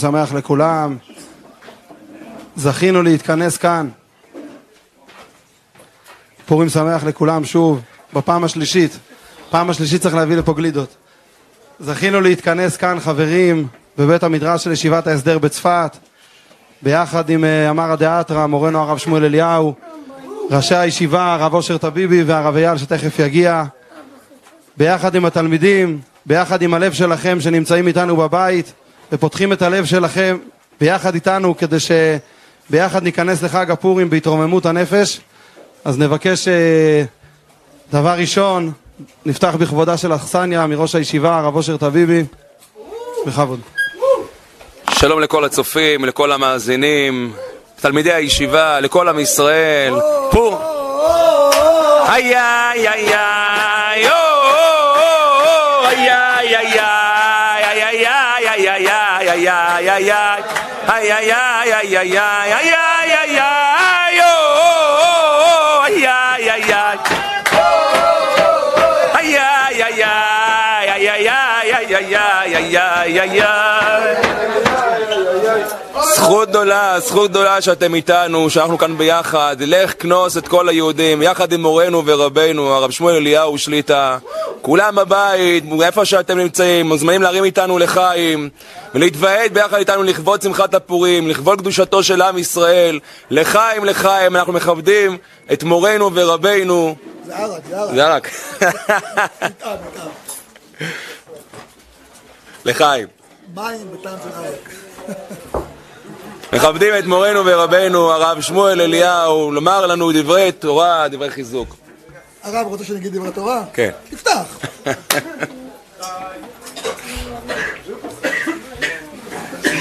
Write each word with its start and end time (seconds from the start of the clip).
שמח 0.00 0.32
לכולם. 0.32 0.96
זכינו 2.56 3.02
להתכנס 3.02 3.56
כאן. 3.56 3.88
פורים 6.46 6.68
שמח 6.68 7.04
לכולם 7.04 7.44
שוב, 7.44 7.80
בפעם 8.12 8.44
השלישית. 8.44 8.98
פעם 9.50 9.70
השלישית 9.70 10.02
צריך 10.02 10.14
להביא 10.14 10.36
לפה 10.36 10.52
גלידות. 10.52 10.96
זכינו 11.80 12.20
להתכנס 12.20 12.76
כאן, 12.76 13.00
חברים, 13.00 13.66
בבית 13.98 14.22
המדרש 14.22 14.64
של 14.64 14.72
ישיבת 14.72 15.06
ההסדר 15.06 15.38
בצפת, 15.38 15.96
ביחד 16.82 17.30
עם 17.30 17.44
אה, 17.44 17.70
אמרא 17.70 17.96
דאתרא, 17.96 18.46
מורנו 18.46 18.78
הרב 18.78 18.98
שמואל 18.98 19.24
אליהו, 19.24 19.74
ראשי 20.50 20.74
הישיבה, 20.74 21.34
הרב 21.34 21.54
אושר 21.54 21.78
טביבי 21.78 22.22
והרב 22.22 22.56
אייל 22.56 22.76
שתכף 22.76 23.18
יגיע, 23.18 23.64
ביחד 24.76 25.14
עם 25.14 25.24
התלמידים, 25.24 26.00
ביחד 26.26 26.62
עם 26.62 26.74
הלב 26.74 26.92
שלכם 26.92 27.40
שנמצאים 27.40 27.86
איתנו 27.86 28.16
בבית 28.16 28.72
ופותחים 29.12 29.52
את 29.52 29.62
הלב 29.62 29.84
שלכם 29.84 30.38
ביחד 30.80 31.14
איתנו 31.14 31.56
כדי 31.56 31.76
שביחד 31.80 33.02
ניכנס 33.02 33.42
לחג 33.42 33.70
הפורים 33.70 34.10
בהתרוממות 34.10 34.66
הנפש. 34.66 35.20
אז 35.84 35.98
נבקש 35.98 36.48
אה, 36.48 37.02
דבר 37.92 38.14
ראשון, 38.18 38.72
נפתח 39.26 39.54
בכבודה 39.58 39.96
של 39.96 40.14
אכסניה 40.14 40.66
מראש 40.66 40.94
הישיבה, 40.94 41.38
הרב 41.38 41.56
אושר 41.56 41.76
טביבי, 41.76 42.24
בכבוד. 43.26 43.60
שלום 44.90 45.20
לכל 45.20 45.44
הצופים, 45.44 46.04
לכל 46.04 46.32
המאזינים, 46.32 47.32
תלמידי 47.80 48.12
הישיבה, 48.12 48.80
לכל 48.80 49.08
עם 49.08 49.18
ישראל. 49.18 49.94
פור! 50.30 50.60
איי 52.08 52.36
איי 52.36 52.88
איי 52.88 53.14
איי 53.14 53.49
ay, 59.46 59.88
ay, 59.88 60.10
ay, 60.10 60.42
ay, 60.88 61.10
ay, 61.10 61.30
ay, 61.30 61.70
ay, 61.72 61.96
ay, 61.96 62.16
ay, 62.16 62.50
ay, 62.50 62.74
ay, 62.74 63.12
ay, 63.20 63.38
ay, 63.38 64.20
oh, 64.20 65.84
ay, 65.84 66.06
ay, 66.06 66.48
ay, 66.48 66.72
ay, 66.72 66.98
ay, 69.18 69.36
ay, 69.36 69.80
ay, 69.80 69.82
ay, 69.82 70.08
ay, 70.90 71.06
ay, 71.06 71.26
ay, 71.70 71.94
ay, 71.94 72.14
ay, 72.14 72.54
ay, 72.54 73.18
ay, 73.18 73.18
ay, 73.18 73.79
זכות 76.20 76.48
גדולה, 76.48 77.00
זכות 77.00 77.30
גדולה 77.30 77.60
שאתם 77.60 77.94
איתנו, 77.94 78.50
שאנחנו 78.50 78.78
כאן 78.78 78.98
ביחד. 78.98 79.56
לך 79.60 80.02
כנוס 80.02 80.36
את 80.36 80.48
כל 80.48 80.68
היהודים, 80.68 81.22
יחד 81.22 81.52
עם 81.52 81.62
מורנו 81.62 82.02
ורבנו, 82.06 82.68
הרב 82.68 82.90
שמואל 82.90 83.14
אליהו 83.16 83.58
שליטה. 83.58 84.18
כולם 84.62 84.94
בבית, 84.96 85.64
איפה 85.82 86.04
שאתם 86.04 86.38
נמצאים, 86.38 86.88
מוזמנים 86.88 87.22
להרים 87.22 87.44
איתנו 87.44 87.78
לחיים, 87.78 88.50
ולהתוועד 88.94 89.54
ביחד 89.54 89.78
איתנו 89.78 90.02
לכבוד 90.02 90.42
שמחת 90.42 90.74
הפורים, 90.74 91.28
לכבוד 91.28 91.58
קדושתו 91.58 92.02
של 92.02 92.22
עם 92.22 92.38
ישראל. 92.38 93.00
לחיים, 93.30 93.84
לחיים, 93.84 94.36
אנחנו 94.36 94.52
מכבדים 94.52 95.18
את 95.52 95.62
מורנו 95.62 96.10
ורבנו. 96.14 96.96
זה 97.26 97.36
ערק, 97.36 97.62
זה 97.94 98.06
ערק. 98.06 98.30
לחיים. 102.64 103.06
מים 103.54 103.90
בטעם 103.92 104.18
של 104.22 104.28
ערק. 104.34 104.70
מכבדים 106.52 106.94
את 106.98 107.04
מורנו 107.06 107.46
ורבנו, 107.46 108.12
הרב 108.12 108.40
שמואל 108.40 108.80
אליהו, 108.80 109.52
לומר 109.52 109.86
לנו 109.86 110.12
דברי 110.12 110.52
תורה, 110.52 111.08
דברי 111.08 111.30
חיזוק. 111.30 111.76
הרב 112.42 112.66
רוצה 112.66 112.84
שאני 112.84 112.98
אגיד 112.98 113.16
דברי 113.16 113.32
תורה? 113.32 113.62
כן. 113.72 113.90
תפתח. 114.10 114.58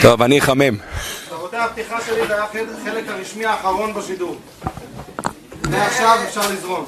טוב, 0.02 0.22
אני 0.22 0.40
אחמם. 0.40 0.78
רבותי, 1.32 1.58
הפתיחה 1.58 1.98
שלי 2.06 2.28
זה 2.28 2.34
היה 2.34 2.44
החלק 2.44 3.04
הרשמי 3.08 3.46
האחרון 3.46 3.94
בשידור. 3.94 4.38
מעכשיו 5.70 6.18
אפשר 6.28 6.42
לזרום. 6.52 6.86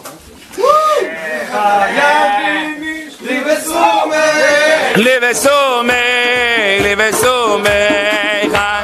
לבסומי, 4.96 5.94
לבסומי, 6.80 7.70
כן, 8.52 8.81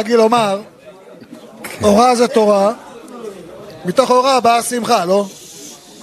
רגיל 0.00 0.16
לומר, 0.16 0.60
הוראה 1.80 2.14
זה 2.14 2.28
תורה, 2.28 2.72
מתוך 3.84 4.10
הוראה 4.10 4.40
באה 4.40 4.62
שמחה, 4.62 5.04
לא? 5.04 5.24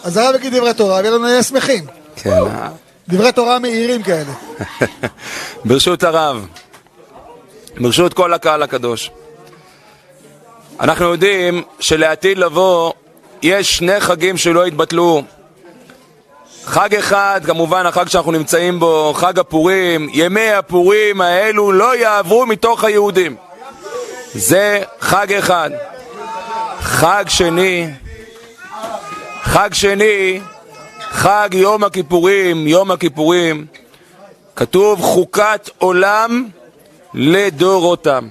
אז 0.04 0.18
הרב 0.18 0.36
יגיד 0.36 0.56
דברי 0.56 0.74
תורה, 0.74 0.96
ויהיה 0.96 1.12
לנו 1.12 1.24
נהיה 1.24 1.44
שמחים. 1.44 1.86
כן, 2.16 2.40
דברי 3.08 3.32
תורה 3.32 3.60
מהירים 3.60 4.04
כאלה. 4.04 4.32
ברשות 5.66 6.04
הרב, 6.04 6.48
ברשות 7.78 8.14
כל 8.14 8.34
הקהל 8.34 8.64
הקדוש. 8.64 9.12
אנחנו 10.80 11.06
יודעים 11.06 11.64
שלעתיד 11.80 12.38
לבוא 12.38 12.94
יש 13.42 13.78
שני 13.78 14.00
חגים 14.00 14.38
שלא 14.38 14.68
יתבטלו. 14.68 15.24
חג 16.66 16.96
אחד, 16.96 17.42
כמובן 17.46 17.86
החג 17.86 18.08
שאנחנו 18.08 18.32
נמצאים 18.32 18.80
בו, 18.80 19.14
חג 19.16 19.40
הפורים, 19.40 20.10
ימי 20.14 20.52
הפורים 20.52 21.22
האלו 21.22 21.72
לא 21.72 21.96
יעברו 21.96 22.46
מתוך 22.46 22.84
היהודים. 22.84 23.36
זה 24.34 24.82
חג 25.00 25.34
אחד. 25.34 25.70
חג 26.80 27.26
שני, 27.28 27.88
חג 29.44 29.70
שני, 29.74 30.40
חג 31.00 31.50
יום 31.54 31.84
הכיפורים, 31.84 32.68
יום 32.68 32.92
הכיפורים, 32.92 33.66
כתוב 34.56 35.02
חוקת 35.02 35.70
עולם 35.78 36.48
לדורותם. 37.14 38.28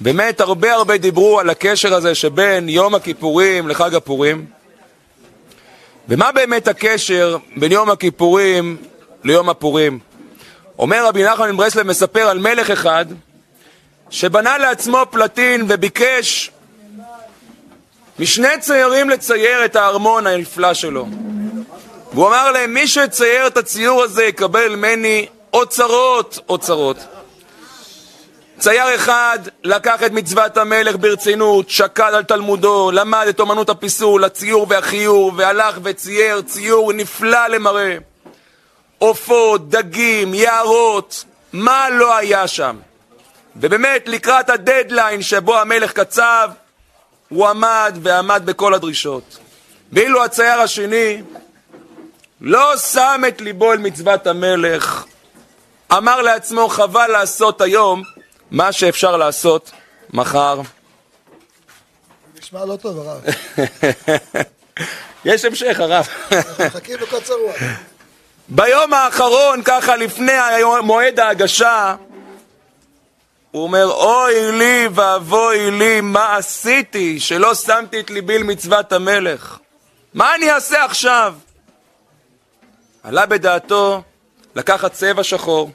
באמת 0.00 0.40
הרבה 0.40 0.72
הרבה 0.72 0.96
דיברו 0.96 1.40
על 1.40 1.50
הקשר 1.50 1.94
הזה 1.94 2.14
שבין 2.14 2.68
יום 2.68 2.94
הכיפורים 2.94 3.68
לחג 3.68 3.94
הפורים. 3.94 4.46
ומה 6.08 6.32
באמת 6.32 6.68
הקשר 6.68 7.36
בין 7.56 7.72
יום 7.72 7.90
הכיפורים 7.90 8.76
ליום 9.24 9.48
הפורים? 9.48 9.98
אומר 10.78 11.06
רבי 11.06 11.24
נחמן 11.24 11.52
מברסלב 11.52 11.86
מספר 11.86 12.20
על 12.28 12.38
מלך 12.38 12.70
אחד 12.70 13.06
שבנה 14.10 14.58
לעצמו 14.58 14.98
פלטין 15.10 15.64
וביקש 15.68 16.50
משני 18.18 18.58
ציירים 18.60 19.10
לצייר 19.10 19.64
את 19.64 19.76
הארמון 19.76 20.26
הנפלא 20.26 20.74
שלו. 20.74 21.06
והוא 22.12 22.28
אמר 22.28 22.50
להם, 22.52 22.74
מי 22.74 22.88
שיצייר 22.88 23.46
את 23.46 23.56
הציור 23.56 24.02
הזה 24.02 24.24
יקבל 24.24 24.76
ממני 24.76 25.26
אוצרות 25.52 26.38
אוצרות. 26.48 26.96
צייר 28.58 28.94
אחד 28.94 29.38
לקח 29.64 30.02
את 30.02 30.12
מצוות 30.12 30.56
המלך 30.56 30.96
ברצינות, 31.00 31.70
שקד 31.70 32.10
על 32.14 32.24
תלמודו, 32.24 32.90
למד 32.90 33.26
את 33.28 33.40
אומנות 33.40 33.68
הפיסול, 33.68 34.24
הציור 34.24 34.66
והחיור, 34.68 35.32
והלך 35.36 35.78
וצייר 35.82 36.42
ציור 36.42 36.92
נפלא 36.92 37.46
למראה. 37.46 37.96
עופות, 38.98 39.68
דגים, 39.68 40.34
יערות, 40.34 41.24
מה 41.52 41.90
לא 41.90 42.16
היה 42.16 42.48
שם? 42.48 42.76
ובאמת, 43.60 44.08
לקראת 44.08 44.50
הדדליין 44.50 45.22
שבו 45.22 45.58
המלך 45.58 45.92
קצב, 45.92 46.50
הוא 47.28 47.48
עמד 47.48 47.98
ועמד 48.02 48.42
בכל 48.44 48.74
הדרישות. 48.74 49.38
ואילו 49.92 50.24
הצייר 50.24 50.60
השני 50.60 51.22
לא 52.40 52.76
שם 52.76 53.22
את 53.28 53.40
ליבו 53.40 53.72
אל 53.72 53.78
מצוות 53.78 54.26
המלך, 54.26 55.04
אמר 55.92 56.22
לעצמו 56.22 56.68
חבל 56.68 57.06
לעשות 57.06 57.60
היום 57.60 58.02
מה 58.50 58.72
שאפשר 58.72 59.16
לעשות 59.16 59.70
מחר. 60.12 60.60
נשמע 62.38 62.64
לא 62.64 62.76
טוב, 62.76 62.98
הרב. 62.98 63.20
יש 65.24 65.44
המשך, 65.44 65.80
הרב. 65.80 66.08
מחכים 66.66 66.98
בקוצר 66.98 67.34
רוח. 67.34 67.56
ביום 68.48 68.94
האחרון, 68.94 69.62
ככה 69.64 69.96
לפני 69.96 70.32
מועד 70.82 71.20
ההגשה, 71.20 71.94
הוא 73.56 73.62
אומר, 73.62 73.86
אוי 73.92 74.52
לי 74.52 74.88
ואבוי 74.94 75.70
לי, 75.70 76.00
מה 76.00 76.36
עשיתי 76.36 77.20
שלא 77.20 77.54
שמתי 77.54 78.00
את 78.00 78.10
ליבי 78.10 78.38
למצוות 78.38 78.92
המלך? 78.92 79.58
מה 80.14 80.34
אני 80.34 80.50
אעשה 80.50 80.84
עכשיו? 80.84 81.34
עלה 83.02 83.26
בדעתו 83.26 84.02
לקחת 84.54 84.92
צבע 84.92 85.24
שחור, 85.24 85.70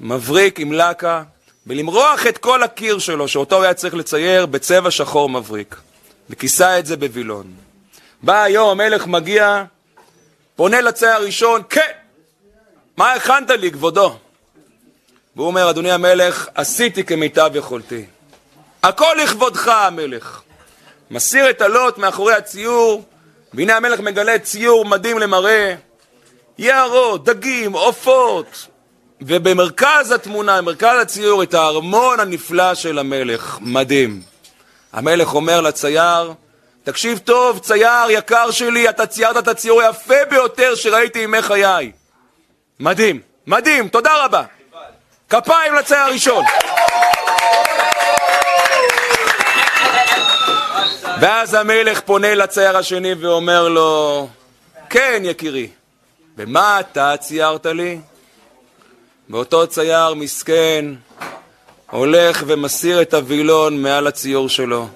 מבריק 0.00 0.60
עם 0.60 0.72
לקה, 0.72 1.22
ולמרוח 1.66 2.26
את 2.26 2.38
כל 2.38 2.62
הקיר 2.62 2.98
שלו, 2.98 3.28
שאותו 3.28 3.56
הוא 3.56 3.64
היה 3.64 3.74
צריך 3.74 3.94
לצייר 3.94 4.46
בצבע 4.46 4.90
שחור 4.90 5.28
מבריק, 5.28 5.76
וכיסה 6.30 6.78
את 6.78 6.86
זה 6.86 6.96
בווילון. 6.96 7.54
בא 8.22 8.42
היום, 8.42 8.68
המלך 8.68 9.06
מגיע, 9.06 9.64
פונה 10.56 10.80
לצייר 10.80 11.12
הראשון, 11.12 11.62
כן, 11.70 11.92
מה 12.96 13.12
הכנת 13.12 13.50
לי, 13.50 13.72
כבודו? 13.72 14.16
והוא 15.38 15.46
אומר, 15.46 15.70
אדוני 15.70 15.90
המלך, 15.90 16.48
עשיתי 16.54 17.04
כמיטב 17.04 17.50
יכולתי. 17.54 18.04
הכל 18.82 19.16
לכבודך, 19.22 19.68
המלך. 19.68 20.40
מסיר 21.10 21.50
את 21.50 21.62
הלוט 21.62 21.98
מאחורי 21.98 22.34
הציור, 22.34 23.04
והנה 23.54 23.76
המלך 23.76 24.00
מגלה 24.00 24.38
ציור 24.38 24.84
מדהים 24.84 25.18
למראה. 25.18 25.74
יערות, 26.58 27.24
דגים, 27.24 27.72
עופות, 27.72 28.66
ובמרכז 29.20 30.10
התמונה, 30.10 30.62
במרכז 30.62 31.00
הציור, 31.02 31.42
את 31.42 31.54
הארמון 31.54 32.20
הנפלא 32.20 32.74
של 32.74 32.98
המלך. 32.98 33.58
מדהים. 33.60 34.22
המלך 34.92 35.34
אומר 35.34 35.60
לצייר, 35.60 36.32
תקשיב 36.84 37.18
טוב, 37.18 37.58
צייר 37.58 38.10
יקר 38.10 38.50
שלי, 38.50 38.88
אתה 38.88 39.06
ציירת 39.06 39.36
את 39.36 39.48
הציור 39.48 39.82
היפה 39.82 40.24
ביותר 40.30 40.74
שראיתי 40.74 41.18
ימי 41.18 41.42
חיי. 41.42 41.92
מדהים, 42.80 43.20
מדהים, 43.46 43.88
תודה 43.88 44.24
רבה. 44.24 44.57
כפיים 45.28 45.74
לצייר 45.74 46.00
הראשון. 46.00 46.44
ואז 51.20 51.54
המלך 51.54 52.00
פונה 52.00 52.34
לצייר 52.34 52.76
השני 52.76 53.14
ואומר 53.14 53.68
לו, 53.68 54.28
כן, 54.90 55.22
יקירי, 55.24 55.68
ומה 56.36 56.80
אתה 56.80 57.14
ציירת 57.20 57.66
לי? 57.66 58.00
ואותו 59.30 59.66
צייר 59.66 60.14
מסכן 60.14 60.84
הולך 61.90 62.42
ומסיר 62.46 63.02
את 63.02 63.14
הווילון 63.14 63.82
מעל 63.82 64.06
הציור 64.06 64.48
שלו. 64.48 64.88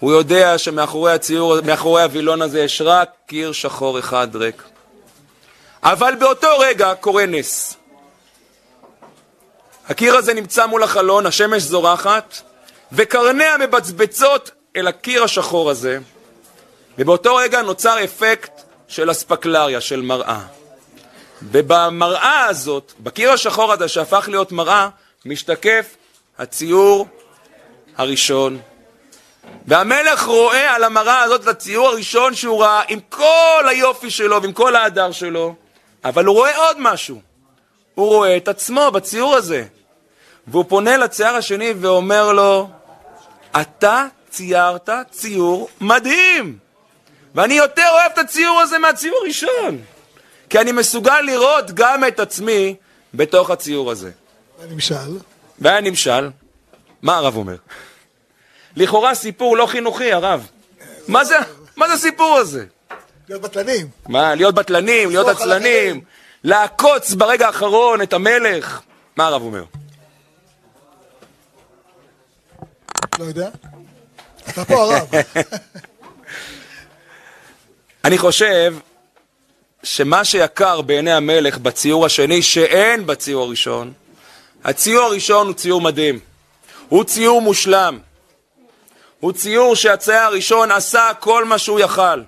הוא 0.00 0.12
יודע 0.12 0.58
שמאחורי 0.58 1.12
הציור, 1.12 1.60
מאחורי 1.60 2.02
הווילון 2.02 2.42
הזה 2.42 2.60
יש 2.60 2.82
רק 2.84 3.10
קיר 3.26 3.52
שחור 3.52 3.98
אחד 3.98 4.36
ריק. 4.36 4.62
אבל 5.82 6.14
באותו 6.14 6.58
רגע 6.58 6.94
קורה 6.94 7.26
נס. 7.26 7.76
הקיר 9.88 10.16
הזה 10.16 10.34
נמצא 10.34 10.66
מול 10.66 10.82
החלון, 10.82 11.26
השמש 11.26 11.62
זורחת, 11.62 12.40
וקרניה 12.92 13.58
מבצבצות 13.58 14.50
אל 14.76 14.86
הקיר 14.86 15.24
השחור 15.24 15.70
הזה, 15.70 15.98
ובאותו 16.98 17.36
רגע 17.36 17.62
נוצר 17.62 18.04
אפקט 18.04 18.62
של 18.88 19.10
אספקלריה, 19.10 19.80
של 19.80 20.02
מראה. 20.02 20.40
ובמראה 21.42 22.44
הזאת, 22.44 22.92
בקיר 23.00 23.32
השחור 23.32 23.72
הזה 23.72 23.88
שהפך 23.88 24.28
להיות 24.28 24.52
מראה, 24.52 24.88
משתקף 25.24 25.96
הציור 26.38 27.06
הראשון. 27.96 28.60
והמלך 29.66 30.22
רואה 30.22 30.74
על 30.74 30.84
המראה 30.84 31.22
הזאת 31.22 31.42
את 31.42 31.48
הציור 31.48 31.88
הראשון 31.88 32.34
שהוא 32.34 32.62
ראה 32.62 32.82
עם 32.88 33.00
כל 33.08 33.64
היופי 33.68 34.10
שלו 34.10 34.42
ועם 34.42 34.52
כל 34.52 34.76
ההדר 34.76 35.12
שלו, 35.12 35.54
אבל 36.04 36.24
הוא 36.24 36.34
רואה 36.34 36.56
עוד 36.56 36.76
משהו. 36.80 37.20
הוא 37.94 38.08
רואה 38.08 38.36
את 38.36 38.48
עצמו 38.48 38.90
בציור 38.90 39.34
הזה. 39.34 39.64
והוא 40.46 40.64
פונה 40.68 40.96
לצייר 40.96 41.34
השני 41.34 41.72
ואומר 41.80 42.32
לו, 42.32 42.68
אתה 43.60 44.06
ציירת 44.30 44.90
ציור 45.10 45.68
מדהים, 45.80 46.58
ואני 47.34 47.54
יותר 47.54 47.88
אוהב 47.92 48.12
את 48.12 48.18
הציור 48.18 48.60
הזה 48.60 48.78
מהציור 48.78 49.16
הראשון, 49.22 49.78
כי 50.50 50.58
אני 50.58 50.72
מסוגל 50.72 51.20
לראות 51.20 51.70
גם 51.70 52.04
את 52.04 52.20
עצמי 52.20 52.74
בתוך 53.14 53.50
הציור 53.50 53.90
הזה. 53.90 54.10
והנמשל? 54.60 55.18
והנמשל, 55.58 56.30
מה 57.02 57.16
הרב 57.16 57.36
אומר? 57.36 57.56
לכאורה 58.76 59.14
סיפור 59.14 59.56
לא 59.56 59.66
חינוכי, 59.66 60.12
הרב. 60.12 60.46
מה 61.08 61.24
זה, 61.24 61.36
מה 61.76 61.88
זה 61.88 61.94
הסיפור 61.94 62.36
הזה? 62.36 62.64
להיות 63.28 63.42
בטלנים. 63.42 63.88
מה, 64.08 64.34
להיות 64.34 64.54
בטלנים, 64.54 65.08
להיות 65.08 65.28
עצלנים. 65.28 66.00
לעקוץ 66.44 67.14
ברגע 67.14 67.46
האחרון 67.46 68.02
את 68.02 68.12
המלך? 68.12 68.80
מה 69.16 69.26
הרב 69.26 69.42
אומר? 69.42 69.64
לא 73.18 73.24
יודע. 73.24 73.48
אתה 74.48 74.64
פה 74.64 74.82
הרב. 74.82 75.08
אני 78.04 78.18
חושב 78.18 78.74
שמה 79.82 80.24
שיקר 80.24 80.80
בעיני 80.80 81.12
המלך 81.12 81.58
בציור 81.58 82.06
השני, 82.06 82.42
שאין 82.42 83.06
בציור 83.06 83.44
הראשון, 83.44 83.92
הציור 84.64 85.04
הראשון 85.04 85.46
הוא 85.46 85.54
ציור 85.54 85.80
מדהים. 85.80 86.18
הוא 86.88 87.04
ציור 87.04 87.42
מושלם. 87.42 87.98
הוא 89.20 89.32
ציור 89.32 89.76
שהצייר 89.76 90.22
הראשון 90.22 90.70
עשה 90.70 91.10
כל 91.20 91.44
מה 91.44 91.58
שהוא 91.58 91.80
יכל. 91.80 92.22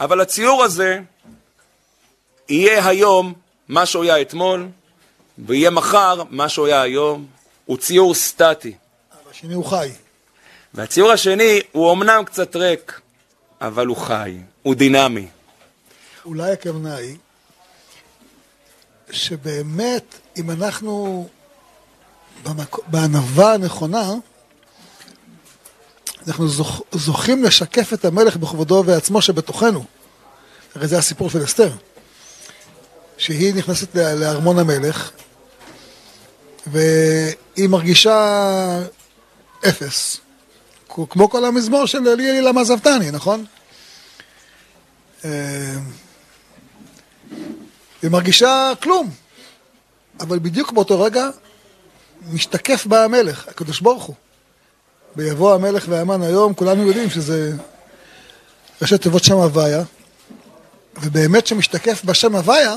אבל 0.00 0.20
הציור 0.20 0.64
הזה 0.64 1.00
יהיה 2.48 2.88
היום 2.88 3.32
מה 3.68 3.86
שהוא 3.86 4.04
היה 4.04 4.20
אתמול, 4.20 4.68
ויהיה 5.38 5.70
מחר 5.70 6.22
מה 6.30 6.48
שהוא 6.48 6.66
היה 6.66 6.82
היום. 6.82 7.26
הוא 7.64 7.76
ציור 7.78 8.14
סטטי. 8.14 8.74
השני 9.36 9.54
הוא 9.54 9.64
חי. 9.64 9.90
והציור 10.74 11.12
השני 11.12 11.60
הוא 11.72 11.92
אמנם 11.92 12.22
קצת 12.26 12.56
ריק, 12.56 13.00
אבל 13.60 13.86
הוא 13.86 13.96
חי, 13.96 14.38
הוא 14.62 14.74
דינמי. 14.74 15.26
אולי 16.24 16.52
הכוונה 16.52 16.96
היא 16.96 17.16
שבאמת, 19.10 20.14
אם 20.36 20.50
אנחנו 20.50 21.28
במק... 22.42 22.78
בענווה 22.86 23.54
הנכונה, 23.54 24.12
אנחנו 26.28 26.48
זוכ... 26.48 26.82
זוכים 26.92 27.44
לשקף 27.44 27.92
את 27.92 28.04
המלך 28.04 28.36
בכבודו 28.36 28.82
ועצמו 28.86 29.22
שבתוכנו. 29.22 29.84
הרי 30.74 30.86
זה 30.86 30.98
הסיפור 30.98 31.30
של 31.30 31.44
אסתר. 31.44 31.70
שהיא 33.18 33.54
נכנסת 33.54 33.94
לארמון 33.94 34.58
המלך, 34.58 35.10
והיא 36.66 37.68
מרגישה 37.68 38.82
אפס. 39.68 40.20
כמו 41.10 41.30
כל 41.30 41.44
המזמור 41.44 41.86
של 41.86 41.98
לי 41.98 42.32
לי 42.32 42.40
למה 42.40 42.60
עזבתני, 42.60 43.10
נכון? 43.10 43.44
אה, 45.24 45.74
היא 48.02 48.10
מרגישה 48.10 48.72
כלום, 48.82 49.10
אבל 50.20 50.38
בדיוק 50.38 50.72
באותו 50.72 51.00
רגע 51.00 51.28
משתקף 52.32 52.86
בה 52.86 53.04
המלך, 53.04 53.48
הקדוש 53.48 53.80
ברוך 53.80 54.04
הוא. 54.04 54.14
ביבוא 55.16 55.54
המלך 55.54 55.84
והמן 55.88 56.22
היום, 56.22 56.54
כולנו 56.54 56.86
יודעים 56.86 57.10
שזה 57.10 57.52
ראשי 58.82 58.98
תיבות 58.98 59.24
שם 59.24 59.34
הוויה, 59.34 59.82
ובאמת 61.02 61.46
שמשתקף 61.46 62.04
בשם 62.04 62.36
הוויה, 62.36 62.76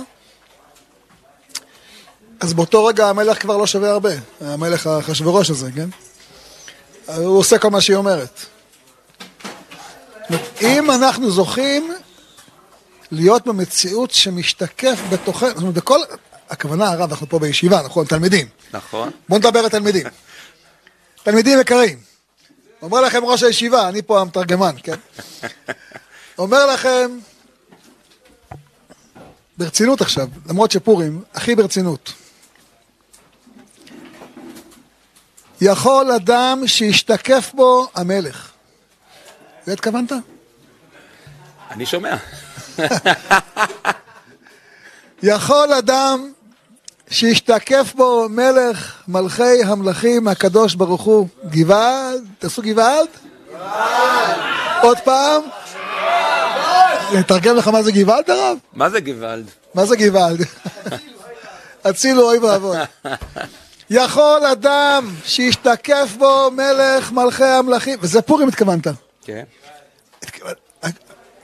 אז 2.39 2.53
באותו 2.53 2.85
רגע 2.85 3.09
המלך 3.09 3.41
כבר 3.41 3.57
לא 3.57 3.67
שווה 3.67 3.89
הרבה, 3.89 4.09
המלך 4.41 4.87
אחשוורוש 4.87 5.49
הזה, 5.49 5.71
כן? 5.71 5.89
הוא 7.17 7.37
עושה 7.37 7.57
כל 7.59 7.69
מה 7.69 7.81
שהיא 7.81 7.95
אומרת. 7.95 8.39
אם 10.61 10.91
אנחנו 10.91 11.31
זוכים 11.31 11.93
להיות 13.11 13.47
במציאות 13.47 14.11
שמשתקף 14.11 14.99
בתוכנו, 15.09 15.49
זאת 15.49 15.57
אומרת, 15.57 15.73
בכל, 15.73 15.99
הכוונה 16.49 16.91
הרב, 16.91 17.09
אנחנו 17.09 17.29
פה 17.29 17.39
בישיבה, 17.39 17.81
נכון, 17.85 18.05
תלמידים. 18.05 18.47
נכון. 18.73 19.11
בואו 19.29 19.39
נדבר 19.39 19.59
על 19.59 19.69
תלמידים. 19.69 20.07
תלמידים 21.23 21.59
יקרים, 21.59 21.99
אומר 22.81 23.01
לכם 23.01 23.25
ראש 23.25 23.43
הישיבה, 23.43 23.89
אני 23.89 24.01
פה 24.01 24.21
המתרגמן, 24.21 24.75
כן? 24.83 24.95
אומר 26.37 26.65
לכם, 26.65 27.19
ברצינות 29.57 30.01
עכשיו, 30.01 30.27
למרות 30.49 30.71
שפורים, 30.71 31.23
הכי 31.33 31.55
ברצינות. 31.55 32.13
יכול 35.61 36.11
אדם 36.11 36.67
שישתקף 36.67 37.51
בו 37.53 37.87
המלך. 37.95 38.49
זה 39.65 39.73
התכוונת? 39.73 40.11
אני 41.71 41.85
שומע. 41.85 42.15
יכול 45.23 45.73
אדם 45.73 46.31
שישתקף 47.09 47.93
בו 47.95 48.29
מלך 48.29 49.03
מלכי 49.07 49.63
המלכים 49.63 50.27
הקדוש 50.27 50.75
ברוך 50.75 51.01
הוא 51.01 51.27
גוואלד, 51.43 52.27
תעשו 52.39 52.61
גוואלד? 52.61 53.09
עוד 54.81 54.97
פעם? 55.03 55.41
נתרגם 57.13 57.55
לך 57.55 57.67
מה 57.67 57.83
זה 57.83 57.91
גוואלד 57.91 58.29
הרב? 58.29 58.57
מה 58.73 58.89
זה 58.89 58.99
גוואלד? 58.99 59.45
מה 59.73 59.85
זה 59.85 59.95
גוואלד? 59.95 60.45
הצילו 61.85 62.21
אוי 62.29 62.37
ואבוי. 62.37 62.77
יכול 63.89 64.45
אדם 64.51 65.13
שישתקף 65.25 66.09
בו 66.17 66.51
מלך 66.51 67.11
מלכי 67.11 67.43
המלכים, 67.43 67.99
וזה 68.01 68.21
פורים 68.21 68.47
התכוונת. 68.47 68.87
כן. 69.25 69.43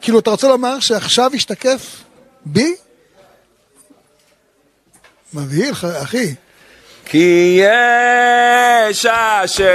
כאילו, 0.02 0.20
אתה 0.20 0.30
רוצה 0.30 0.48
לומר 0.48 0.80
שעכשיו 0.80 1.32
ישתקף 1.34 2.04
בי? 2.46 2.76
מבהיל, 5.34 5.74
אחי. 6.04 6.36
כי 7.06 7.60
יש 8.90 9.06
השם 9.06 9.66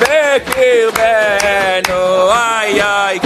בקרבנו, 0.00 1.22
איי 2.32 2.82
איי, 2.82 3.18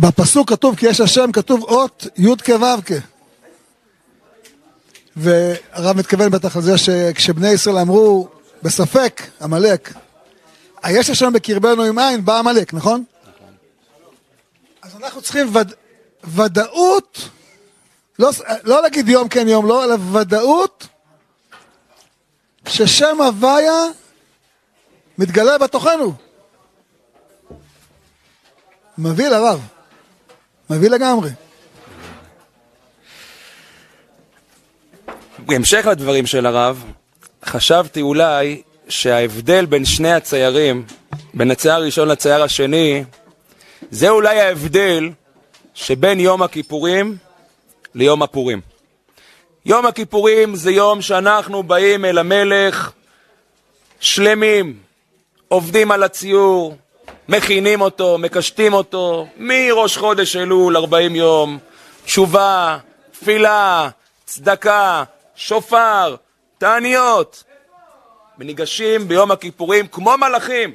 בפסוק 0.00 0.50
כתוב 0.50 0.76
כי 0.76 0.86
יש 0.86 1.00
השם, 1.00 1.32
כתוב 1.32 1.62
אות 1.62 2.06
י' 2.16 2.36
כו' 2.46 2.94
והרב 5.16 5.96
מתכוון 5.96 6.30
בטח 6.30 6.56
לזה 6.56 6.78
שכשבני 6.78 7.48
ישראל 7.48 7.78
אמרו 7.78 8.28
בספק, 8.62 9.22
עמלק, 9.42 9.92
היש 10.82 11.10
השם 11.10 11.32
בקרבנו 11.32 11.82
עם 11.82 11.98
עין, 11.98 12.24
בא 12.24 12.38
עמלק, 12.38 12.74
נכון? 12.74 13.04
אז 14.82 14.96
אנחנו 14.96 15.22
צריכים 15.22 15.56
וד... 15.56 15.72
ודאות, 16.24 17.28
לא, 18.18 18.30
לא 18.64 18.82
להגיד 18.82 19.08
יום 19.08 19.28
כן 19.28 19.48
יום 19.48 19.66
לא, 19.66 19.84
אלא 19.84 19.96
ודאות 20.12 20.86
ששם 22.68 23.22
הוויה 23.22 23.84
מתגלה 25.18 25.58
בתוכנו. 25.58 26.14
מבהיל 28.98 29.34
הרב. 29.34 29.60
מבהיל 30.70 30.94
לגמרי. 30.94 31.30
בהמשך 35.38 35.86
לדברים 35.90 36.26
של 36.26 36.46
הרב, 36.46 36.84
חשבתי 37.44 38.00
אולי 38.00 38.62
שההבדל 38.88 39.66
בין 39.66 39.84
שני 39.84 40.12
הציירים, 40.12 40.84
בין 41.34 41.50
הצייר 41.50 41.74
הראשון 41.74 42.08
לצייר 42.08 42.42
השני, 42.42 43.04
זה 43.90 44.08
אולי 44.08 44.40
ההבדל 44.40 45.10
שבין 45.74 46.20
יום 46.20 46.42
הכיפורים 46.42 47.16
ליום 47.94 48.22
הפורים. 48.22 48.60
יום 49.66 49.86
הכיפורים 49.86 50.56
זה 50.56 50.70
יום 50.70 51.02
שאנחנו 51.02 51.62
באים 51.62 52.04
אל 52.04 52.18
המלך 52.18 52.92
שלמים, 54.00 54.78
עובדים 55.48 55.90
על 55.90 56.02
הציור, 56.02 56.76
מכינים 57.30 57.80
אותו, 57.80 58.18
מקשטים 58.18 58.72
אותו, 58.72 59.26
מראש 59.36 59.96
חודש 59.96 60.36
אלול 60.36 60.76
40 60.76 61.14
יום, 61.14 61.58
תשובה, 62.04 62.78
תפילה, 63.12 63.88
צדקה, 64.24 65.04
שופר, 65.34 66.16
תעניות. 66.58 67.44
וניגשים 68.38 69.08
ביום 69.08 69.30
הכיפורים 69.30 69.86
כמו 69.86 70.16
מלאכים. 70.16 70.74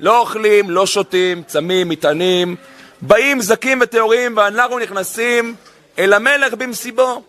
לא 0.00 0.18
אוכלים, 0.18 0.70
לא 0.70 0.86
שותים, 0.86 1.42
צמים, 1.42 1.88
מטענים, 1.88 2.56
באים 3.00 3.40
זכים 3.40 3.78
וטהורים 3.82 4.36
ואנחנו 4.36 4.78
נכנסים 4.78 5.54
אל 5.98 6.12
המלך 6.12 6.54
במסיבו, 6.54 7.22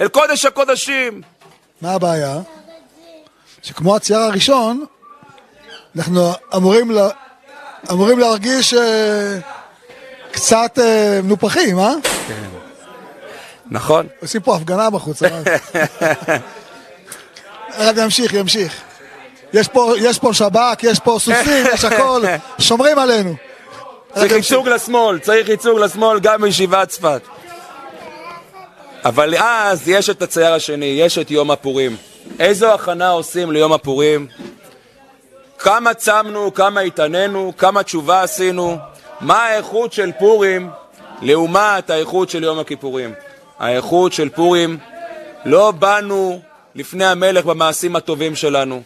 אל 0.00 0.08
קודש 0.08 0.44
הקודשים. 0.44 1.22
מה 1.80 1.92
הבעיה? 1.92 2.40
שכמו 3.62 3.96
הצייר 3.96 4.20
הראשון, 4.20 4.84
אנחנו 5.96 6.30
אמורים, 6.56 6.90
אמורים 7.90 8.18
להרגיש 8.18 8.74
אה, 8.74 9.38
קצת 10.30 10.78
אה, 10.82 11.20
מנופחים, 11.22 11.78
אה? 11.78 11.94
נכון? 13.70 14.06
עושים 14.20 14.40
פה 14.40 14.56
הפגנה 14.56 14.90
בחוץ. 14.90 15.22
הרב. 15.22 15.44
הרב 17.68 17.98
ימשיך, 17.98 18.32
ימשיך. 18.34 18.82
יש 19.52 19.68
פה, 19.68 19.94
יש 19.98 20.18
פה 20.18 20.34
שב"כ, 20.34 20.82
יש 20.82 20.98
פה 20.98 21.16
סוסים, 21.20 21.66
יש 21.74 21.84
הכל, 21.84 22.22
שומרים 22.58 22.98
עלינו. 22.98 23.34
צריך. 24.14 24.32
ייצוג 24.32 24.68
לשמאל, 24.68 25.18
צריך 25.18 25.48
ייצוג 25.48 25.78
לשמאל 25.78 26.20
גם 26.20 26.42
בישיבת 26.42 26.88
צפת. 26.88 27.22
אבל 29.04 29.34
אז 29.38 29.88
יש 29.88 30.10
את 30.10 30.22
הצייר 30.22 30.54
השני, 30.54 30.86
יש 30.86 31.18
את 31.18 31.30
יום 31.30 31.50
הפורים. 31.50 31.96
איזו 32.40 32.74
הכנה 32.74 33.08
עושים 33.08 33.52
ליום 33.52 33.72
הפורים? 33.72 34.26
כמה 35.62 35.94
צמנו, 35.94 36.54
כמה 36.54 36.80
התעננו, 36.80 37.52
כמה 37.58 37.82
תשובה 37.82 38.22
עשינו, 38.22 38.78
מה 39.20 39.42
האיכות 39.42 39.92
של 39.92 40.12
פורים 40.18 40.70
לעומת 41.22 41.90
האיכות 41.90 42.30
של 42.30 42.42
יום 42.42 42.58
הכיפורים. 42.58 43.14
האיכות 43.58 44.12
של 44.12 44.28
פורים, 44.28 44.78
לא 45.44 45.70
באנו 45.70 46.40
לפני 46.74 47.04
המלך 47.04 47.44
במעשים 47.44 47.96
הטובים 47.96 48.36
שלנו, 48.36 48.82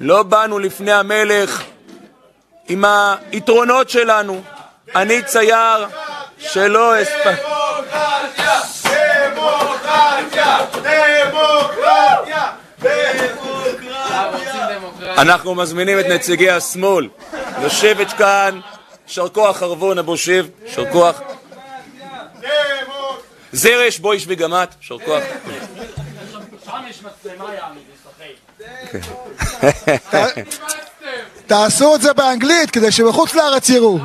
לא 0.00 0.22
באנו 0.22 0.58
לפני 0.58 0.92
המלך 0.92 1.62
עם 2.68 2.84
היתרונות 3.30 3.90
שלנו. 3.90 4.42
אני 4.96 5.22
צייר 5.22 5.86
שלא 6.38 7.02
אספק... 7.02 7.42
דמוקרטיה! 7.42 8.60
דמוקרטיה! 9.34 11.07
אנחנו 15.20 15.54
מזמינים 15.54 16.00
את 16.00 16.04
נציגי 16.04 16.50
השמאל 16.50 17.08
לשבת 17.62 18.12
כאן, 18.12 18.60
יישר 19.08 19.28
כוח 19.28 19.56
חרבון 19.56 19.98
אבו 19.98 20.16
שיב, 20.16 20.48
יישר 20.64 20.92
כוח. 20.92 21.20
זרש 23.52 24.00
גם 24.38 24.54
את, 24.54 24.68
יישר 24.80 24.98
כוח. 24.98 25.22
תעשו 31.46 31.94
את 31.94 32.02
זה 32.02 32.12
באנגלית 32.12 32.70
כדי 32.70 32.92
שבחוץ 32.92 33.34
לארץ 33.34 33.68
יראו. 33.68 33.98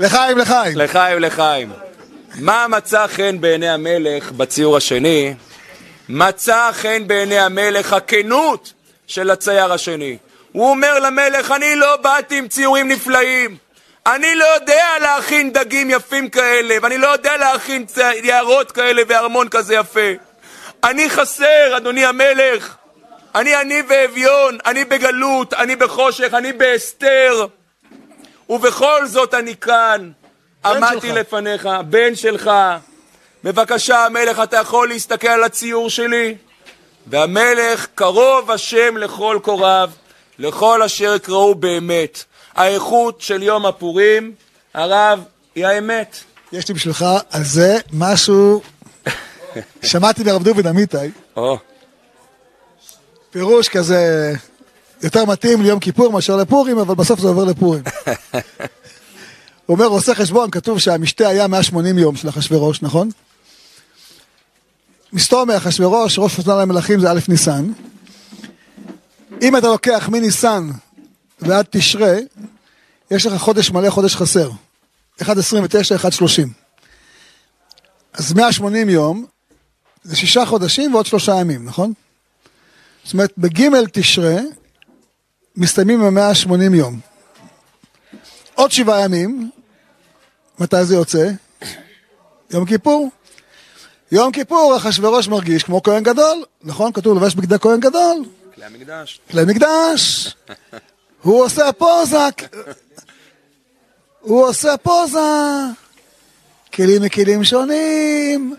לחיים, 0.00 0.38
לחיים. 0.38 0.78
לחיים 0.78 1.18
לחיים. 1.18 1.72
מה 2.34 2.66
מצא 2.68 3.06
חן 3.06 3.40
בעיני 3.40 3.68
המלך 3.68 4.32
בציור 4.32 4.76
השני? 4.76 5.34
מצא 6.08 6.70
חן 6.72 7.06
בעיני 7.06 7.38
המלך 7.38 7.92
הכנות 7.92 8.72
של 9.06 9.30
הצייר 9.30 9.72
השני. 9.72 10.16
הוא 10.52 10.70
אומר 10.70 10.98
למלך, 10.98 11.50
אני 11.50 11.76
לא 11.76 11.96
באתי 11.96 12.38
עם 12.38 12.48
ציורים 12.48 12.88
נפלאים. 12.88 13.56
אני 14.06 14.34
לא 14.34 14.44
יודע 14.44 14.84
להכין 15.00 15.52
דגים 15.52 15.90
יפים 15.90 16.28
כאלה, 16.28 16.76
ואני 16.82 16.98
לא 16.98 17.06
יודע 17.06 17.36
להכין 17.36 17.84
יערות 18.22 18.72
כאלה 18.72 19.02
וארמון 19.08 19.48
כזה 19.48 19.74
יפה. 19.74 20.10
אני 20.84 21.10
חסר, 21.10 21.76
אדוני 21.76 22.04
המלך. 22.04 22.74
אני 23.34 23.54
עני 23.54 23.82
ואביון, 23.88 24.58
אני 24.66 24.84
בגלות, 24.84 25.54
אני 25.54 25.76
בחושך, 25.76 26.34
אני 26.34 26.52
בהסתר. 26.52 27.46
ובכל 28.48 29.06
זאת 29.06 29.34
אני 29.34 29.56
כאן. 29.56 30.10
עמדתי. 30.64 31.12
לפניך, 31.12 31.68
בן 31.88 32.14
שלך. 32.14 32.50
בבקשה, 33.44 34.06
המלך, 34.06 34.40
אתה 34.42 34.56
יכול 34.56 34.88
להסתכל 34.88 35.28
על 35.28 35.44
הציור 35.44 35.90
שלי? 35.90 36.34
והמלך 37.06 37.86
קרוב 37.94 38.50
השם 38.50 38.96
לכל 38.96 39.38
קוריו, 39.42 39.90
לכל 40.38 40.82
אשר 40.82 41.14
יקראו 41.14 41.54
באמת. 41.54 42.24
האיכות 42.54 43.20
של 43.20 43.42
יום 43.42 43.66
הפורים, 43.66 44.32
הרב, 44.74 45.20
היא 45.54 45.66
האמת. 45.66 46.16
יש 46.52 46.68
לי 46.68 46.74
בשבילך 46.74 47.04
על 47.30 47.44
זה 47.44 47.78
משהו, 47.92 48.62
שמעתי 49.82 50.22
מהרב 50.22 50.42
דוד 50.42 50.66
אמיתי, 50.66 50.96
או, 51.36 51.58
פירוש 53.30 53.68
כזה 53.68 54.32
יותר 55.02 55.24
מתאים 55.24 55.62
ליום 55.62 55.80
כיפור 55.80 56.12
מאשר 56.12 56.36
לפורים, 56.36 56.78
אבל 56.78 56.94
בסוף 56.94 57.20
זה 57.20 57.28
עובר 57.28 57.44
לפורים. 57.44 57.82
אומר, 59.72 59.86
עושה 59.86 60.14
חשבון, 60.14 60.50
כתוב 60.50 60.78
שהמשתה 60.78 61.28
היה 61.28 61.46
180 61.46 61.98
יום 61.98 62.16
של 62.16 62.28
אחשוורוש, 62.28 62.82
נכון? 62.82 63.10
מסתור 65.12 65.44
מאחשוורוש, 65.44 66.18
ראש 66.18 66.34
חתונה 66.34 66.62
למלכים 66.62 67.00
זה 67.00 67.10
א' 67.10 67.18
ניסן. 67.28 67.72
אם 69.42 69.56
אתה 69.56 69.66
לוקח 69.66 70.08
מניסן 70.12 70.70
ועד 71.40 71.66
תשרה, 71.70 72.14
יש 73.10 73.26
לך 73.26 73.40
חודש 73.40 73.70
מלא, 73.70 73.90
חודש 73.90 74.16
חסר. 74.16 74.50
1.29, 75.22 75.24
1.30. 75.24 76.48
אז 78.12 78.32
180 78.32 78.88
יום, 78.88 79.26
זה 80.02 80.16
שישה 80.16 80.46
חודשים 80.46 80.94
ועוד 80.94 81.06
שלושה 81.06 81.34
ימים, 81.40 81.64
נכון? 81.64 81.92
זאת 83.04 83.12
אומרת, 83.12 83.32
בג' 83.38 83.68
תשרה 83.92 84.36
מסתיימים 85.56 86.00
ב-180 86.00 86.74
יום. 86.74 87.00
עוד 88.54 88.72
שבעה 88.72 89.00
ימים, 89.04 89.50
מתי 90.60 90.84
זה 90.84 90.94
יוצא? 90.94 91.30
יום 92.50 92.64
כיפור. 92.64 93.10
יום 94.12 94.32
כיפור 94.32 94.76
אחשוורוש 94.76 95.28
מרגיש 95.28 95.62
כמו 95.62 95.82
כהן 95.82 96.02
גדול, 96.02 96.44
נכון? 96.62 96.92
כתוב 96.92 97.16
לבש 97.16 97.34
בגדי 97.34 97.58
כהן 97.60 97.80
גדול, 97.80 98.24
כלי 98.54 98.64
המקדש. 98.64 99.20
כלי 99.30 99.42
מקדש. 99.46 100.34
הוא 101.22 101.44
עושה 101.44 101.72
פוזה, 101.72 102.18
הוא 104.20 104.46
עושה 104.48 104.76
פוזה. 104.76 105.18
כלים 106.74 107.02
מכלים 107.02 107.44
שונים, 107.44 108.54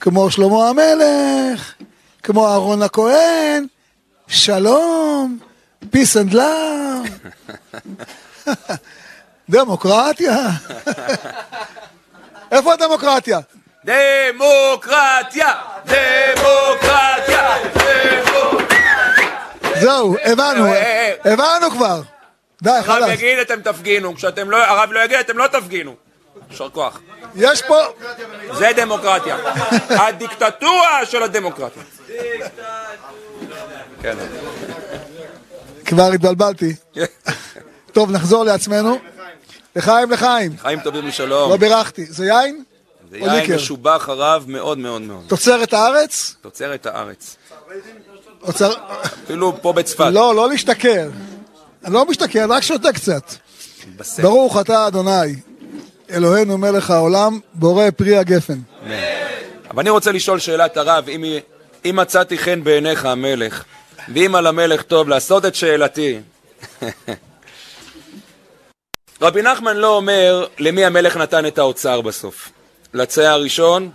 כמו 0.00 0.30
שלמה 0.30 0.68
המלך, 0.68 1.74
כמו 2.22 2.48
אהרון 2.48 2.82
הכהן, 2.82 3.66
שלום, 4.26 5.38
peace 5.92 6.16
and 6.16 6.34
love. 6.34 7.08
דמוקרטיה. 9.50 10.36
איפה 12.52 12.72
הדמוקרטיה? 12.72 13.38
דמוקרטיה! 13.84 15.52
דמוקרטיה! 15.86 17.48
דמוקרטיה! 17.74 19.14
זהו, 19.80 20.16
הבנו, 20.24 20.66
אה, 20.66 21.12
אה, 21.26 21.32
הבנו 21.32 21.70
כבר. 21.70 22.02
די, 22.62 22.70
הרב 22.70 22.82
חלאס. 22.82 23.10
יגיד 23.10 23.38
אתם 23.38 23.60
תפגינו, 23.60 24.14
כשאתם 24.14 24.50
לא, 24.50 24.56
הרב 24.64 24.92
לא 24.92 25.04
יגיד 25.04 25.18
אתם 25.18 25.38
לא 25.38 25.46
תפגינו. 25.46 25.94
יישר 26.50 26.68
כוח. 26.68 27.00
יש 27.34 27.62
פה, 27.62 27.76
זה 28.52 28.70
דמוקרטיה. 28.76 29.36
הדיקטטורה 29.90 31.06
של 31.06 31.22
הדמוקרטיה. 31.22 31.82
כן. 34.02 34.16
כבר 35.84 36.12
התבלבלתי. 36.12 36.74
טוב, 37.92 38.10
נחזור 38.10 38.44
לעצמנו. 38.44 38.98
לחיים, 39.76 40.10
לחיים. 40.10 40.52
חיים 40.58 40.80
טובים 40.80 41.02
לא 41.02 41.08
לשלום. 41.08 41.56
בירכתי. 41.56 42.06
זה 42.06 42.26
יין? 42.26 42.62
זה 43.10 43.18
יין 43.18 43.30
ליקר? 43.30 43.56
משובח 43.56 44.08
הרב 44.08 44.44
מאוד 44.48 44.78
מאוד 44.78 45.02
מאוד. 45.02 45.24
תוצרת 45.26 45.72
הארץ? 45.72 46.34
תוצרת 46.40 46.86
הארץ. 46.86 47.36
אוצר... 48.42 48.72
אפילו 49.24 49.62
פה 49.62 49.72
בצפת. 49.72 50.10
לא, 50.12 50.34
לא 50.34 50.48
להשתכר. 50.48 51.08
אני 51.84 51.94
לא 51.94 52.06
משתכר, 52.06 52.46
רק 52.48 52.62
שותה 52.62 52.92
קצת. 52.92 53.32
ברוך 54.22 54.60
אתה 54.60 54.86
אדוני, 54.86 55.36
אלוהינו 56.10 56.58
מלך 56.58 56.90
העולם, 56.90 57.40
בורא 57.54 57.90
פרי 57.96 58.16
הגפן. 58.16 58.58
אבל 59.70 59.80
אני 59.80 59.90
רוצה 59.90 60.12
לשאול 60.12 60.38
שאלת 60.38 60.76
הרב, 60.76 61.08
אם, 61.08 61.24
אם 61.84 61.96
מצאתי 61.96 62.38
חן 62.38 62.64
בעיניך 62.64 63.04
המלך, 63.04 63.64
ואם 64.14 64.34
על 64.34 64.46
המלך 64.46 64.82
טוב 64.82 65.08
לעשות 65.08 65.44
את 65.44 65.54
שאלתי. 65.54 66.20
רבי 69.20 69.42
נחמן 69.42 69.76
לא 69.76 69.96
אומר 69.96 70.46
למי 70.58 70.84
המלך 70.84 71.16
נתן 71.16 71.46
את 71.46 71.58
האוצר 71.58 72.00
בסוף. 72.00 72.50
לצייר 72.94 73.30
הראשון, 73.30 73.90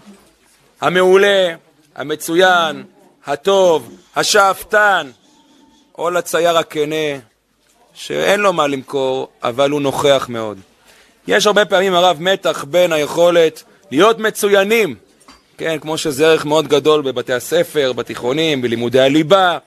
המעולה, 0.82 1.56
המצוין, 1.96 2.84
הטוב, 3.26 3.92
השאפתן, 4.16 5.12
או 5.98 6.10
לצייר 6.10 6.58
הכנה, 6.58 7.20
שאין 7.94 8.40
לו 8.40 8.54
מה 8.54 8.68
למכור, 8.68 9.28
אבל 9.44 9.72
הוא 9.72 9.82
נוכח 9.82 10.26
מאוד. 10.30 10.58
יש 11.28 11.48
הרבה 11.48 11.66
פעמים, 11.66 11.94
הרב, 11.94 12.18
מתח 12.20 12.64
בין 12.64 12.94
היכולת 12.94 13.64
להיות 13.92 14.20
מצוינים, 14.20 14.96
כן, 15.58 15.80
כמו 15.80 15.98
שזה 15.98 16.28
ערך 16.28 16.46
מאוד 16.46 16.68
גדול 16.68 17.02
בבתי 17.02 17.34
הספר, 17.34 17.94
בתיכונים, 17.94 18.62
בלימודי 18.62 19.00
הליבה, 19.00 19.58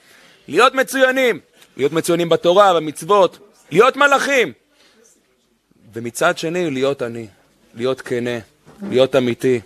להיות 0.49 0.75
מצוינים, 0.75 1.41
להיות 1.77 1.93
מצוינים 1.93 2.29
בתורה, 2.29 2.75
במצוות, 2.75 3.38
להיות 3.71 3.97
מלאכים. 3.97 4.53
ומצד 5.92 6.38
שני, 6.38 6.70
להיות 6.70 7.02
אני, 7.02 7.26
להיות 7.74 8.00
כנה, 8.00 8.38
להיות 8.90 9.16
אמיתי. 9.16 9.61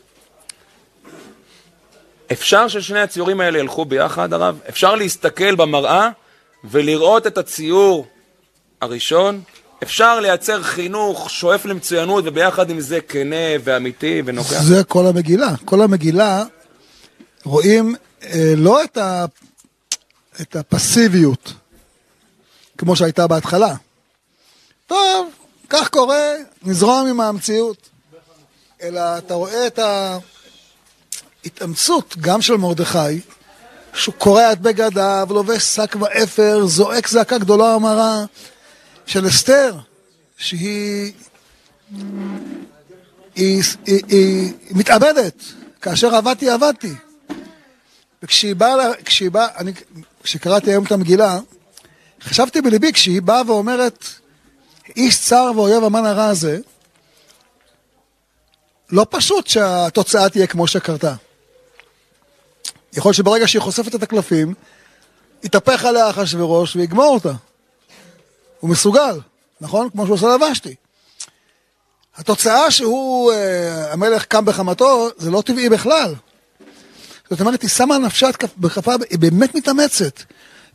אפשר 2.32 2.68
ששני 2.68 3.00
הציורים 3.00 3.40
האלה 3.40 3.58
ילכו 3.58 3.84
ביחד, 3.84 4.32
הרב? 4.32 4.58
אפשר 4.68 4.94
להסתכל 4.94 5.54
במראה 5.54 6.10
ולראות 6.64 7.26
את 7.26 7.38
הציור 7.38 8.06
הראשון? 8.80 9.40
אפשר 9.82 10.20
לייצר 10.20 10.62
חינוך 10.62 11.30
שואף 11.30 11.64
למצוינות 11.64 12.24
וביחד 12.26 12.70
עם 12.70 12.80
זה 12.80 13.00
כנה 13.00 13.46
ואמיתי 13.64 14.22
ונוכח? 14.24 14.62
זה 14.62 14.84
כל 14.84 15.06
המגילה. 15.06 15.54
כל 15.64 15.82
המגילה 15.82 16.44
רואים 17.44 17.94
אה, 18.22 18.52
לא 18.56 18.84
את, 18.84 18.96
ה, 18.96 19.24
את 20.40 20.56
הפסיביות, 20.56 21.52
כמו 22.78 22.96
שהייתה 22.96 23.26
בהתחלה. 23.26 23.74
טוב, 24.86 25.30
כך 25.68 25.88
קורה, 25.88 26.32
נזרום 26.62 27.06
עם 27.06 27.20
המציאות. 27.20 27.88
אלא 28.82 29.18
אתה 29.18 29.34
רואה 29.34 29.66
את 29.66 29.78
ההתאמצות 31.44 32.16
גם 32.20 32.42
של 32.42 32.56
מרדכי, 32.56 33.20
שהוא 33.94 34.14
קורע 34.14 34.52
את 34.52 34.60
בגדיו, 34.60 35.26
לובש 35.30 35.62
שק 35.62 35.96
ואפר, 36.00 36.66
זועק 36.66 37.08
זעקה 37.08 37.38
גדולה 37.38 37.76
ומרה, 37.76 38.24
של 39.06 39.28
אסתר, 39.28 39.76
שהיא 40.38 41.12
היא, 43.34 43.62
היא, 43.86 44.02
היא 44.08 44.52
מתאבדת, 44.70 45.42
כאשר 45.80 46.14
עבדתי 46.14 46.50
עבדתי. 46.50 46.92
וכשהיא 48.22 48.54
באה, 48.54 48.92
כשהיא 49.04 49.30
באה, 49.30 49.46
אני, 49.56 49.72
כשקראתי 50.22 50.70
היום 50.70 50.84
את 50.84 50.92
המגילה, 50.92 51.38
חשבתי 52.22 52.60
בליבי, 52.60 52.92
כשהיא 52.92 53.22
באה 53.22 53.42
ואומרת, 53.46 54.04
איש 54.96 55.20
צר 55.20 55.52
ואויב 55.56 55.84
המן 55.84 56.06
הרע 56.06 56.24
הזה, 56.24 56.58
לא 58.90 59.06
פשוט 59.10 59.46
שהתוצאה 59.46 60.28
תהיה 60.28 60.46
כמו 60.46 60.66
שקרתה. 60.66 61.14
יכול 62.92 63.08
להיות 63.08 63.16
שברגע 63.16 63.48
שהיא 63.48 63.62
חושפת 63.62 63.94
את 63.94 64.02
הקלפים, 64.02 64.54
יתהפך 65.42 65.84
עליה 65.84 66.10
אחשוורוש 66.10 66.76
ויגמור 66.76 67.14
אותה. 67.14 67.32
הוא 68.60 68.70
מסוגל, 68.70 69.20
נכון? 69.60 69.90
כמו 69.90 70.06
שהוא 70.06 70.14
עושה 70.14 70.26
לבשתי. 70.34 70.74
התוצאה 72.16 72.70
שהוא, 72.70 73.32
אה, 73.32 73.92
המלך 73.92 74.24
קם 74.24 74.44
בחמתו, 74.44 75.08
זה 75.16 75.30
לא 75.30 75.42
טבעי 75.42 75.68
בכלל. 75.68 76.14
זאת 77.30 77.40
אומרת, 77.40 77.62
היא 77.62 77.70
שמה 77.70 77.98
נפשה 77.98 78.28
בכפה, 78.58 78.92
היא 79.10 79.18
באמת 79.18 79.54
מתאמצת. 79.54 80.22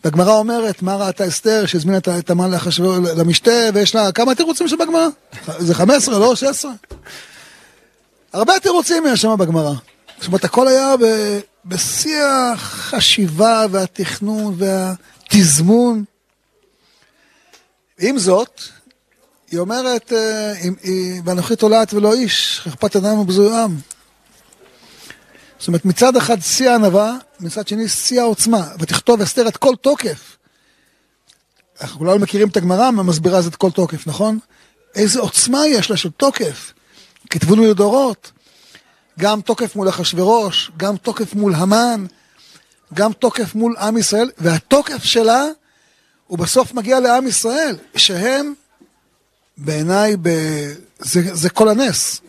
והגמרא 0.04 0.34
אומרת, 0.34 0.82
מה 0.82 0.96
ראתה 0.96 1.28
אסתר 1.28 1.66
שהזמינה 1.66 1.98
את 1.98 2.30
המן 2.30 2.52
לאחשוורוש 2.52 3.10
למשתה, 3.18 3.52
ויש 3.74 3.96
לה, 3.96 4.12
כמה 4.12 4.36
תירוצים 4.36 4.68
שם 4.68 4.78
בגמרא? 4.78 5.08
זה 5.60 5.76
15, 5.76 6.20
לא 6.20 6.36
16? 6.36 6.72
הרבה 8.34 8.54
תירוצים 8.60 9.04
יש 9.08 9.22
שם 9.22 9.36
בגמרא. 9.40 9.74
זאת 10.20 10.28
אומרת, 10.28 10.44
הכל 10.44 10.68
היה 10.68 10.98
ב- 10.98 11.40
בשיא 11.66 12.24
החשיבה 12.24 13.66
והתכנון 13.72 14.56
והתזמון. 14.58 16.04
עם 18.00 18.18
זאת, 18.18 18.62
היא 19.52 19.60
אומרת, 19.60 20.14
אה, 20.14 20.54
ואנוכי 21.26 21.56
תולעת 21.56 21.94
ולא 21.94 22.14
איש, 22.14 22.62
אכפת 22.68 22.96
אדם 22.96 23.20
ובזוי 23.20 23.56
עם. 23.56 23.78
זאת 25.62 25.68
אומרת, 25.68 25.86
מצד 25.86 26.16
אחד 26.16 26.40
שיא 26.42 26.70
הענווה, 26.70 27.18
מצד 27.40 27.68
שני 27.68 27.88
שיא 27.90 28.22
העוצמה, 28.22 28.68
ותכתוב 28.80 29.22
אסתר 29.22 29.48
את 29.48 29.58
כל 29.58 29.76
תוקף. 29.82 30.38
אנחנו 31.82 31.98
כולנו 31.98 32.20
מכירים 32.20 32.48
את 32.48 32.58
הגמרא, 32.58 32.92
מסבירה 32.92 33.40
את 33.48 33.56
כל 33.56 33.72
תוקף, 33.72 34.08
נכון? 34.08 34.40
איזה 34.96 35.20
עוצמה 35.20 35.68
יש 35.68 35.90
לה 35.90 35.98
של 35.98 36.10
תוקף. 36.10 36.74
כתבונו 37.30 37.64
לדורות. 37.64 38.32
גם 39.20 39.42
תוקף 39.42 39.76
מול 39.76 39.90
אחשוורוש, 39.90 40.72
גם 40.78 40.98
תוקף 40.98 41.34
מול 41.34 41.56
המן, 41.56 42.06
גם 42.94 43.14
תוקף 43.14 43.56
מול 43.56 43.76
עם 43.78 43.98
ישראל, 43.98 44.32
והתוקף 44.38 45.04
שלה 45.04 45.46
הוא 46.28 46.38
בסוף 46.38 46.74
מגיע 46.74 47.00
לעם 47.00 47.28
ישראל, 47.28 47.76
שהם 47.96 48.54
בעיניי, 49.58 50.16
ב... 50.22 50.30
זה, 51.00 51.36
זה 51.36 51.50
כל 51.50 51.70
הנס, 51.70 52.22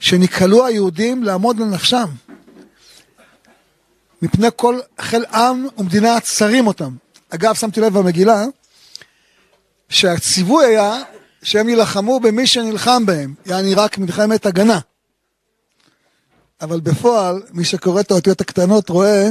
שנקהלו 0.00 0.66
היהודים 0.66 1.24
לעמוד 1.24 1.60
לנפשם. 1.60 2.06
מפני 4.22 4.48
כל 4.56 4.80
חיל 5.00 5.24
עם 5.24 5.66
ומדינה 5.78 6.20
צרים 6.20 6.66
אותם. 6.66 6.96
אגב, 7.30 7.54
שמתי 7.54 7.80
לב 7.80 7.98
במגילה, 7.98 8.44
שהציווי 9.88 10.64
היה 10.66 11.02
שהם 11.42 11.68
יילחמו 11.68 12.20
במי 12.20 12.46
שנלחם 12.46 13.06
בהם, 13.06 13.34
יעני 13.46 13.74
רק 13.74 13.98
מלחמת 13.98 14.46
הגנה. 14.46 14.78
אבל 16.60 16.80
בפועל, 16.80 17.42
מי 17.52 17.64
שקורא 17.64 18.00
את 18.00 18.10
האותיות 18.10 18.40
הקטנות 18.40 18.88
רואה 18.88 19.28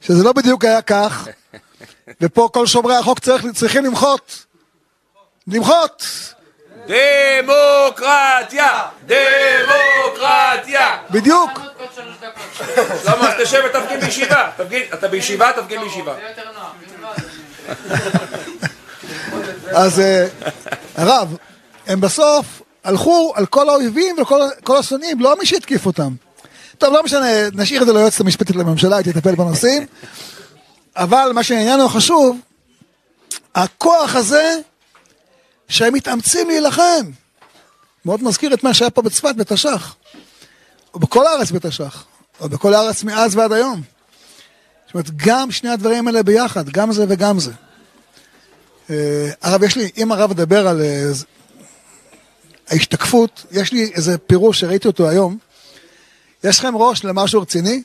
שזה 0.00 0.24
לא 0.24 0.32
בדיוק 0.32 0.64
היה 0.64 0.82
כך, 0.82 1.28
ופה 2.20 2.48
כל 2.52 2.66
שומרי 2.66 2.96
החוק 2.96 3.18
צריך, 3.18 3.46
צריכים 3.54 3.84
למחות. 3.84 4.46
למחות! 5.46 6.04
דמוקרטיה! 6.86 8.68
דמוקרטיה! 9.06 10.96
בדיוק. 11.10 11.50
למה? 13.04 13.28
אז 13.28 13.34
תשב 13.42 13.62
ותפגין 13.66 14.00
בישיבה. 14.00 14.50
אתה 14.94 15.08
בישיבה, 15.08 15.50
תפגין 15.56 15.80
בישיבה. 15.80 16.14
אז 19.72 20.00
אה, 20.00 20.26
הרב, 20.96 21.36
הם 21.86 22.00
בסוף 22.00 22.62
הלכו 22.84 23.32
על 23.36 23.46
כל 23.46 23.68
האויבים 23.68 24.16
וכל 24.22 24.40
כל 24.64 24.76
השונאים, 24.76 25.20
לא 25.20 25.36
מי 25.38 25.46
שהתקיף 25.46 25.86
אותם. 25.86 26.12
טוב, 26.78 26.94
לא 26.94 27.02
משנה, 27.02 27.26
נשאיר 27.52 27.82
את 27.82 27.86
זה 27.86 27.92
ליועצת 27.92 28.20
המשפטית 28.20 28.56
לממשלה, 28.56 28.96
היא 28.96 29.04
תטפל 29.04 29.34
בנושאים. 29.34 29.86
אבל 30.96 31.30
מה 31.34 31.42
שעניין 31.42 31.80
הוא 31.80 31.88
חשוב, 31.88 32.38
הכוח 33.54 34.16
הזה 34.16 34.58
שהם 35.70 35.94
מתאמצים 35.94 36.48
להילחם. 36.48 37.10
מאוד 38.04 38.22
מזכיר 38.22 38.54
את 38.54 38.64
מה 38.64 38.74
שהיה 38.74 38.90
פה 38.90 39.02
בצפת 39.02 39.34
בתש"ח, 39.36 39.96
או 40.94 40.98
בכל 40.98 41.26
הארץ 41.26 41.50
בתש"ח, 41.50 42.04
או 42.40 42.48
בכל 42.48 42.74
הארץ 42.74 43.02
מאז 43.02 43.36
ועד 43.36 43.52
היום. 43.52 43.82
זאת 44.86 44.94
אומרת, 44.94 45.10
גם 45.16 45.50
שני 45.50 45.70
הדברים 45.70 46.06
האלה 46.06 46.22
ביחד, 46.22 46.68
גם 46.68 46.92
זה 46.92 47.04
וגם 47.08 47.40
זה. 47.40 47.52
אה, 48.90 49.30
הרב, 49.42 49.62
יש 49.62 49.76
לי, 49.76 49.90
אם 49.96 50.12
הרב 50.12 50.30
מדבר 50.30 50.68
על 50.68 50.80
אה, 50.80 51.10
ההשתקפות, 52.68 53.46
יש 53.50 53.72
לי 53.72 53.90
איזה 53.94 54.18
פירוש 54.18 54.60
שראיתי 54.60 54.88
אותו 54.88 55.08
היום. 55.08 55.38
יש 56.44 56.58
לכם 56.58 56.76
ראש 56.76 57.04
למשהו 57.04 57.42
רציני? 57.42 57.82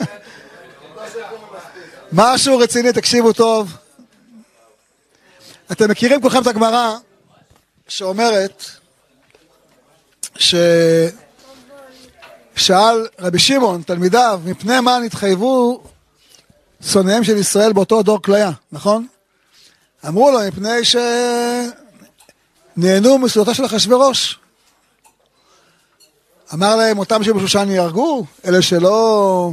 משהו 2.12 2.58
רציני, 2.58 2.92
תקשיבו 2.92 3.32
טוב. 3.32 3.76
אתם 5.72 5.90
מכירים 5.90 6.20
כולכם 6.20 6.42
את 6.42 6.46
הגמרא 6.46 6.96
שאומרת 7.88 8.64
ששאל 10.34 11.16
רבי 13.18 13.38
שמעון, 13.38 13.82
תלמידיו, 13.82 14.40
מפני 14.44 14.80
מה 14.80 14.98
נתחייבו 14.98 15.82
שונאיהם 16.82 17.24
של 17.24 17.36
ישראל 17.36 17.72
באותו 17.72 18.02
דור 18.02 18.22
כליה, 18.22 18.50
נכון? 18.72 19.06
אמרו 20.08 20.30
לו, 20.30 20.38
מפני 20.48 20.80
שנהנו 22.76 23.18
מסעודתו 23.18 23.54
של 23.54 23.66
אחשוורוש. 23.66 24.38
אמר 26.54 26.76
להם, 26.76 26.98
אותם 26.98 27.24
שבשושן 27.24 27.70
יהרגו, 27.70 28.24
אלה 28.44 28.62
שלא... 28.62 29.50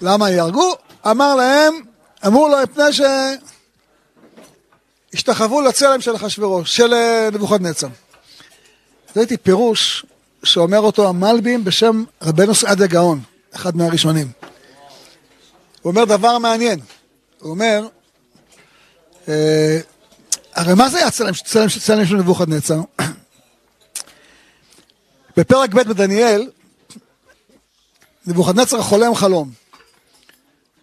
למה 0.00 0.30
יהרגו? 0.30 0.74
אמר 1.10 1.34
להם, 1.34 1.74
אמרו 2.26 2.48
לו, 2.48 2.56
מפני 2.62 2.92
שהשתחוו 5.12 5.60
לצלם 5.60 6.00
של 6.00 6.16
אחשוורוש, 6.16 6.76
של 6.76 6.94
אה, 6.94 7.28
נבוכדנצר. 7.32 7.88
ראיתי 9.16 9.36
פירוש 9.36 10.06
שאומר 10.44 10.78
אותו 10.78 11.08
המלבים 11.08 11.64
בשם 11.64 12.04
רבנו 12.22 12.54
סעדיה 12.54 12.86
גאון, 12.86 13.20
אחד 13.54 13.76
מהראשונים. 13.76 14.30
הוא 15.82 15.90
אומר 15.90 16.04
דבר 16.04 16.38
מעניין. 16.38 16.80
הוא 17.40 17.50
אומר, 17.50 17.88
אה, 19.28 19.80
הרי 20.54 20.74
מה 20.74 20.88
זה 20.88 20.98
היה 20.98 21.10
צלם, 21.10 21.32
צלם, 21.44 21.68
צלם 21.68 22.06
של 22.06 22.16
נבוכדנצר? 22.16 22.80
בפרק 25.36 25.74
ב' 25.74 25.82
בדניאל, 25.82 26.50
נבוכדנצר 28.26 28.82
חולם 28.82 29.14
חלום. 29.14 29.50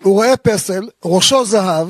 הוא 0.04 0.14
רואה 0.14 0.38
פסל, 0.38 0.90
ראשו 1.06 1.46
זהב, 1.46 1.88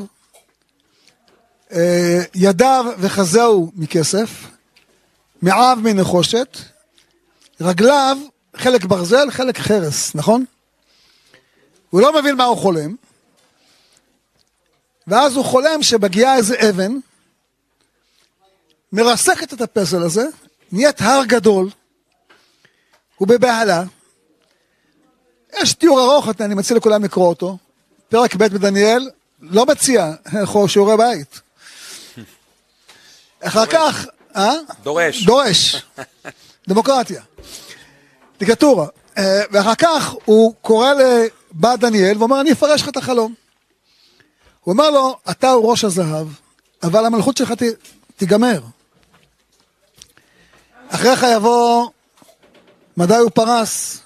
ידיו 2.36 2.86
וחזהו 3.00 3.72
מכסף, 3.76 4.30
מעב 5.42 5.80
מנחושת, 5.80 6.58
רגליו 7.62 8.18
חלק 8.56 8.86
ברזל, 8.86 9.32
חלק 9.32 9.58
חרס, 9.58 10.16
נכון? 10.16 10.46
הוא 11.90 12.02
לא 12.02 12.20
מבין 12.20 12.36
מה 12.36 12.44
הוא 12.44 12.58
חולם, 12.58 12.96
ואז 15.08 15.36
הוא 15.36 15.46
חולם 15.46 15.84
שמגיעה 15.84 16.36
איזה 16.36 16.56
אבן, 16.70 16.92
מרסקת 18.92 19.54
את 19.54 19.62
הפסל 19.62 20.04
הזה, 20.04 20.26
נהיית 20.72 21.02
הר 21.02 21.26
גדול, 21.26 21.70
הוא 23.16 23.28
בבהלה. 23.28 23.84
יש 25.62 25.74
תיאור 25.74 26.02
ארוך, 26.02 26.28
אני 26.40 26.56
מציע 26.56 26.78
לכולם 26.78 27.04
לקרוא 27.04 27.28
אותו, 27.28 27.58
פרק 28.10 28.36
ב' 28.36 28.44
בדניאל, 28.44 29.10
לא 29.42 29.66
מציע 29.66 30.12
שיעורי 30.68 30.98
בית. 30.98 31.42
אחר 33.44 33.66
כך, 33.66 34.06
אה? 34.36 34.54
דורש. 34.84 35.24
דורש. 35.24 35.84
דמוקרטיה. 36.68 37.22
דיקטורה. 38.40 38.88
אה, 39.18 39.42
ואחר 39.52 39.76
כך 39.76 40.14
הוא 40.26 40.54
קורא 40.62 40.94
לבא 40.94 41.76
דניאל 41.76 42.18
ואומר, 42.18 42.42
אני 42.42 42.52
אפרש 42.52 42.82
לך 42.82 42.90
את 42.90 42.98
החלום. 42.98 43.34
הוא 44.64 44.74
אומר 44.74 44.90
לו, 44.90 45.18
אתה 45.30 45.52
הוא 45.52 45.72
ראש 45.72 45.84
הזהב, 45.84 46.28
אבל 46.84 47.06
המלכות 47.06 47.38
שלך 47.38 47.52
ת, 47.52 47.64
תיגמר. 48.18 48.62
אחריך 50.90 51.26
יבוא 51.36 51.90
מדי 52.98 53.16
הוא 53.16 53.32
פרס, 53.34 54.00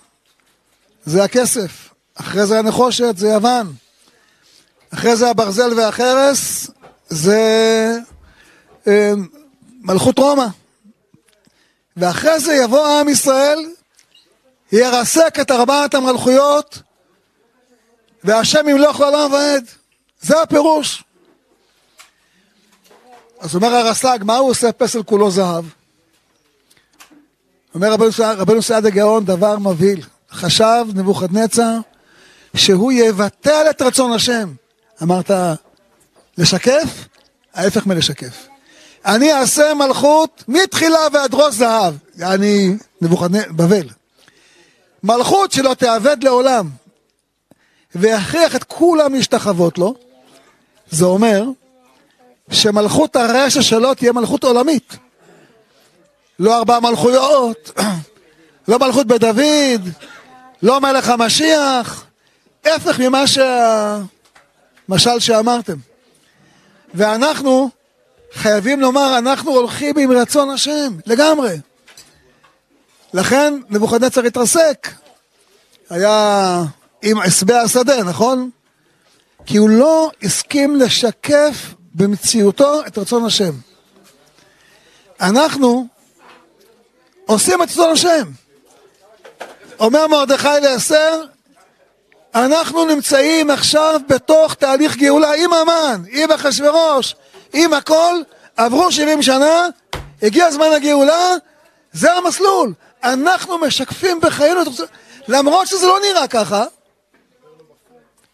זה 1.05 1.23
הכסף. 1.23 1.89
אחרי 2.15 2.45
זה 2.45 2.59
הנחושת, 2.59 3.17
זה 3.17 3.27
יוון. 3.27 3.73
אחרי 4.93 5.15
זה 5.15 5.29
הברזל 5.29 5.73
והחרס, 5.79 6.71
זה 7.09 7.39
מלכות 9.81 10.19
רומא. 10.19 10.45
ואחרי 11.97 12.39
זה 12.39 12.53
יבוא 12.53 12.87
עם 12.87 13.09
ישראל, 13.09 13.59
ירסק 14.71 15.39
את 15.41 15.51
ארבעת 15.51 15.93
המלכויות, 15.93 16.79
והשם 18.23 18.69
ימלוך 18.69 18.99
לעולם 18.99 19.31
ועד. 19.31 19.65
זה 20.21 20.41
הפירוש. 20.41 21.03
אז 23.39 23.55
אומר 23.55 23.75
הרס"ג, 23.75 24.19
מה 24.21 24.37
הוא 24.37 24.49
עושה 24.49 24.71
פסל 24.71 25.03
כולו 25.03 25.31
זהב? 25.31 25.65
אומר 27.75 27.91
רבנו, 27.91 28.09
רבנו 28.37 28.61
סעד 28.61 28.85
הגאון 28.85 29.25
דבר 29.25 29.59
מבהיל. 29.59 30.01
חשב 30.31 30.85
נבוכדנצר 30.95 31.77
שהוא 32.55 32.91
יבטל 32.91 33.65
את 33.69 33.81
רצון 33.81 34.13
השם. 34.13 34.53
אמרת 35.03 35.31
לשקף? 36.37 37.07
ההפך 37.53 37.85
מלשקף. 37.85 38.52
אני 39.05 39.33
אעשה 39.33 39.73
מלכות 39.73 40.43
מתחילה 40.47 40.99
ועד 41.13 41.33
ראש 41.33 41.53
זהב. 41.53 41.93
אני 42.21 42.77
נבוכדנצר, 43.01 43.51
בבל. 43.51 43.87
מלכות 45.03 45.51
שלא 45.51 45.73
תאבד 45.73 46.23
לעולם 46.23 46.69
ויכריח 47.95 48.55
את 48.55 48.63
כולם 48.63 49.13
להשתחוות 49.13 49.77
לו, 49.77 49.95
זה 50.91 51.05
אומר 51.05 51.43
שמלכות 52.51 53.15
הרשע 53.15 53.61
שלו 53.61 53.93
תהיה 53.93 54.11
מלכות 54.11 54.43
עולמית. 54.43 54.97
לא 56.39 56.57
ארבע 56.57 56.79
מלכויות, 56.79 57.79
לא 58.67 58.79
מלכות 58.79 59.07
בדוד, 59.07 59.89
לא 60.63 60.81
מלך 60.81 61.09
המשיח, 61.09 62.05
הפך 62.65 62.99
ממה 62.99 63.23
שהמשל 63.27 65.19
שאמרתם. 65.19 65.75
ואנחנו 66.93 67.69
חייבים 68.33 68.79
לומר, 68.79 69.17
אנחנו 69.17 69.51
הולכים 69.51 69.97
עם 69.97 70.11
רצון 70.11 70.49
השם, 70.49 70.93
לגמרי. 71.05 71.57
לכן 73.13 73.53
נבוכדנצר 73.69 74.21
התרסק. 74.21 74.89
היה 75.89 76.63
עם 77.01 77.19
עשבי 77.19 77.53
השדה, 77.53 78.03
נכון? 78.03 78.49
כי 79.45 79.57
הוא 79.57 79.69
לא 79.69 80.11
הסכים 80.23 80.75
לשקף 80.75 81.73
במציאותו 81.95 82.85
את 82.87 82.97
רצון 82.97 83.25
השם. 83.25 83.51
אנחנו 85.21 85.87
עושים 87.25 87.63
את 87.63 87.69
רצון 87.69 87.89
השם. 87.91 88.31
אומר 89.79 90.07
מרדכי 90.07 90.47
לאסתר, 90.61 91.21
אנחנו 92.35 92.85
נמצאים 92.85 93.49
עכשיו 93.49 94.01
בתוך 94.09 94.53
תהליך 94.53 94.97
גאולה 94.97 95.31
עם 95.33 95.53
המן, 95.53 96.01
עם 96.11 96.31
אחשוורוש, 96.31 97.15
עם 97.53 97.73
הכל, 97.73 98.15
עברו 98.57 98.91
70 98.91 99.21
שנה, 99.21 99.67
הגיע 100.21 100.51
זמן 100.51 100.65
הגאולה, 100.75 101.29
זה 101.93 102.13
המסלול. 102.13 102.73
אנחנו 103.03 103.57
משקפים 103.57 104.19
בחיינו, 104.21 104.61
למרות 105.27 105.67
שזה 105.67 105.87
לא 105.87 105.99
נראה 105.99 106.27
ככה, 106.27 106.63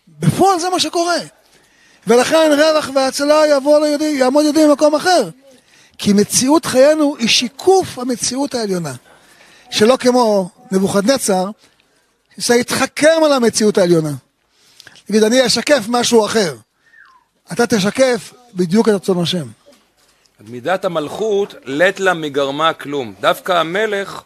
בפועל 0.07 0.59
זה 0.59 0.69
מה 0.69 0.79
שקורה. 0.79 1.17
ולכן 2.07 2.51
רווח 2.51 2.89
והצלה 2.95 3.47
יבוא 3.47 3.79
ליהודי, 3.79 4.05
יעמוד 4.05 4.43
יהודי 4.43 4.67
במקום 4.67 4.95
אחר. 4.95 5.29
כי 5.97 6.13
מציאות 6.13 6.65
חיינו 6.65 7.15
היא 7.19 7.27
שיקוף 7.27 7.99
המציאות 7.99 8.55
העליונה. 8.55 8.93
שלא 9.69 9.97
כמו 9.97 10.49
נבוכדנצר, 10.71 11.49
שיתחכם 12.39 13.23
על 13.25 13.33
המציאות 13.33 13.77
העליונה. 13.77 14.11
תגיד, 15.05 15.23
אני 15.23 15.45
אשקף 15.45 15.83
משהו 15.87 16.25
אחר. 16.25 16.55
אתה 17.51 17.67
תשקף 17.67 18.33
בדיוק 18.53 18.89
את 18.89 18.93
רצון 18.93 19.21
השם. 19.23 19.45
מידת 20.47 20.85
המלכות, 20.85 21.55
לט 21.65 21.99
לה 21.99 22.13
מגרמה 22.13 22.73
כלום. 22.73 23.13
דווקא 23.21 23.51
המלך 23.51 24.21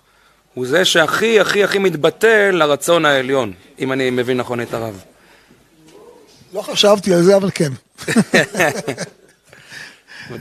הוא 0.53 0.67
זה 0.67 0.85
שהכי 0.85 1.39
הכי 1.39 1.63
הכי 1.63 1.79
מתבטל 1.79 2.51
לרצון 2.51 3.05
העליון, 3.05 3.53
אם 3.79 3.91
אני 3.91 4.09
מבין 4.09 4.37
נכון 4.37 4.61
את 4.61 4.73
הרב. 4.73 5.01
לא 6.53 6.61
חשבתי 6.61 7.13
על 7.13 7.23
זה, 7.23 7.35
אבל 7.35 7.49
כן. 7.55 7.71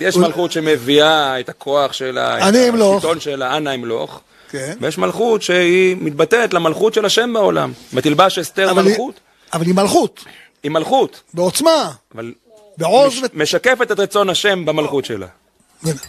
יש 0.00 0.16
מלכות 0.16 0.52
שמביאה 0.52 1.40
את 1.40 1.48
הכוח 1.48 1.92
שלה, 1.92 2.48
את. 2.48 2.54
השלטון 2.74 3.20
שלה, 3.20 3.56
אנא 3.56 3.74
אמלוך. 3.74 4.20
כן. 4.50 4.76
ויש 4.80 4.98
מלכות 4.98 5.42
שהיא 5.42 5.96
מתבטאת 6.00 6.54
למלכות 6.54 6.94
של 6.94 7.04
השם 7.04 7.32
בעולם. 7.32 7.72
ותלבש 7.94 8.38
אסתר 8.38 8.74
מלכות, 8.74 9.20
אבל 9.52 9.66
היא 9.66 9.74
מלכות, 9.74 10.24
היא 10.62 10.70
מלכות, 10.70 11.22
בעוצמה, 11.34 11.92
אבל 12.14 12.32
בעוז 12.78 13.14
מש- 13.22 13.28
משקפת 13.34 13.92
את 13.92 13.98
רצון 14.00 14.30
השם 14.30 14.64
במלכות 14.64 15.04
שלה. 15.04 15.26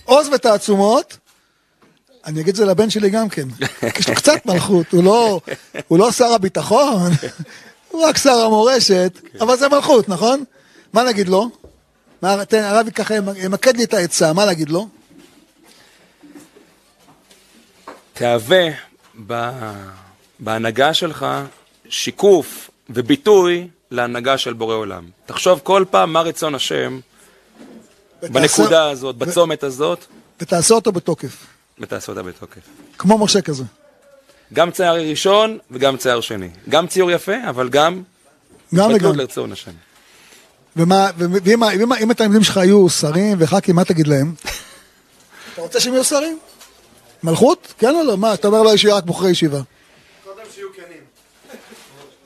עוז 0.06 0.30
ותעצומות, 0.34 1.18
אני 2.26 2.42
אגיד 2.42 2.50
את 2.50 2.56
זה 2.56 2.66
לבן 2.66 2.90
שלי 2.90 3.10
גם 3.10 3.30
כן, 3.30 3.48
יש 4.00 4.10
לו 4.10 4.16
קצת 4.16 4.46
מלכות, 4.46 4.92
הוא 4.92 5.04
לא, 5.04 5.40
הוא 5.88 6.00
לא 6.00 6.12
שר 6.12 6.34
הביטחון, 6.34 7.12
הוא 7.92 8.06
רק 8.06 8.18
שר 8.18 8.32
המורשת, 8.46 9.20
אבל 9.42 9.58
זה 9.58 9.70
מלכות, 9.70 10.10
נכון? 10.10 10.44
מה 10.94 11.04
נגיד 11.04 11.30
לו? 11.30 11.50
מה, 12.22 12.46
תן, 12.46 12.64
הרב 12.64 12.90
ככה 12.90 13.14
ימקד 13.16 13.78
לי 13.78 13.84
את 13.84 13.94
העצה, 13.94 14.34
מה 14.34 14.46
להגיד 14.46 14.70
לו? 14.70 14.88
תהווה 18.14 18.68
ב- 19.28 19.52
בהנהגה 20.40 20.94
שלך 20.94 21.26
שיקוף 21.90 22.70
וביטוי 22.90 23.68
להנהגה 23.94 24.38
של 24.38 24.54
בורא 24.54 24.76
עולם. 24.76 25.04
תחשוב 25.26 25.60
כל 25.64 25.86
פעם 25.90 26.14
מה 26.14 26.22
רצון 26.22 26.56
השם 26.56 27.00
בנקודה 28.22 28.90
הזאת, 28.90 29.16
בצומת 29.16 29.64
הזאת, 29.64 30.06
ותעשה 30.42 30.74
אותו 30.74 30.92
בתוקף, 30.92 31.46
ותעשה 31.80 32.12
אותה 32.12 32.24
בתוקף. 32.24 32.62
כמו 32.98 33.18
משה 33.18 33.42
כזה. 33.42 33.64
גם 34.54 34.72
צייר 34.72 35.10
ראשון 35.10 35.58
וגם 35.72 35.98
צייר 35.98 36.22
שני. 36.22 36.50
גם 36.70 36.88
ציור 36.88 37.12
יפה, 37.12 37.50
אבל 37.50 37.70
גם 37.70 38.04
גם 38.76 38.92
וגם. 38.96 39.16
לרצון 39.16 39.52
השם. 39.52 39.72
ומה, 40.76 41.10
ואם, 41.18 41.62
ואם, 41.62 41.94
אם 41.94 42.12
התלמידים 42.12 42.44
שלך 42.44 42.58
היו 42.58 42.90
שרים 42.90 43.38
וח"כים, 43.40 43.76
מה 43.76 43.86
תגיד 43.86 44.08
להם? 44.08 44.34
אתה 45.54 45.62
רוצה 45.62 45.80
שהם 45.80 45.94
יהיו 45.94 46.04
שרים? 46.04 46.40
מלכות? 47.24 47.74
כן 47.78 47.96
או 47.96 48.04
לא? 48.04 48.18
מה, 48.18 48.34
אתה 48.34 48.48
אומר 48.48 48.64
לו 48.64 48.78
שיהיו 48.78 48.96
רק 48.96 49.04
בוחרי 49.04 49.32
ישיבה. 49.32 49.62
קודם 50.24 50.44
שיהיו 50.54 50.68
כנים. 50.76 51.04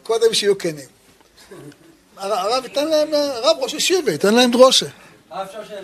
קודם 0.04 0.34
שיהיו 0.34 0.58
כנים. 0.58 0.97
הר- 2.20 2.34
הרב 2.34 2.64
ייתן 2.64 2.88
להם, 2.88 3.08
הרב 3.14 3.58
ראש 3.60 3.74
ישיבה, 3.74 4.12
ייתן 4.12 4.34
להם 4.36 4.52
דרושה. 4.52 4.86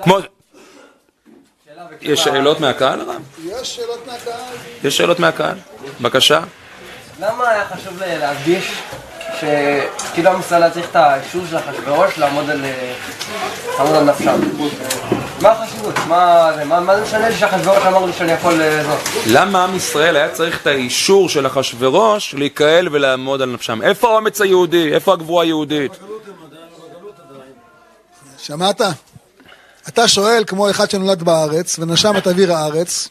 כמו... 0.03 0.17
יש 2.01 2.19
שאלות 2.23 2.59
מהקהל, 2.59 3.01
הרב? 3.01 3.21
יש 3.45 3.75
שאלות 3.75 4.07
מהקהל? 4.07 4.41
יש 4.83 4.97
שאלות 4.97 5.19
מהקהל? 5.19 5.55
בבקשה. 6.01 6.41
למה 7.19 7.49
היה 7.49 7.65
חשוב 7.65 7.93
להדגיש 8.03 8.71
שכאילו 9.39 10.29
עם 10.31 10.39
ישראל 10.39 10.63
היה 10.63 10.71
צריך 10.71 10.89
את 10.91 10.95
האישור 10.95 11.41
של 11.49 11.57
אחשוורוש 11.57 12.17
לעמוד 12.17 12.49
על 12.49 12.65
אה, 12.65 12.93
לעמוד 13.77 13.95
על 13.95 14.03
נפשם? 14.03 14.39
מה 15.41 15.51
החשיבות? 15.51 15.93
מה 16.07 16.51
זה 16.55 16.63
מה- 16.65 16.79
מה 16.79 16.95
זה 16.97 17.03
משנה 17.03 17.29
לי 17.29 17.35
שאחשוורוש 17.35 17.85
אמר 17.85 18.05
לי 18.05 18.13
שאני 18.13 18.31
יכול... 18.31 18.61
אה, 18.61 18.83
זאת? 18.83 18.99
למה 19.27 19.63
עם 19.63 19.75
ישראל 19.75 20.15
היה 20.15 20.29
צריך 20.31 20.61
את 20.61 20.67
האישור 20.67 21.29
של 21.29 21.47
אחשורוש 21.47 22.33
להיקהל 22.37 22.87
ולעמוד 22.91 23.41
על 23.41 23.49
נפשם? 23.49 23.81
איפה 23.81 24.07
האומץ 24.09 24.41
היהודי? 24.41 24.93
איפה 24.93 25.13
הגבורה 25.13 25.43
היהודית? 25.43 25.91
שמעת? 28.43 28.81
אתה 29.87 30.07
שואל 30.07 30.43
כמו 30.47 30.69
אחד 30.69 30.89
שנולד 30.89 31.23
בארץ 31.23 31.79
ונשם 31.79 32.17
את 32.17 32.27
אוויר 32.27 32.53
הארץ, 32.53 33.09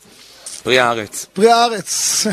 פרי 0.63 0.79
הארץ. 0.79 1.27
פרי 1.33 1.51
הארץ. 1.53 2.27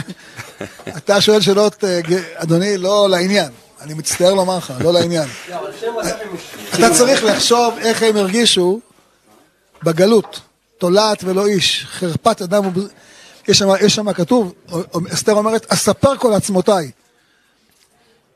אתה 0.98 1.22
שואל 1.22 1.42
שאלות, 1.42 1.84
אה, 1.84 2.00
אדוני, 2.36 2.78
לא 2.78 3.10
לעניין. 3.10 3.52
אני 3.82 3.94
מצטער 3.94 4.34
לומר 4.34 4.58
לך, 4.58 4.74
לא 4.82 4.94
לעניין. 4.94 5.28
אתה 6.74 6.94
צריך 6.98 7.24
לחשוב 7.24 7.74
איך 7.82 8.04
הם 8.04 8.18
הרגישו 8.18 8.80
בגלות, 9.84 10.40
תולעת 10.78 11.24
ולא 11.24 11.48
איש, 11.48 11.86
חרפת 11.90 12.42
אדם 12.42 12.68
וב... 12.68 12.88
יש 13.48 13.58
שם, 13.58 13.68
יש 13.82 13.96
שם 13.96 14.14
כתוב, 14.14 14.54
אסתר 15.14 15.34
אומרת, 15.34 15.66
אספר 15.74 16.18
כל 16.18 16.34
עצמותיי. 16.34 16.92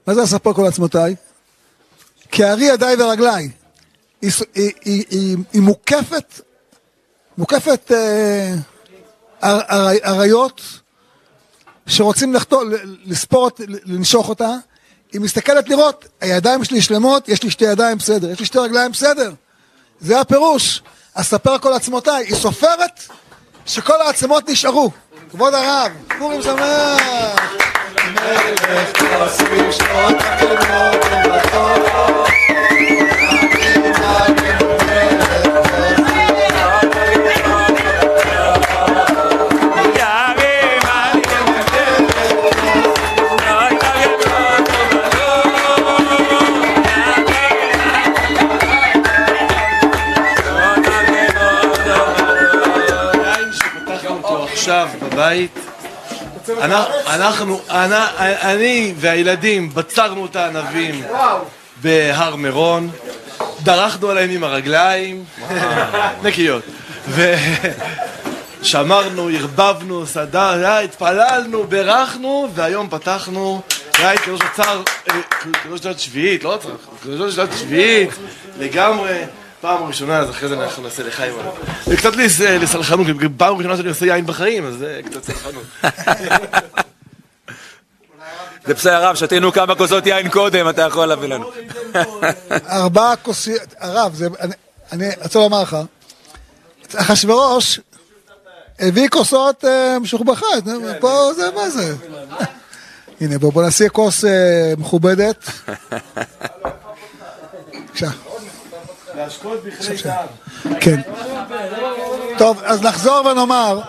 מה 0.08 0.14
זה 0.14 0.24
אספר 0.24 0.54
כל 0.54 0.66
עצמותיי? 0.66 1.16
כארי 2.32 2.66
ידיי 2.66 2.96
ורגליי. 2.96 3.50
היא, 4.24 4.32
היא, 4.56 4.72
היא, 4.86 5.04
היא, 5.10 5.38
היא 5.54 5.62
מוקפת, 5.62 6.40
מוקפת 7.38 7.92
אה, 7.92 8.54
אר- 9.44 9.62
אר- 9.72 10.06
אריות 10.06 10.62
שרוצים 11.88 12.34
לחתור, 12.34 12.64
ל- 12.64 12.76
לספור, 13.06 13.50
לנשוך 13.86 14.30
אותה, 14.30 14.50
היא 15.14 15.22
מסתכלת 15.22 15.70
לראות, 15.70 16.06
הידיים 16.22 16.64
שלי 16.64 16.82
שלמות, 16.82 17.30
יש 17.30 17.44
לי 17.44 17.50
שתי 17.52 17.66
ידיים 17.66 17.98
בסדר, 17.98 18.30
יש 18.32 18.40
לי 18.40 18.46
שתי 18.46 18.60
רגליים 18.60 18.92
בסדר. 18.92 19.34
זה 20.02 20.20
הפירוש, 20.20 20.82
אספר 21.14 21.58
כל 21.58 21.74
עצמותיי. 21.74 22.26
היא 22.26 22.36
סופרת 22.36 23.00
שכל 23.66 24.02
העצמות 24.02 24.50
נשארו. 24.50 24.92
כבוד 25.32 25.54
הרב, 25.54 25.92
פורים 26.20 26.42
שמח. 26.42 27.02
עכשיו 54.64 54.90
בבית, 55.02 55.52
אנחנו- 56.62 56.94
אנחנו, 57.08 57.62
אנ- 57.70 57.92
אני 58.42 58.94
והילדים 58.98 59.70
בצרנו 59.74 60.26
את 60.26 60.36
הענבים 60.36 61.04
בהר 61.82 62.36
מירון, 62.36 62.90
דרכנו 63.64 64.10
עליהם 64.10 64.30
עם 64.30 64.44
הרגליים, 64.44 65.24
נקיות, 66.24 66.64
ושמרנו, 68.62 69.30
ערבבנו, 69.34 70.06
סדר, 70.08 70.68
התפללנו, 70.84 71.64
בירכנו, 71.64 72.48
והיום 72.56 72.88
פתחנו, 72.90 73.62
היה 73.98 74.18
קדוש 74.18 74.42
הצער, 74.42 74.82
אה, 75.10 75.16
קדוש 75.64 75.82
שנת 75.82 76.00
שביעית, 76.00 76.44
לא 76.44 76.56
הצער, 76.56 76.72
קדוש 77.04 77.36
שנת 77.36 77.50
שביעית, 77.60 78.10
לגמרי. 78.60 79.24
פעם 79.64 79.84
ראשונה, 79.84 80.18
אז 80.20 80.30
אחרי 80.30 80.50
זה 80.50 80.64
אנחנו 80.64 80.84
נעשה 80.84 81.04
לחיים. 81.04 81.34
זה 81.86 81.98
קצת 81.98 82.16
לס- 82.16 82.40
לסלחנות, 82.40 83.08
כי 83.20 83.26
פעם 83.38 83.56
ראשונה 83.58 83.78
שאני 83.78 83.90
עושה 83.90 84.06
יין 84.06 84.26
בחיים, 84.26 84.66
אז 84.66 84.76
זה 84.78 85.02
קצת 85.06 85.24
סלחנות. 85.24 85.64
זה 88.68 88.74
בסדר, 88.74 88.94
הרב, 89.06 89.16
שתינו 89.16 89.52
כמה 89.52 89.76
כוסות 89.76 90.06
יין 90.08 90.30
קודם, 90.30 90.70
אתה 90.70 90.82
יכול 90.82 91.06
להביא 91.06 91.28
לנו. 91.28 91.52
ארבעה 92.70 93.16
כוסיות, 93.16 93.62
הרב, 93.80 94.20
אני, 94.40 94.54
אני 94.92 95.10
רוצה 95.24 95.40
לומר 95.40 95.62
לך, 95.62 95.78
אחשוורוש 96.96 97.80
הביא 98.80 99.08
כוסות 99.10 99.66
אה, 99.66 100.00
משוחבכות, 100.00 100.64
פה 101.00 101.30
זה, 101.36 101.50
מה 101.56 101.70
זה? 101.70 101.96
הנה, 103.22 103.38
בוא, 103.38 103.64
נעשה 103.64 103.90
כוס 103.90 104.26
אה, 104.26 104.74
מכובדת. 104.78 105.50
בבקשה. 107.74 108.10
כן. 110.80 111.02
טוב, 112.38 112.62
אז 112.64 112.82
נחזור 112.82 113.26
ונאמר, 113.26 113.82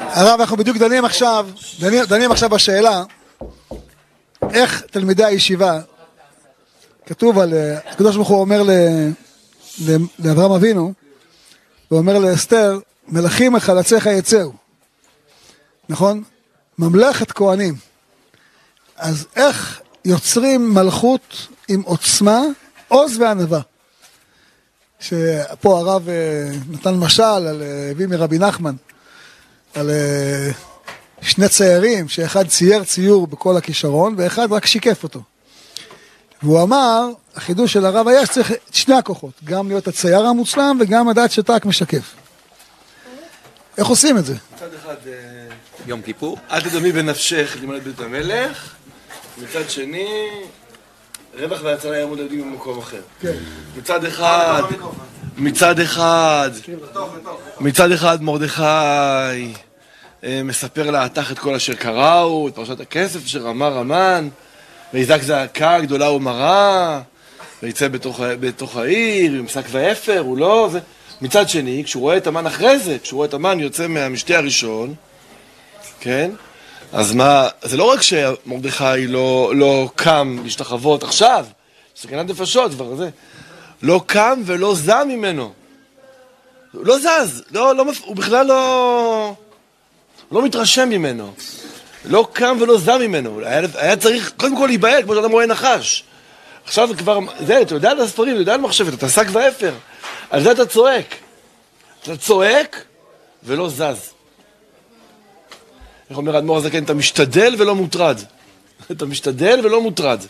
הרב, 0.00 0.40
אנחנו 0.40 0.56
בדיוק 0.56 0.76
דנים 0.76 1.04
עכשיו, 1.04 1.48
דנים, 1.80 2.04
דנים 2.04 2.32
עכשיו 2.32 2.48
בשאלה 2.48 3.02
איך 4.50 4.80
תלמידי 4.90 5.24
הישיבה, 5.24 5.80
כתוב 7.06 7.38
על, 7.38 7.54
אה, 7.54 7.78
הקדוש 7.90 8.16
ברוך 8.16 8.28
הוא 8.28 8.40
אומר 8.40 8.62
ל, 8.62 8.70
ל, 9.86 9.96
לאברהם 10.18 10.52
אבינו, 10.52 10.92
הוא 11.88 11.98
אומר 11.98 12.18
לאסתר, 12.18 12.78
מלכים 13.08 13.52
מחלציך 13.52 14.06
יצאו, 14.06 14.52
נכון? 15.88 16.22
ממלכת 16.78 17.32
כהנים. 17.32 17.74
אז 18.96 19.26
איך 19.36 19.80
יוצרים 20.04 20.74
מלכות 20.74 21.46
עם 21.68 21.82
עוצמה, 21.82 22.40
עוז 22.88 23.18
וענווה? 23.18 23.60
שפה 25.00 25.78
הרב 25.78 26.08
אה, 26.08 26.14
נתן 26.70 26.94
משל, 26.94 27.22
על, 27.22 27.62
אה, 27.62 27.90
הביא 27.90 28.06
מרבי 28.06 28.38
נחמן, 28.38 28.74
על 29.74 29.90
אה, 29.90 30.50
שני 31.22 31.48
ציירים, 31.48 32.08
שאחד 32.08 32.48
צייר 32.48 32.84
ציור 32.84 33.26
בכל 33.26 33.56
הכישרון, 33.56 34.14
ואחד 34.18 34.52
רק 34.52 34.66
שיקף 34.66 35.02
אותו. 35.02 35.22
והוא 36.42 36.62
אמר, 36.62 37.08
החידוש 37.34 37.72
של 37.72 37.86
הרב 37.86 38.08
היה 38.08 38.26
שצריך 38.26 38.52
את 38.52 38.74
שני 38.74 38.94
הכוחות, 38.94 39.32
גם 39.44 39.68
להיות 39.68 39.88
הצייר 39.88 40.26
המוצלם 40.26 40.78
וגם 40.80 41.10
לדעת 41.10 41.30
שאתה 41.30 41.52
רק 41.52 41.66
משקף. 41.66 42.14
איך 43.78 43.86
עושים 43.86 44.18
את 44.18 44.24
זה? 44.24 44.34
מצד 44.54 44.74
אחד, 44.74 44.94
יום 45.86 46.02
כיפור? 46.02 46.38
אל 46.50 46.60
תדמי 46.60 46.92
בנפשך 46.92 47.56
למלא 47.62 47.78
בית 47.78 48.00
המלך, 48.00 48.73
מצד 49.42 49.70
שני, 49.70 50.28
רווח 51.38 51.60
והצלה 51.62 51.96
יעמוד 51.96 52.18
לדין 52.18 52.42
במקום 52.42 52.78
אחר. 52.78 53.00
כן. 53.20 53.32
מצד 53.76 54.04
אחד, 54.04 54.62
מצד 55.36 55.80
אחד, 55.80 56.50
מצד 57.60 57.92
אחד 57.92 58.22
מרדכי 58.22 58.62
אה, 60.24 60.40
מספר 60.44 60.90
לעתך 60.90 61.32
את 61.32 61.38
כל 61.38 61.54
אשר 61.54 61.74
קראו, 61.74 62.48
את 62.48 62.54
פרשת 62.54 62.80
הכסף 62.80 63.24
אשר 63.24 63.50
אמר 63.50 63.78
המן, 63.78 64.28
ויזעק 64.94 65.22
זעקה 65.22 65.80
גדולה 65.80 66.10
ומרה, 66.10 67.00
ויצא 67.62 67.88
בתוך, 67.88 68.20
בתוך 68.40 68.76
העיר, 68.76 69.32
עם 69.32 69.48
שק 69.48 69.64
ואפר, 69.70 70.18
הוא 70.18 70.38
לא... 70.38 70.68
זה. 70.72 70.80
מצד 71.22 71.48
שני, 71.48 71.82
כשהוא 71.84 72.00
רואה 72.00 72.16
את 72.16 72.26
המן 72.26 72.46
אחרי 72.46 72.78
זה, 72.78 72.98
כשהוא 73.02 73.16
רואה 73.16 73.28
את 73.28 73.34
המן 73.34 73.60
יוצא 73.60 73.86
מהמשתה 73.86 74.38
הראשון, 74.38 74.94
כן? 76.00 76.30
אז 76.94 77.14
מה, 77.14 77.48
זה 77.62 77.76
לא 77.76 77.84
רק 77.84 78.02
שמרדכי 78.02 79.06
לא, 79.06 79.52
לא 79.56 79.88
קם 79.94 80.38
להשתחוות 80.44 81.02
עכשיו, 81.02 81.46
סכנת 81.96 82.30
נפשות 82.30 82.72
כבר 82.72 82.94
זה, 82.94 83.08
לא 83.82 84.00
קם 84.06 84.42
ולא 84.44 84.74
זע 84.74 85.04
ממנו. 85.04 85.52
הוא 86.72 86.86
לא 86.86 86.98
זז, 86.98 87.42
לא, 87.50 87.76
לא, 87.76 87.84
הוא 88.04 88.16
בכלל 88.16 88.46
לא, 88.46 89.34
לא 90.32 90.42
מתרשם 90.42 90.88
ממנו. 90.88 91.32
לא 92.04 92.28
קם 92.32 92.56
ולא 92.60 92.78
זע 92.78 92.98
ממנו. 92.98 93.40
היה, 93.44 93.60
היה 93.74 93.96
צריך 93.96 94.32
קודם 94.36 94.56
כל 94.56 94.66
להיבהל, 94.66 95.02
כמו 95.02 95.14
שאדם 95.14 95.32
רואה 95.32 95.46
נחש. 95.46 96.04
עכשיו 96.64 96.88
כבר, 96.98 97.18
זה, 97.46 97.62
אתה 97.62 97.74
יודע 97.74 97.90
על 97.90 98.00
הספרים, 98.00 98.32
אתה 98.32 98.42
יודע 98.42 98.54
על 98.54 98.60
מחשבת, 98.60 98.94
אתה 98.94 99.08
שק 99.08 99.26
ואפר. 99.32 99.74
על 100.30 100.42
זה 100.42 100.52
אתה 100.52 100.66
צועק. 100.66 101.14
אתה 102.02 102.16
צועק 102.16 102.84
ולא 103.42 103.68
זז. 103.68 104.13
איך 106.10 106.18
אומר 106.18 106.36
האדמו"ר 106.36 106.56
הזקן? 106.56 106.84
אתה 106.84 106.94
משתדל 106.94 107.54
ולא 107.58 107.74
מוטרד. 107.74 108.20
אתה 108.92 109.06
משתדל 109.06 109.60
ולא 109.64 109.80
מוטרד. 109.80 110.20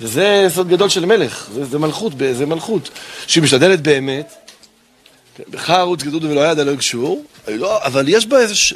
וזה 0.00 0.46
סוד 0.48 0.68
גדול 0.68 0.88
של 0.88 1.04
מלך, 1.04 1.48
זה, 1.54 1.64
זה 1.64 1.78
מלכות, 1.78 2.12
זה 2.32 2.46
מלכות. 2.46 2.90
שהיא 3.26 3.42
משתדלת 3.42 3.80
באמת, 3.80 4.32
בך 5.48 5.70
ערוץ 5.70 6.02
גדול 6.02 6.26
ולא 6.26 6.50
יד 6.50 6.58
הלא 6.58 6.70
יקשור, 6.70 7.24
לא, 7.48 7.84
אבל 7.84 8.04
יש 8.08 8.26
בה 8.26 8.38
איזו 8.38 8.56
ש... 8.56 8.74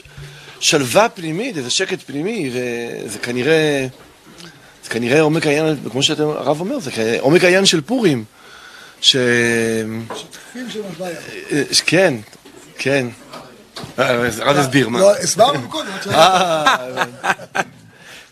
שלווה 0.61 1.09
פנימית, 1.09 1.57
איזה 1.57 1.71
שקט 1.71 1.99
פנימי, 2.07 2.51
וזה 2.53 3.19
כנראה, 3.19 3.87
זה 4.85 4.91
כנראה 4.91 5.21
עומק 5.21 5.47
העניין, 5.47 5.77
כמו 5.91 6.03
שהרב 6.03 6.61
אומר, 6.61 6.79
זה 6.81 7.17
עומק 7.21 7.45
העניין 7.45 7.67
של 7.67 7.81
פורים. 7.81 8.25
ש... 9.01 9.17
שותפים 10.09 10.71
של 10.71 10.81
הוויה. 10.83 11.17
אה, 11.53 11.63
כן, 11.87 12.15
כן. 12.79 13.07
אה, 14.01 14.29
הרב 14.41 14.57
הסביר 14.57 14.89
מה. 14.89 14.99
לא, 14.99 15.17
הסברנו 15.17 15.69
קודם. 15.69 15.89
אה, 16.11 16.77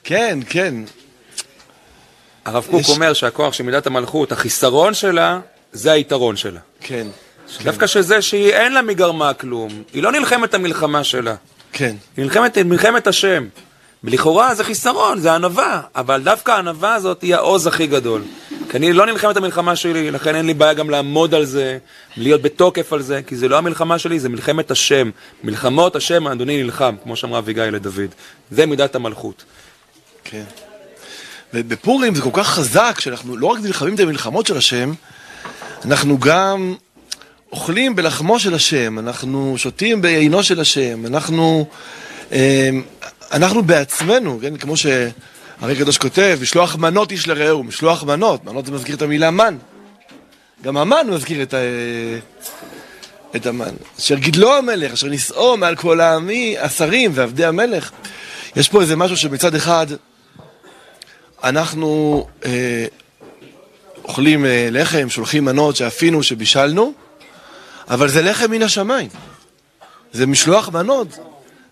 כן, 0.05 0.39
כן. 0.49 0.75
הרב 2.45 2.67
קוק 2.71 2.83
אומר 2.89 3.13
שהכוח 3.13 3.53
של 3.53 3.65
מידת 3.65 3.87
המלכות, 3.87 4.33
החיסרון 4.33 4.95
שלה, 4.95 5.41
זה 5.73 5.93
היתרון 5.93 6.37
שלה. 6.37 6.61
כן, 6.81 7.07
דווקא 7.63 7.87
שזה 7.87 8.23
שהיא 8.23 8.53
אין 8.53 8.73
לה 8.73 8.83
מגרמה 8.83 9.35
כלום, 9.35 9.83
היא 9.93 10.03
לא 10.03 10.13
נלחמת 10.13 10.49
את 10.49 10.55
המלחמה 10.55 11.05
שלה, 11.05 11.35
כן. 11.73 11.97
היא 12.17 12.25
נלחמת 12.25 12.59
את 12.59 12.65
מלחמת 12.65 13.07
השם. 13.07 13.49
ולכאורה 14.05 14.55
זה 14.55 14.65
חיסרון, 14.65 15.21
זה 15.21 15.33
ענווה, 15.33 15.81
אבל 15.97 16.23
דווקא 16.23 16.51
הענווה 16.53 16.95
הזאת 16.95 17.23
היא 17.23 17.35
העוז 17.35 17.67
הכי 17.67 17.87
גדול. 17.87 18.23
כי 18.71 18.77
אני 18.77 18.93
לא 18.93 19.07
נלחם 19.07 19.31
את 19.31 19.37
המלחמה 19.37 19.77
שלי, 19.77 20.11
לכן 20.11 20.35
אין 20.35 20.47
לי 20.47 20.55
בעיה 20.55 20.75
גם 20.75 20.91
לעמוד 20.91 21.35
על 21.35 21.45
זה, 21.45 21.79
להיות 22.17 22.43
בתוקף 22.43 22.93
על 22.93 23.03
זה, 23.03 23.21
כי 23.27 23.37
זה 23.37 23.49
לא 23.49 23.59
המלחמה 23.59 23.99
שלי, 23.99 24.21
זה 24.21 24.29
מלחמת 24.29 24.71
השם. 24.71 25.11
מלחמות 25.45 25.97
השם, 25.97 26.29
אדוני 26.29 26.63
נלחם, 26.63 26.95
כמו 27.03 27.17
שאמרה 27.17 27.39
אביגיל 27.39 27.65
לדוד. 27.65 28.15
זה 28.51 28.67
מידת 28.67 28.95
המלכות. 28.95 29.45
כן. 30.25 30.45
ובפורים 31.55 32.15
זה 32.15 32.23
כל 32.23 32.31
כך 32.33 32.49
חזק, 32.49 32.97
שאנחנו 33.01 33.37
לא 33.37 33.47
רק 33.47 33.59
נלחמים 33.63 33.95
את 33.95 34.01
המלחמות 34.01 34.47
של 34.47 34.57
השם, 34.57 34.93
אנחנו 35.85 36.19
גם 36.19 36.75
אוכלים 37.53 37.97
בלחמו 37.97 38.41
של 38.41 38.55
השם, 38.55 38.99
אנחנו 38.99 39.55
שותים 39.59 40.01
בעינו 40.01 40.43
של 40.43 40.61
השם, 40.61 41.07
אנחנו, 41.07 41.67
אה, 42.33 42.71
אנחנו 43.33 43.63
בעצמנו, 43.63 44.39
כן, 44.43 44.57
כמו 44.57 44.77
שהרי 45.61 45.73
הקדוש 45.73 45.99
כותב, 45.99 46.39
משלוח 46.43 46.77
מנות 46.77 47.11
איש 47.11 47.29
לרעהו, 47.29 47.65
משלוח 47.65 48.03
מנות, 48.03 48.45
מנות 48.45 48.67
זה 48.67 48.73
מזכיר 48.73 48.97
את 48.97 49.03
המילה 49.03 49.31
מן. 49.31 49.57
גם 50.63 50.77
המן 50.77 51.07
מזכיר 51.11 51.43
את, 51.43 51.55
ה... 51.55 51.59
את 53.37 53.47
המן. 53.47 53.75
אשר 53.99 54.15
גידלו 54.15 54.55
המלך, 54.55 54.93
אשר 54.93 55.09
נישאו 55.09 55.57
מעל 55.57 55.77
כל 55.77 56.01
העמי, 56.01 56.59
השרים 56.59 57.11
ועבדי 57.15 57.45
המלך. 57.45 57.91
יש 58.57 58.69
פה 58.69 58.81
איזה 58.81 58.97
משהו 58.97 59.17
שמצד 59.17 59.55
אחד 59.55 59.87
אנחנו 61.45 62.27
אה, 62.45 62.87
אוכלים 64.05 64.47
אה, 64.47 64.69
לחם, 64.71 65.11
שולחים 65.11 65.45
מנות 65.45 65.77
שאפינו, 65.77 66.23
שבישלנו, 66.23 66.93
אבל 67.91 68.09
זה 68.09 68.23
לחם 68.23 68.51
מן 68.51 68.63
השמיים. 68.63 69.09
זה 70.13 70.27
משלוח 70.27 70.69
מנות. 70.69 71.19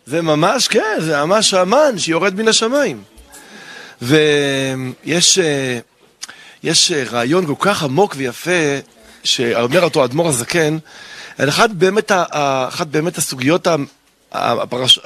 זה 0.07 0.23
ממש, 0.23 0.69
כן, 0.69 0.97
זה 0.99 1.25
ממש 1.25 1.55
המן 1.55 1.99
שיורד 1.99 2.35
מן 2.35 2.49
השמיים. 2.49 3.03
ויש 4.03 5.39
אה, 5.39 5.79
יש 6.63 6.93
אה, 6.93 7.05
רעיון 7.11 7.47
כל 7.47 7.55
כך 7.59 7.83
עמוק 7.83 8.15
ויפה, 8.19 8.51
שאומר 9.25 9.83
אותו 9.83 10.03
האדמו"ר 10.03 10.29
הזקן, 10.29 10.79
על 11.39 11.49
אחת 11.49 11.71
באמת, 11.71 12.13
אחת 12.69 12.87
באמת 12.87 13.19
הסוגיות, 13.19 13.67
הפרש, 14.33 15.01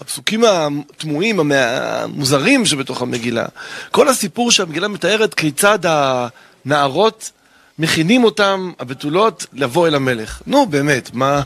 הפסוקים 0.00 0.44
התמוהים, 0.44 1.40
המ- 1.40 1.52
המוזרים 1.54 2.66
שבתוך 2.66 3.02
המגילה. 3.02 3.44
כל 3.90 4.08
הסיפור 4.08 4.50
שהמגילה 4.50 4.88
מתארת 4.88 5.34
כיצד 5.34 5.78
הנערות 5.84 7.30
מכינים 7.78 8.24
אותם, 8.24 8.72
הבתולות, 8.80 9.46
לבוא 9.52 9.86
אל 9.86 9.94
המלך. 9.94 10.42
נו, 10.46 10.66
באמת, 10.66 11.10
מה... 11.14 11.42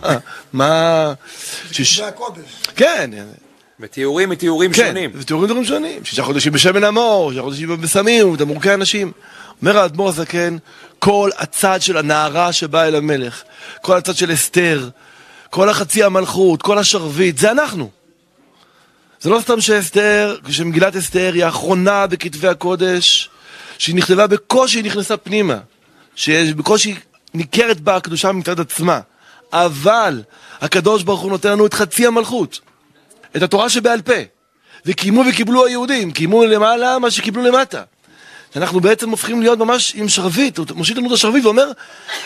מה... 0.52 1.12
שיש... 1.72 2.00
כן, 2.76 3.10
ותיאורים 3.80 4.28
מתיאורים 4.28 4.72
כן, 4.72 4.86
שונים. 4.86 5.10
ותיאורים 5.14 5.48
דברים 5.48 5.64
שונים. 5.64 6.04
שישה 6.04 6.22
חודשים 6.22 6.52
בשמן 6.52 6.84
המור, 6.84 7.30
שישה 7.30 7.42
חודשים 7.42 7.80
בסמים 7.80 8.28
ובתמרוקי 8.28 8.74
אנשים. 8.74 9.12
אומר 9.62 9.78
האדמו"ר 9.78 10.08
הזקן, 10.08 10.56
כל 10.98 11.30
הצד 11.38 11.82
של 11.82 11.96
הנערה 11.96 12.52
שבאה 12.52 12.88
אל 12.88 12.94
המלך, 12.94 13.42
כל 13.82 13.96
הצד 13.96 14.16
של 14.16 14.32
אסתר, 14.32 14.88
כל 15.50 15.68
החצי 15.68 16.02
המלכות, 16.02 16.62
כל 16.62 16.78
השרביט, 16.78 17.38
זה 17.38 17.50
אנחנו. 17.50 17.90
זה 19.20 19.30
לא 19.30 19.40
סתם 19.40 19.60
שאסתר, 19.60 20.36
שמגילת 20.50 20.96
אסתר 20.96 21.30
היא 21.34 21.44
האחרונה 21.44 22.06
בכתבי 22.06 22.48
הקודש, 22.48 23.30
שהיא 23.78 23.96
נכתבה 23.96 24.26
בקושי, 24.26 24.82
נכנסה 24.82 25.16
פנימה, 25.16 25.58
שבקושי 26.14 26.94
ניכרת 27.34 27.80
בה 27.80 27.96
הקדושה 27.96 28.32
מצד 28.32 28.60
עצמה. 28.60 29.00
אבל 29.52 30.22
הקדוש 30.60 31.02
ברוך 31.02 31.20
הוא 31.20 31.30
נותן 31.30 31.50
לנו 31.50 31.66
את 31.66 31.74
חצי 31.74 32.06
המלכות. 32.06 32.60
את 33.36 33.42
התורה 33.42 33.68
שבעל 33.68 34.02
פה. 34.02 34.12
וקיימו 34.86 35.24
וקיבלו 35.28 35.66
היהודים, 35.66 36.12
קיימו 36.12 36.44
למעלה 36.44 36.98
מה 36.98 37.10
שקיבלו 37.10 37.42
למטה. 37.42 37.82
אנחנו 38.56 38.80
בעצם 38.80 39.10
הופכים 39.10 39.42
להיות 39.42 39.58
ממש 39.58 39.92
עם 39.96 40.08
שרביט, 40.08 40.58
הוא 40.58 40.66
מושיט 40.74 40.96
לנו 40.96 41.08
את 41.08 41.12
השרביט 41.12 41.44
ואומר, 41.44 41.70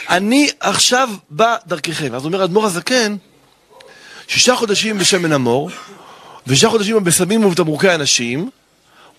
אני 0.08 0.50
עכשיו 0.60 1.10
בא 1.30 1.56
דרככם. 1.66 2.14
אז 2.14 2.24
אומר 2.24 2.42
האדמו"ר 2.42 2.66
הזקן, 2.66 3.16
שישה 4.28 4.56
חודשים 4.56 4.98
בשמן 4.98 5.32
המור, 5.32 5.70
ושישה 6.46 6.68
חודשים 6.68 7.04
בסמים 7.04 7.44
ובתמרוקי 7.44 7.94
אנשים, 7.94 8.50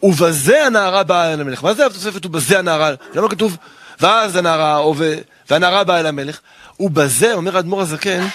ובזה 0.04 0.66
הנערה 0.66 1.04
באה 1.04 1.34
אל 1.34 1.42
המלך. 1.42 1.64
מה 1.64 1.74
זה 1.74 1.86
התוספת 1.86 2.26
ובזה 2.26 2.60
הנערה? 2.60 2.94
למה 3.16 3.30
כתוב 3.30 3.58
ואז 4.00 4.36
הנערה, 4.36 4.78
או 4.78 4.96
ו... 4.98 5.18
והנערה 5.50 5.84
באה 5.84 6.00
אל 6.00 6.06
המלך? 6.06 6.40
ובזה, 6.80 7.34
אומר 7.34 7.56
האדמו"ר 7.58 7.82
הזקן, 7.82 8.28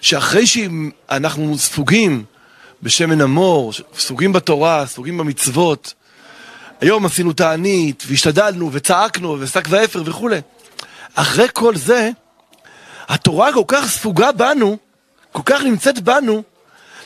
שאחרי 0.00 0.46
שאנחנו 0.46 1.58
ספוגים 1.58 2.24
בשמן 2.82 3.20
המור, 3.20 3.72
ספוגים 3.98 4.32
בתורה, 4.32 4.86
ספוגים 4.86 5.18
במצוות, 5.18 5.94
היום 6.80 7.06
עשינו 7.06 7.32
תענית, 7.32 8.04
והשתדלנו, 8.06 8.72
וצעקנו, 8.72 9.36
ושק 9.40 9.64
ואפר 9.68 10.02
וכולי. 10.04 10.40
אחרי 11.14 11.46
כל 11.52 11.76
זה, 11.76 12.10
התורה 13.08 13.52
כל 13.52 13.64
כך 13.68 13.88
ספוגה 13.88 14.32
בנו, 14.32 14.76
כל 15.32 15.42
כך 15.44 15.62
נמצאת 15.62 16.00
בנו, 16.00 16.42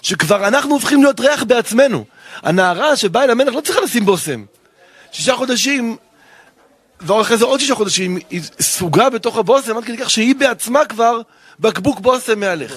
שכבר 0.03 0.49
אנחנו 0.49 0.70
הופכים 0.70 1.03
להיות 1.03 1.20
ריח 1.20 1.43
בעצמנו. 1.43 2.05
הנערה 2.43 2.97
שבאה 2.97 3.25
אל 3.25 3.31
המלך 3.31 3.55
לא 3.55 3.61
צריכה 3.61 3.81
לשים 3.81 4.05
בושם. 4.05 4.45
שישה 5.12 5.37
חודשים, 5.37 5.97
ואחרי 7.01 7.37
זה 7.37 7.45
עוד 7.45 7.61
שישה 7.61 7.75
חודשים, 7.75 8.18
היא 8.31 8.43
ספוגה 8.61 9.11
בתוך 9.11 9.37
הבושם, 9.37 9.77
עד 9.77 9.85
כדי 9.85 9.97
כך 9.97 10.11
שהיא 10.11 10.35
בעצמה 10.35 10.85
כבר 10.85 11.20
בקבוק 11.61 12.01
בושם 12.01 12.41
מהלך. 12.41 12.73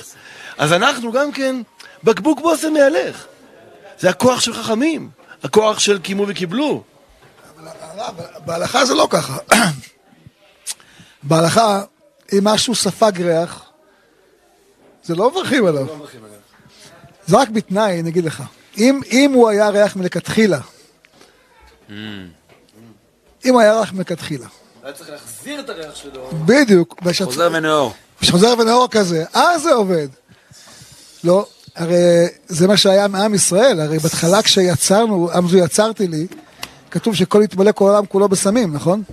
אז 0.58 0.74
אנחנו 0.74 1.12
גם 1.12 1.32
כן 1.32 1.56
בקבוק 2.06 2.42
בושם 2.42 2.74
מהלך. 2.74 3.26
זה 4.00 4.10
הכוח 4.10 4.40
של 4.40 4.54
חכמים, 4.54 5.10
הכוח 5.44 5.80
של 5.80 6.00
קיימו 6.00 6.26
וקיבלו. 6.28 6.84
הרב, 7.82 8.16
בהלכה 8.46 8.86
זה 8.86 8.94
לא 8.94 9.08
ככה. 9.10 9.38
בהלכה, 11.24 11.84
אם 12.34 12.40
משהו 12.44 12.76
ספג 12.76 13.22
ריח, 13.22 13.64
זה 15.04 15.16
לא 15.16 15.32
מברכים 15.32 15.66
עליו. 15.66 15.88
זה 17.28 17.38
רק 17.38 17.50
בתנאי, 17.50 18.00
אני 18.00 18.10
אגיד 18.10 18.26
לך. 18.26 18.44
אם, 18.78 19.02
אם 19.12 19.32
הוא 19.34 19.50
היה 19.50 19.70
ריח 19.70 19.96
מלכתחילה, 19.96 20.60
אם 21.90 23.54
הוא 23.54 23.62
היה 23.62 23.80
ריח 23.80 23.94
מלכתחילה, 23.94 24.48
היה 24.84 24.94
צריך 24.94 25.10
להחזיר 25.10 25.60
את 25.60 25.70
הריח 25.70 25.96
שלו. 25.96 26.30
בדיוק. 26.46 27.02
חוזר 27.24 27.50
ונאור. 27.54 27.94
שחוזר 28.22 28.54
ונאור 28.60 28.88
כזה, 28.92 29.26
אז 29.34 29.62
זה 29.62 29.74
עובד. 29.74 30.08
לא, 31.24 31.48
הרי 31.76 32.28
זה 32.48 32.68
מה 32.68 32.78
שהיה 32.78 33.08
מעם 33.08 33.34
ישראל, 33.34 33.80
הרי 33.82 34.00
בהתחלה 34.00 34.42
כשיצרנו, 34.42 35.32
עם 35.32 35.48
זו 35.48 35.58
יצרתי 35.58 36.08
לי, 36.08 36.28
כתוב 36.92 37.16
שכל 37.16 37.42
יתמלא 37.44 37.72
כל 37.72 37.88
העולם 37.88 38.06
כולו 38.06 38.30
בסמים, 38.30 38.74
נכון? 38.74 39.04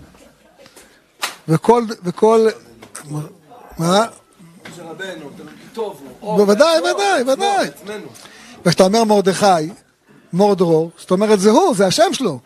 וכל, 1.48 1.84
וכל, 2.04 2.48
מה? 3.78 4.04
של 4.76 4.82
רבנו, 4.82 5.30
טוב, 5.72 6.02
בוודאי, 6.20 6.78
ודאי, 6.80 7.32
ודאי. 7.32 7.68
וכשאתה 8.64 8.84
אומר 8.84 9.04
מרדכי, 9.04 9.70
מורדרור, 10.32 10.90
זאת 10.98 11.10
אומרת 11.10 11.40
זה 11.40 11.50
הוא, 11.50 11.74
זה 11.74 11.86
השם 11.86 12.12
שלו. 12.12 12.38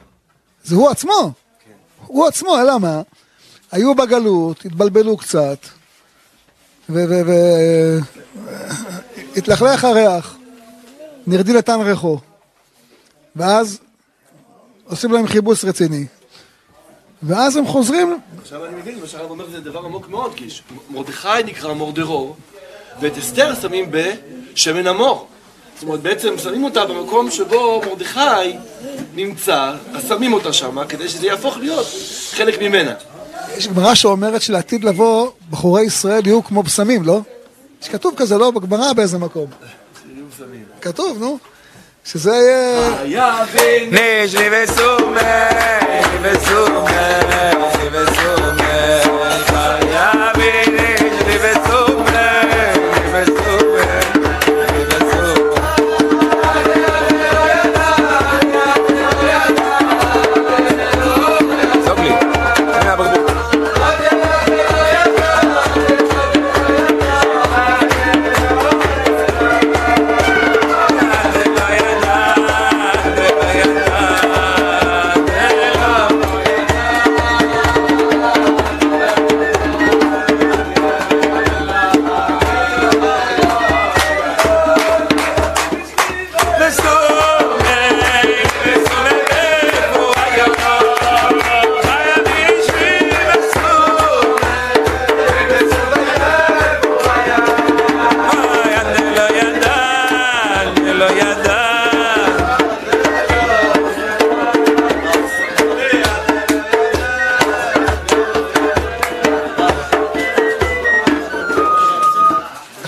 זה 0.65 0.75
הוא 0.75 0.91
עצמו. 0.91 1.33
הוא 2.07 2.27
עצמו, 2.27 2.59
אלא 2.61 2.79
מה? 2.79 3.03
היו 3.73 3.95
בגלות, 3.95 4.65
התבלבלו 4.65 5.17
קצת, 5.17 5.59
והתלכלך 9.37 9.85
הריח, 9.85 10.37
נרדי 11.27 11.53
לתן 11.53 11.81
ריחו, 11.81 12.19
ואז 13.37 13.79
עושים 14.85 15.13
להם 15.13 15.27
חיבוס 15.27 15.65
רציני. 15.65 16.05
ואז 17.23 17.57
הם 17.57 17.67
חוזרים, 17.67 18.19
עכשיו 18.43 18.67
אני 18.67 18.77
מבין, 18.77 19.01
מה 19.01 19.07
שהרב 19.07 19.31
אומר 19.31 19.51
זה 19.51 19.61
דבר 19.61 19.85
עמוק 19.85 20.09
מאוד, 20.09 20.33
כי 20.37 20.49
מרדכי 20.91 21.29
נקרא 21.45 21.73
מורדרור, 21.73 22.37
ואת 23.01 23.19
אסתר 23.19 23.55
שמים 23.55 23.91
בשמן 23.91 24.87
המור. 24.87 25.27
זאת 25.75 25.83
אומרת, 25.83 26.01
בעצם 26.01 26.39
שמים 26.39 26.65
אותה 26.65 26.87
במקום 26.87 27.31
שבו 27.31 27.83
מרדכי 27.87 28.57
נמצא, 29.15 29.75
אז 29.95 30.09
שמים 30.09 30.33
אותה 30.33 30.53
שמה, 30.53 30.87
כדי 30.87 31.09
שזה 31.09 31.27
יהפוך 31.27 31.57
להיות 31.57 31.87
חלק 32.31 32.63
ממנה. 32.63 32.95
יש 33.57 33.69
גמרא 33.69 33.95
שאומרת 33.95 34.43
שלעתיד 34.43 34.85
לבוא, 34.85 35.31
בחורי 35.51 35.83
ישראל 35.83 36.27
יהיו 36.27 36.45
כמו 36.45 36.63
בשמים, 36.63 37.03
לא? 37.03 37.21
יש 37.83 37.89
כתוב 37.89 38.15
כזה, 38.17 38.39
לא? 38.39 38.51
בגמרא 38.51 38.93
באיזה 38.93 39.19
מקום. 39.19 39.51
כתוב, 40.81 41.19
נו. 41.21 41.39
שזה 42.05 42.31
יהיה... 42.31 43.01
היה 43.01 43.45
בין... 43.53 43.95
נשני 43.95 44.49
וסומה, 44.53 45.49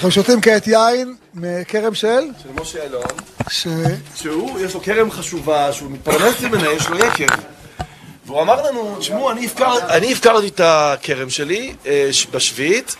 אנחנו 0.09 0.23
שותים 0.23 0.41
כעת 0.41 0.67
יין 0.67 1.15
מכרם 1.35 1.95
של, 1.95 2.07
של 2.43 2.49
משה 2.61 2.83
אלון, 2.83 3.03
ש... 3.51 3.67
שהוא, 4.15 4.61
יש 4.61 4.75
לו 4.75 4.81
כרם 4.81 5.11
חשובה, 5.11 5.73
שהוא 5.73 5.91
מתפרנס 5.91 6.41
ממנה, 6.41 6.69
יש 6.73 6.89
לו 6.89 6.99
יקב. 6.99 7.27
והוא 8.27 8.43
אמר 8.43 8.63
לנו, 8.63 8.97
תשמעו, 9.01 9.31
אני 9.31 9.47
הפקר- 9.47 9.87
אני 9.89 10.13
הפקרתי 10.13 10.49
את 10.49 10.61
הכרם 10.65 11.31
שלי 11.31 11.75
אה, 11.87 12.11
בשביעית, 12.31 12.97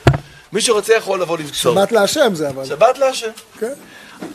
מי 0.53 0.61
שרוצה 0.61 0.95
יכול 0.95 1.21
לבוא 1.23 1.39
לבצור. 1.39 1.75
בת 1.83 1.93
להשם 1.93 2.35
זה 2.35 2.49
אבל. 2.49 2.65
שבת 2.65 2.99
להשם. 2.99 3.31
כן. 3.59 3.73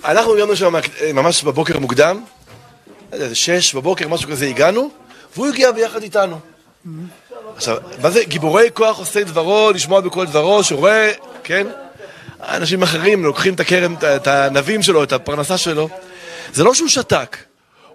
אנחנו 0.05 0.34
הגענו 0.34 0.55
שם 0.55 0.76
אה, 0.76 0.82
ממש 1.13 1.43
בבוקר 1.43 1.80
מוקדם, 1.80 2.24
שש 3.34 3.74
בבוקר, 3.76 4.07
משהו 4.07 4.30
כזה 4.30 4.45
הגענו, 4.45 4.89
והוא 5.36 5.47
הגיע 5.47 5.71
ביחד 5.71 6.03
איתנו. 6.03 6.39
עכשיו, 7.55 7.78
מה 8.01 8.09
זה 8.09 8.24
גיבורי 8.24 8.69
כוח 8.74 8.99
עושי 8.99 9.24
דברו, 9.24 9.71
לשמוע 9.71 9.99
בכל 10.01 10.26
דברו, 10.26 10.63
שרואה, 10.63 11.11
כן? 11.43 11.67
אנשים 12.47 12.83
אחרים 12.83 13.23
לוקחים 13.25 13.53
את 13.53 13.59
הכרם, 13.59 13.95
את- 14.15 14.27
הענבים 14.27 14.83
שלו, 14.83 15.03
את 15.03 15.13
הפרנסה 15.13 15.57
שלו. 15.57 15.89
זה 16.53 16.63
לא 16.63 16.73
שהוא 16.73 16.87
שתק, 16.89 17.37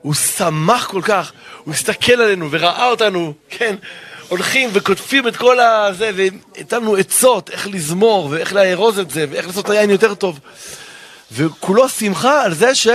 הוא 0.03 0.15
שמח 0.15 0.87
כל 0.87 1.03
כך, 1.05 1.33
הוא 1.65 1.75
הסתכל 1.75 2.13
עלינו 2.13 2.49
וראה 2.51 2.91
אותנו, 2.91 3.33
כן? 3.51 3.75
הולכים 4.29 4.71
וכותבים 4.73 5.29
את 5.29 5.37
כל 5.37 5.61
הזה, 5.61 6.11
ונתן 6.15 6.77
לנו 6.77 6.97
עצות 6.97 7.51
איך 7.51 7.69
לזמור 7.73 8.29
ואיך 8.31 8.53
לארוז 8.53 8.99
את 8.99 9.11
זה 9.11 9.27
ואיך 9.31 9.47
לעשות 9.47 9.65
את 9.65 9.71
היין 9.71 9.91
יותר 9.91 10.15
טוב. 10.15 10.39
וכולו 11.33 11.89
שמחה 11.89 12.43
על 12.43 12.55
זה 12.55 12.75
ש... 12.75 12.89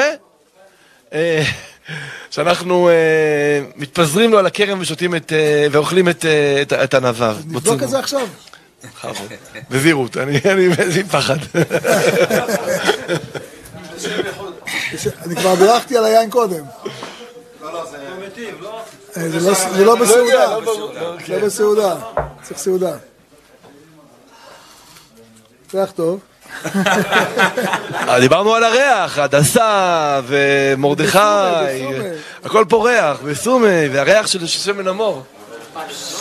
אה, 1.13 1.43
שאנחנו 2.31 2.89
אה, 2.89 2.93
מתפזרים 3.75 4.31
לו 4.31 4.39
על 4.39 4.45
הכרם 4.45 4.79
ושותים 4.81 5.15
את... 5.15 5.33
אה, 5.33 5.67
ואוכלים 5.71 6.09
את, 6.09 6.25
אה, 6.25 6.61
את, 6.61 6.73
את 6.73 6.93
ענביו. 6.93 7.37
נבדוק 7.47 7.83
את 7.83 7.89
זה 7.89 7.99
עכשיו. 7.99 8.27
בזהירות, 9.69 10.17
אני 10.17 10.39
אני 10.45 10.65
עם 10.65 11.07
פחד. 11.11 11.35
אני 15.25 15.35
כבר 15.35 15.55
בירכתי 15.55 15.97
על 15.97 16.05
היין 16.05 16.29
קודם. 16.29 16.63
אה, 19.17 19.29
זה 19.29 19.39
לא- 19.49 19.53
זה 19.75 19.85
לא 19.85 19.95
בסעודה. 19.95 20.57
לא 21.27 21.39
בסעודה. 21.45 21.95
צריך 22.41 22.59
סעודה. 22.59 22.95
ריח 25.73 25.91
טוב. 25.91 26.19
אה, 27.95 28.19
דיברנו 28.19 28.53
על 28.55 28.63
הריח, 28.63 29.17
הדסה 29.17 30.19
ומרדכי. 30.27 31.17
הכל 32.43 32.65
פה 32.69 32.89
ריח, 32.89 33.17
וסומי, 33.23 33.87
והריח 33.91 34.27
של 34.27 34.47
שמן 34.47 34.87
המור. 34.87 35.23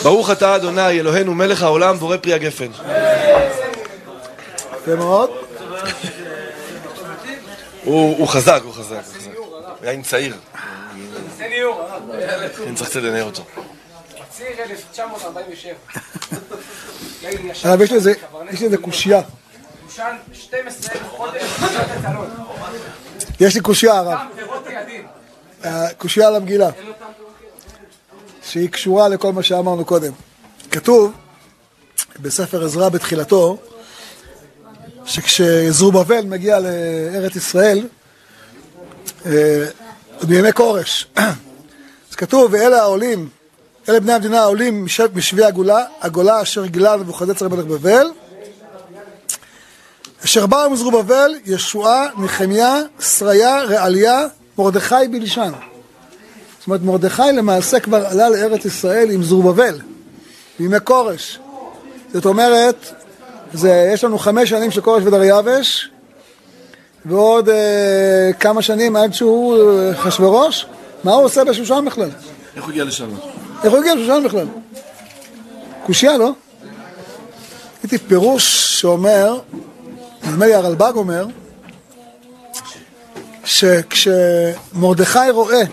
ברוך 0.03 0.31
אתה 0.31 0.55
אדוני 0.55 0.99
אלוהינו 0.99 1.33
מלך 1.33 1.63
העולם 1.63 1.97
בורא 1.97 2.17
פרי 2.17 2.33
הגפן. 2.33 2.67
יפה 4.81 4.95
מאוד. 4.95 5.29
הוא 7.83 8.27
חזק, 8.27 8.61
הוא 8.63 8.73
חזק, 8.73 9.01
הוא 9.37 9.57
יין 9.83 10.01
צעיר. 10.01 10.35
אני 12.67 12.75
צריך 12.75 12.89
קצת 12.89 12.95
לנער 13.01 13.23
אותו. 13.23 13.43
ציר 14.29 14.47
1947. 14.69 15.73
הרב, 17.63 17.81
יש 17.81 17.91
לי 17.91 17.97
איזה- 17.97 18.77
קושייה. 18.81 19.21
שושן 19.89 20.15
12 20.33 20.95
חודש 21.09 21.41
בשנת 21.43 21.87
הצלון. 22.05 22.29
יש 23.39 23.55
לי 23.55 23.61
קושייה, 23.61 23.93
הרב. 23.97 24.19
ילדים. 24.71 25.07
קושייה 25.97 26.27
על 26.27 26.35
המגילה. 26.35 26.69
שהיא 28.49 28.69
קשורה 28.69 29.09
לכל 29.09 29.33
מה 29.33 29.43
שאמרנו 29.43 29.85
קודם. 29.85 30.11
כתוב 30.71 31.11
בספר 32.19 32.63
עזרא 32.65 32.89
בתחילתו, 32.89 33.57
שכשזרובבל 35.05 36.21
מגיע 36.25 36.59
לארץ 36.59 37.35
ישראל, 37.35 37.87
אה, 39.25 39.65
בימי 40.23 40.53
כורש, 40.53 41.07
אז 42.09 42.15
כתוב, 42.17 42.53
ואלה 42.53 42.81
העולים, 42.81 43.29
אלה 43.89 43.99
בני 43.99 44.13
המדינה 44.13 44.41
העולים 44.41 44.85
מש- 44.85 44.99
משבי 45.13 45.43
הגולה, 45.45 45.85
הגולה 46.01 46.41
אשר 46.41 46.65
גילה 46.65 46.95
נבוכדנצר 46.95 47.47
מלך 47.47 47.65
בבל, 47.65 48.07
אשר 50.25 50.45
באו 50.45 50.69
מזרובבל, 50.69 51.31
ישועה, 51.45 52.07
נחמיה, 52.17 52.77
שריה, 52.99 53.63
רעליה, 53.63 54.25
מרדכי 54.57 54.95
בלשן. 55.11 55.51
זאת 56.63 56.67
אומרת, 56.67 56.81
מרדכי 56.81 57.31
למעשה 57.33 57.79
כבר 57.79 58.05
עלה 58.05 58.29
לארץ 58.29 58.65
ישראל 58.65 59.11
עם 59.11 59.23
זרובבל, 59.23 59.79
בימי 60.59 60.77
כורש. 60.83 61.39
זאת 62.13 62.25
אומרת, 62.25 63.03
זה, 63.53 63.89
יש 63.93 64.03
לנו 64.03 64.17
חמש 64.17 64.49
שנים 64.49 64.71
של 64.71 64.81
כורש 64.81 65.03
ודריווש, 65.03 65.89
ועוד 67.05 67.49
אה, 67.49 68.31
כמה 68.39 68.61
שנים 68.61 68.95
עד 68.95 69.13
שהוא 69.13 69.57
אה, 69.57 69.91
אחשוורוש. 69.91 70.65
מה 71.03 71.13
הוא 71.13 71.23
עושה 71.23 71.43
בשושן 71.43 71.85
בכלל? 71.85 72.09
איך 72.55 72.63
הוא 72.63 72.71
הגיע 72.71 72.83
לשם? 72.83 73.09
איך 73.63 73.71
הוא 73.73 73.79
הגיע 73.79 73.95
לשושן 73.95 74.23
בכלל? 74.25 74.47
קושייה, 75.85 76.17
לא? 76.17 76.31
ראיתי 77.79 77.97
פירוש 77.97 78.79
שאומר, 78.81 79.39
נדמה 80.23 80.45
לי 80.45 80.53
הרלב"ג 80.53 80.93
אומר, 80.95 81.25
שכשמרדכי 83.45 85.29
רואה 85.31 85.63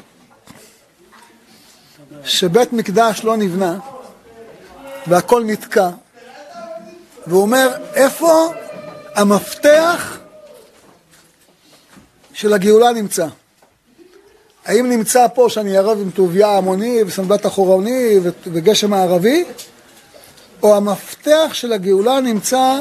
שבית 2.25 2.73
מקדש 2.73 3.25
לא 3.25 3.37
נבנה 3.37 3.79
והכל 5.07 5.45
נתקע, 5.45 5.89
והוא 7.27 7.43
אומר, 7.43 7.69
איפה 7.95 8.53
המפתח 9.15 10.19
של 12.33 12.53
הגאולה 12.53 12.93
נמצא? 12.93 13.27
האם 14.65 14.89
נמצא 14.89 15.27
פה 15.35 15.47
שאני 15.49 15.77
ערב 15.77 15.99
עם 16.01 16.11
טוביה 16.11 16.57
המוני 16.57 17.03
וסנדלת 17.07 17.47
אחורני 17.47 18.19
וגשם 18.23 18.93
הערבי, 18.93 19.45
או 20.63 20.77
המפתח 20.77 21.51
של 21.53 21.73
הגאולה 21.73 22.21
נמצא 22.21 22.81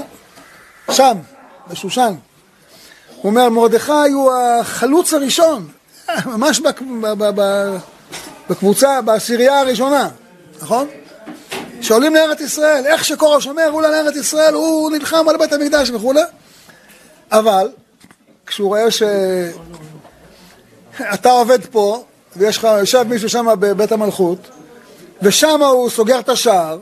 שם, 0.92 1.18
בשושן. 1.68 2.14
הוא 3.16 3.30
אומר, 3.30 3.50
מרדכי 3.50 4.12
הוא 4.14 4.32
החלוץ 4.34 5.14
הראשון, 5.14 5.68
ממש 6.26 6.62
בקבוצה, 8.50 9.02
בעשירייה 9.02 9.60
הראשונה, 9.60 10.10
נכון? 10.62 10.88
שעולים 11.82 12.16
לארץ 12.16 12.42
ישראל, 12.42 12.86
איך 12.86 13.06
שכורש 13.06 13.48
אומר, 13.48 13.70
הוא 13.72 13.82
לארץ 13.82 14.16
ישראל, 14.16 14.54
הוא 14.54 14.92
נלחם 14.92 15.30
על 15.30 15.38
בית 15.38 15.54
המקדש 15.54 15.90
וכולי, 15.90 16.22
אבל 17.32 17.70
כשהוא 18.46 18.68
רואה 18.68 18.92
שאתה 18.92 20.10
עובד 21.30 21.66
פה, 21.66 22.04
ויש 22.36 22.58
לך, 22.58 22.68
יושב 22.80 23.04
מישהו 23.04 23.30
שם 23.30 23.48
בבית 23.60 23.92
המלכות, 23.92 24.40
ושם 25.22 25.64
הוא 25.64 25.90
סוגר 25.90 26.20
את 26.20 26.30
השער, 26.30 26.80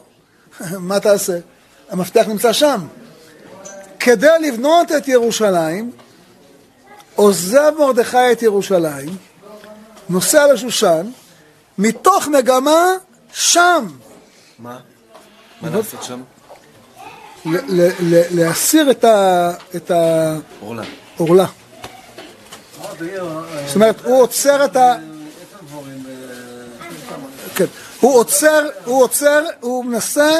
מה 0.80 1.00
תעשה? 1.00 1.38
המפתח 1.90 2.26
נמצא 2.28 2.54
שם. 2.54 2.88
כדי 4.00 4.28
לבנות 4.42 4.92
את 4.92 5.08
ירושלים, 5.08 5.92
עוזב 7.16 7.72
מרדכי 7.80 8.32
את 8.32 8.42
ירושלים, 8.42 9.18
נוסע 10.10 10.54
לשושן, 10.54 11.10
מתוך 11.78 12.28
מגמה 12.28 12.94
שם. 13.34 13.88
מה? 14.60 14.78
מה 15.62 15.70
לעשות 15.70 16.04
שם? 16.04 16.22
להסיר 18.32 18.92
את 19.76 19.92
העורלה. 19.92 21.46
זאת 23.66 23.76
אומרת, 23.76 24.06
הוא 24.06 24.22
עוצר 24.22 24.66
את 24.66 24.76
ה... 24.76 24.96
כן. 27.56 27.66
הוא 28.00 28.20
עוצר, 28.20 28.68
הוא 28.86 29.04
עוצר, 29.04 29.44
הוא 29.60 29.86
מנסה. 29.86 30.32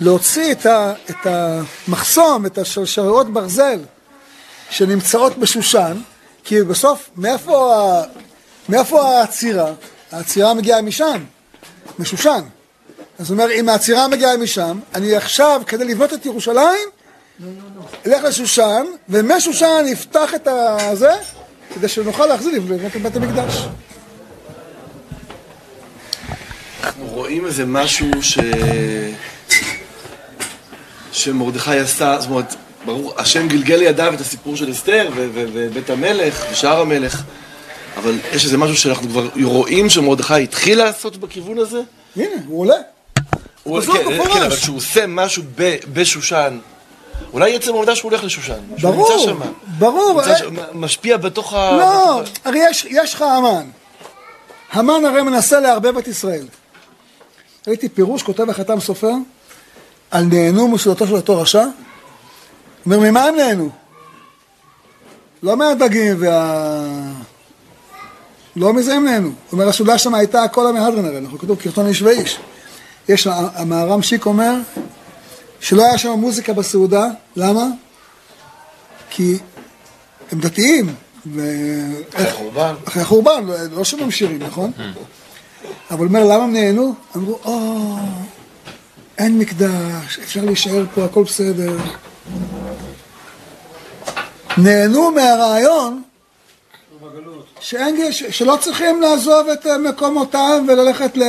להוציא 0.00 0.52
את, 0.52 0.66
ה... 0.66 0.92
את 1.10 1.26
המחסום, 1.26 2.46
את 2.46 2.58
השרשרות 2.58 3.32
ברזל 3.32 3.78
שנמצאות 4.70 5.38
בשושן, 5.38 5.96
כי 6.44 6.62
בסוף, 6.62 7.10
מאיפה, 7.16 7.76
ה... 7.76 8.02
מאיפה 8.68 9.02
העצירה? 9.02 9.72
העצירה 10.14 10.54
מגיעה 10.54 10.82
משם, 10.82 11.24
משושן. 11.98 12.40
אז 13.18 13.30
הוא 13.30 13.38
אומר, 13.38 13.52
אם 13.52 13.68
העצירה 13.68 14.08
מגיעה 14.08 14.36
משם, 14.36 14.80
אני 14.94 15.16
עכשיו, 15.16 15.62
כדי 15.66 15.84
לבנות 15.84 16.12
את 16.12 16.26
ירושלים, 16.26 16.88
אלך 18.06 18.24
לשושן, 18.24 18.84
ומשושן 19.08 19.84
יפתח 19.86 20.34
את 20.34 20.48
הזה, 20.50 21.12
כדי 21.74 21.88
שנוכל 21.88 22.26
להחזיר 22.26 22.52
לבנות 22.54 22.96
את 22.96 23.02
בית 23.02 23.16
המקדש. 23.16 23.66
אנחנו 26.84 27.06
רואים 27.06 27.46
איזה 27.46 27.64
משהו 27.66 28.10
ש... 28.20 28.38
שמרדכי 31.12 31.78
עשה, 31.78 32.16
זאת 32.20 32.30
אומרת, 32.30 32.54
ברור, 32.84 33.12
השם 33.16 33.48
גלגל 33.48 33.76
לידיו 33.76 34.14
את 34.14 34.20
הסיפור 34.20 34.56
של 34.56 34.72
אסתר 34.72 35.10
ובית 35.14 35.90
המלך 35.90 36.46
ושער 36.52 36.80
המלך, 36.80 37.22
אבל 37.96 38.18
יש 38.32 38.44
איזה 38.44 38.58
משהו 38.58 38.76
שאנחנו 38.76 39.08
כבר 39.08 39.28
רואים 39.42 39.90
שמרדכי 39.90 40.42
התחיל 40.42 40.78
לעשות 40.78 41.16
בכיוון 41.16 41.58
הזה? 41.58 41.80
הנה, 42.16 42.26
הוא 42.46 42.60
עולה. 42.60 42.74
הוא 43.62 43.76
עולה, 43.76 43.86
כן, 43.86 44.24
כן, 44.24 44.42
אבל 44.42 44.56
כשהוא 44.56 44.76
עושה 44.76 45.06
משהו 45.06 45.42
בשושן, 45.92 46.58
אולי 47.32 47.56
עצם 47.56 47.70
העובדה 47.70 47.96
שהוא 47.96 48.10
הולך 48.10 48.24
לשושן. 48.24 48.58
ברור, 48.80 49.08
שהוא 49.08 49.30
נמצא 49.30 49.44
שם. 49.44 49.52
ברור. 49.78 50.20
נמצא 50.20 50.38
שם, 50.38 50.54
משפיע 50.72 51.16
בתוך 51.16 51.54
ה... 51.54 51.76
לא, 51.76 52.22
הרי 52.44 52.58
יש, 52.70 52.86
יש 52.90 53.14
לך 53.14 53.22
המן. 53.22 53.66
המן 54.72 55.04
הרי 55.04 55.22
מנסה 55.22 55.60
לערבב 55.60 55.98
את 55.98 56.08
ישראל. 56.08 56.46
ראיתי 57.66 57.88
פירוש, 57.88 58.22
כותב 58.22 58.50
החתם 58.50 58.80
סופר, 58.80 59.12
על 60.10 60.24
נהנו 60.24 60.68
מסעודתו 60.68 61.06
של 61.06 61.14
אותו 61.14 61.40
רשע. 61.40 61.64
אומר, 62.86 62.98
ממה 62.98 63.24
הם 63.24 63.36
נהנו? 63.36 63.70
לא 65.42 65.56
מהדגים 65.56 66.16
וה... 66.18 67.23
לא 68.56 68.72
מזה 68.72 68.94
הם 68.94 69.04
נהנו. 69.04 69.28
הוא 69.28 69.34
אומר, 69.52 69.68
הסעודה 69.68 69.98
שם 69.98 70.14
הייתה 70.14 70.42
הכל 70.42 70.66
המהדרין 70.66 71.04
הרי, 71.04 71.18
אנחנו 71.18 71.38
כתוב 71.38 71.58
קרטון 71.58 71.86
איש 71.86 72.02
ואיש. 72.02 72.38
יש, 73.08 73.26
המהר"ם 73.30 74.02
שיק 74.02 74.26
אומר, 74.26 74.54
שלא 75.60 75.84
היה 75.84 75.98
שם 75.98 76.10
מוזיקה 76.10 76.52
בסעודה, 76.52 77.06
למה? 77.36 77.66
כי 79.10 79.38
הם 80.32 80.40
דתיים. 80.40 80.94
ו... 81.26 81.40
אחרי 82.14 82.28
החורבן. 82.28 82.74
אחרי 82.88 83.02
החורבן, 83.02 83.44
לא, 83.46 83.54
לא 83.72 83.84
שומעים 83.84 84.10
שירים, 84.10 84.38
נכון? 84.38 84.72
אבל 85.90 86.06
אומר, 86.06 86.24
למה 86.24 86.44
הם 86.44 86.52
נהנו? 86.52 86.94
אמרו, 87.16 87.38
או, 87.44 87.96
אין 89.18 89.38
מקדש, 89.38 90.18
אפשר 90.18 90.44
להישאר 90.44 90.84
פה, 90.94 91.04
הכל 91.04 91.22
בסדר. 91.22 91.76
נהנו 94.58 95.10
מהרעיון 95.10 96.02
שאין, 97.60 98.12
שלא 98.12 98.58
צריכים 98.60 99.02
לעזוב 99.02 99.48
את 99.48 99.66
מקומותם 99.66 100.66
וללכת 100.68 101.16
ל, 101.16 101.22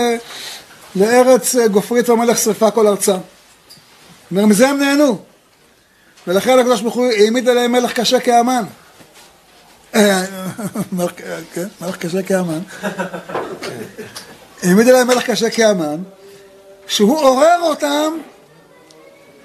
לארץ 0.95 1.55
גופרית 1.55 2.09
ומלך 2.09 2.37
שרפה 2.37 2.71
כל. 2.71 2.95
אומר, 4.31 4.45
מזה 4.45 4.69
הם 4.69 4.79
נהנו. 4.79 5.17
ולכן 6.27 6.59
הקדוש 6.59 6.81
ברוך 6.81 6.95
הוא 6.95 7.05
העמיד 7.05 7.49
עליהם 7.49 7.71
מלך 7.71 7.93
קשה 7.93 8.19
כאמן. 8.19 8.63
כן, 11.53 11.67
מלך 11.81 11.97
קשה 11.97 12.23
כאמן. 12.23 12.59
העמיד 14.63 14.87
עליהם 14.87 15.07
מלך 15.07 15.29
קשה 15.29 15.49
כאמן, 15.49 15.97
שהוא 16.87 17.19
עורר 17.19 17.59
אותם 17.61 18.13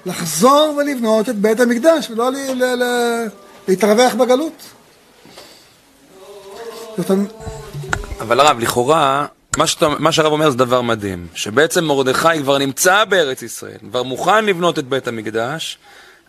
לחזור 0.05 0.73
ולבנות 0.77 1.29
את 1.29 1.35
בית 1.35 1.59
המקדש 1.59 2.09
ולא 2.09 2.31
להתרווח 3.67 4.13
בגלות. 4.13 4.63
אבל 8.21 8.39
הרב, 8.39 8.59
לכאורה, 8.59 9.25
מה, 9.57 9.67
שאתה, 9.67 9.89
מה 9.99 10.11
שהרב 10.11 10.31
אומר 10.31 10.49
זה 10.49 10.57
דבר 10.57 10.81
מדהים, 10.81 11.27
שבעצם 11.35 11.85
מרדכי 11.85 12.39
כבר 12.41 12.57
נמצא 12.57 13.03
בארץ 13.03 13.41
ישראל, 13.41 13.77
כבר 13.89 14.03
מוכן 14.03 14.45
לבנות 14.45 14.79
את 14.79 14.87
בית 14.87 15.07
המקדש, 15.07 15.77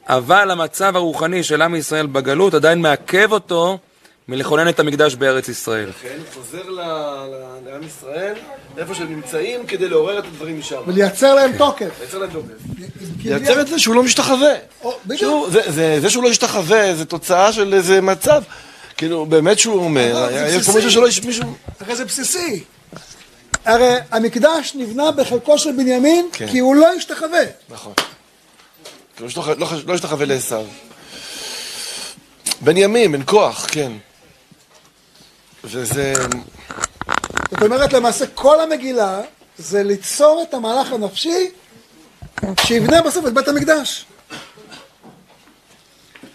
אבל 0.09 0.51
המצב 0.51 0.97
הרוחני 0.97 1.43
של 1.43 1.63
עם 1.63 1.75
ישראל 1.75 2.07
בגלות 2.07 2.55
עדיין 2.55 2.81
מעכב 2.81 3.33
אותו 3.33 3.79
מלכונן 4.29 4.69
את 4.69 4.81
המקדש 4.81 5.15
בארץ 5.15 5.49
ישראל. 5.49 5.89
לכן 5.89 6.17
הוא 6.19 6.43
חוזר 6.43 6.71
לעם 6.71 7.83
ישראל, 7.87 8.35
איפה 8.79 8.95
שהם 8.95 9.09
נמצאים, 9.09 9.67
כדי 9.67 9.89
לעורר 9.89 10.19
את 10.19 10.25
הדברים 10.25 10.59
משם. 10.59 10.77
ולייצר 10.87 11.35
להם 11.35 11.57
תוקף. 11.59 12.01
לייצר 12.01 12.19
להם 12.19 12.31
תוקף. 12.31 12.85
לייצר 13.25 13.61
את 13.61 13.67
זה 13.67 13.79
שהוא 13.79 13.95
לא 13.95 14.03
משתחווה. 14.03 14.53
זה 16.01 16.11
שהוא 16.11 16.23
לא 16.23 16.31
משתחווה, 16.31 16.95
זה 16.95 17.05
תוצאה 17.05 17.53
של 17.53 17.75
איזה 17.75 18.01
מצב. 18.01 18.43
כאילו, 19.03 19.27
באמת 19.27 19.59
שהוא 19.59 19.85
אומר, 19.85 20.29
יש 20.49 20.67
פה 20.67 20.73
מישהו 20.73 20.91
שלא 20.91 21.09
יש 21.09 21.23
מישהו... 21.23 21.45
הרי 21.81 21.97
זה 21.97 22.05
בסיסי. 22.05 22.65
הרי 23.65 23.95
המקדש 24.11 24.75
נבנה 24.75 25.11
בחלקו 25.11 25.59
של 25.59 25.73
בנימין, 25.73 26.29
כן. 26.33 26.49
כי 26.49 26.59
הוא 26.59 26.75
לא 26.77 26.93
השתחווה. 26.93 27.43
נכון. 27.69 27.93
לא, 29.21 29.29
לא 29.87 29.95
השתחווה 29.95 30.27
לעשו. 30.27 30.65
בנימין, 32.61 33.13
בן 33.13 33.23
כוח, 33.27 33.67
כן. 33.71 33.93
וזה... 35.65 36.13
זאת 37.51 37.63
אומרת, 37.63 37.93
למעשה 37.93 38.27
כל 38.27 38.61
המגילה 38.61 39.21
זה 39.59 39.83
ליצור 39.83 40.45
את 40.49 40.55
המהלך 40.55 40.93
הנפשי 40.93 41.51
שיבנה 42.61 43.03
בסוף 43.03 43.27
את 43.27 43.33
בית 43.33 43.49
המקדש. 43.49 44.05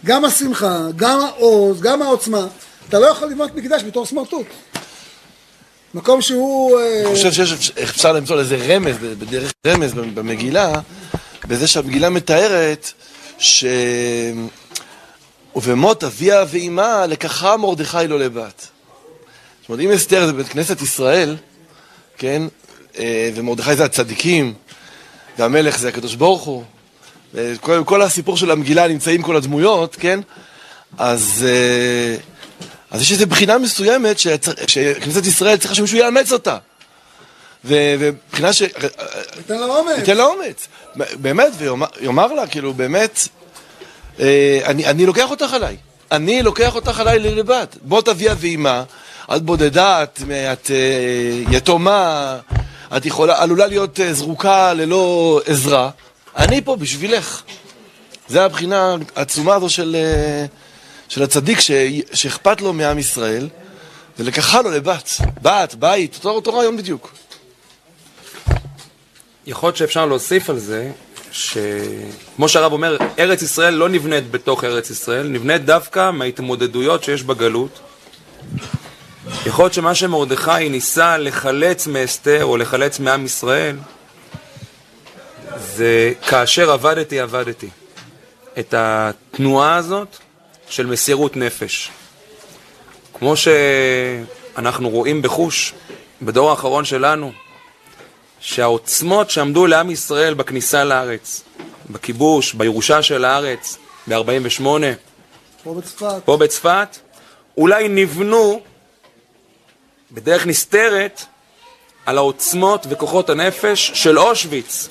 גם 0.05 0.25
השמחה, 0.25 0.87
גם 0.95 1.19
העוז, 1.19 1.81
גם 1.81 2.01
העוצמה. 2.01 2.47
אתה 2.89 2.99
לא 2.99 3.05
יכול 3.05 3.27
לבנות 3.27 3.55
מקדש 3.55 3.83
בתור 3.83 4.05
סמרטוט. 4.05 4.45
מקום 5.93 6.21
שהוא... 6.21 6.79
אה, 6.79 7.01
אני 7.05 7.15
חושב 7.15 7.45
שאפשר 7.45 8.13
למצוא 8.13 8.35
לזה 8.35 8.57
רמז, 8.67 8.95
בדרך 9.01 9.51
רמז 9.67 9.93
במגילה, 9.93 10.73
בזה 11.47 11.67
שהמגילה 11.67 12.09
מתארת 12.09 12.91
ש... 13.37 13.65
ובמות 15.55 16.03
אביה 16.03 16.45
ואימה 16.47 17.05
לקחה 17.05 17.57
מרדכי 17.57 18.07
לא 18.07 18.19
לבת. 18.19 18.67
זאת 19.61 19.69
אומרת, 19.69 19.85
אם 19.85 19.91
אסתר 19.91 20.25
זה 20.25 20.33
בית 20.33 20.47
כנסת 20.47 20.81
ישראל, 20.81 21.35
כן, 22.17 22.41
אה, 22.99 23.29
ומרדכי 23.35 23.75
זה 23.75 23.85
הצדיקים, 23.85 24.53
והמלך 25.37 25.77
זה 25.77 25.89
הקדוש 25.89 26.15
ברוך 26.15 26.43
הוא. 26.43 26.63
כל, 27.61 27.83
כל 27.85 28.01
הסיפור 28.01 28.37
של 28.37 28.51
המגילה 28.51 28.87
נמצאים 28.87 29.21
כל 29.21 29.35
הדמויות, 29.35 29.95
כן? 29.99 30.19
אז, 30.97 31.45
אה, 31.47 32.15
אז 32.91 33.01
יש 33.01 33.11
איזו 33.11 33.27
בחינה 33.27 33.57
מסוימת 33.57 34.19
שכנסת 34.67 35.25
ישראל 35.25 35.57
צריכה 35.57 35.75
שמישהו 35.75 35.97
יאמץ 35.97 36.31
אותה. 36.31 36.57
ובחינה 37.65 38.53
ש... 38.53 38.61
ניתן 39.37 39.57
לה 39.59 39.65
אומץ. 39.65 39.97
ייתן 39.97 40.17
לה 40.17 40.23
אומץ. 40.25 40.67
באמת, 40.95 41.51
ויאמר 41.57 42.33
לה, 42.33 42.47
כאילו, 42.47 42.73
באמת, 42.73 43.27
אה, 44.19 44.59
אני, 44.65 44.85
אני 44.85 45.05
לוקח 45.05 45.29
אותך 45.29 45.53
עליי. 45.53 45.77
אני 46.11 46.43
לוקח 46.43 46.75
אותך 46.75 46.99
עליי 46.99 47.19
לבד. 47.19 47.65
בוא 47.81 48.01
תביא 48.01 48.31
אבי 48.31 48.49
אימה, 48.49 48.83
את 49.35 49.41
בודדה, 49.41 50.03
את, 50.03 50.21
את 50.53 50.71
אה, 50.71 51.55
יתומה, 51.57 52.37
את 52.97 53.05
יכולה, 53.05 53.41
עלולה 53.43 53.67
להיות 53.67 53.99
זרוקה 54.11 54.73
ללא 54.73 55.41
עזרה. 55.45 55.89
אני 56.37 56.61
פה 56.61 56.75
בשבילך. 56.75 57.41
זה 58.27 58.43
הבחינה 58.43 58.95
העצומה 59.15 59.55
הזו 59.55 59.69
של, 59.69 59.95
אה, 59.99 60.45
של 61.09 61.23
הצדיק 61.23 61.59
ש, 61.59 61.71
שאכפת 62.13 62.61
לו 62.61 62.73
מעם 62.73 62.99
ישראל, 62.99 63.49
ולקחה 64.19 64.61
לו 64.61 64.71
לבת. 64.71 65.09
בת, 65.41 65.75
בית, 65.75 66.15
אותו, 66.15 66.29
אותו 66.29 66.53
רעיון 66.53 66.77
בדיוק. 66.77 67.11
יכול 69.45 69.67
להיות 69.67 69.77
שאפשר 69.77 70.05
להוסיף 70.05 70.49
על 70.49 70.59
זה, 70.59 70.91
שכמו 71.31 72.49
שהרב 72.49 72.73
אומר, 72.73 72.97
ארץ 73.19 73.41
ישראל 73.41 73.73
לא 73.73 73.89
נבנית 73.89 74.31
בתוך 74.31 74.63
ארץ 74.63 74.89
ישראל, 74.89 75.27
נבנית 75.27 75.65
דווקא 75.65 76.11
מההתמודדויות 76.11 77.03
שיש 77.03 77.23
בגלות. 77.23 77.79
יכול 79.45 79.65
להיות 79.65 79.73
שמה 79.73 79.95
שמרדכי 79.95 80.69
ניסה 80.69 81.17
לחלץ 81.17 81.87
מאסתר 81.87 82.43
או 82.45 82.57
לחלץ 82.57 82.99
מעם 82.99 83.25
ישראל, 83.25 83.77
זה 85.57 86.13
כאשר 86.27 86.71
עבדתי, 86.71 87.19
עבדתי. 87.19 87.69
את 88.59 88.73
התנועה 88.77 89.75
הזאת 89.75 90.17
של 90.69 90.85
מסירות 90.85 91.35
נפש. 91.37 91.91
כמו 93.13 93.33
שאנחנו 93.37 94.89
רואים 94.89 95.21
בחוש, 95.21 95.73
בדור 96.21 96.49
האחרון 96.49 96.85
שלנו, 96.85 97.31
שהעוצמות 98.39 99.29
שעמדו 99.29 99.67
לעם 99.67 99.91
ישראל 99.91 100.33
בכניסה 100.33 100.83
לארץ, 100.83 101.43
בכיבוש, 101.89 102.53
בירושה 102.53 103.03
של 103.03 103.25
הארץ, 103.25 103.77
ב-48, 104.07 104.63
פה 105.63 105.73
בצפת. 105.73 106.21
פה 106.25 106.37
בצפת, 106.37 106.97
אולי 107.57 107.87
נבנו 107.87 108.61
בדרך 110.11 110.47
נסתרת 110.47 111.21
על 112.05 112.17
העוצמות 112.17 112.87
וכוחות 112.89 113.29
הנפש 113.29 113.91
של 113.93 114.19
אושוויץ, 114.19 114.89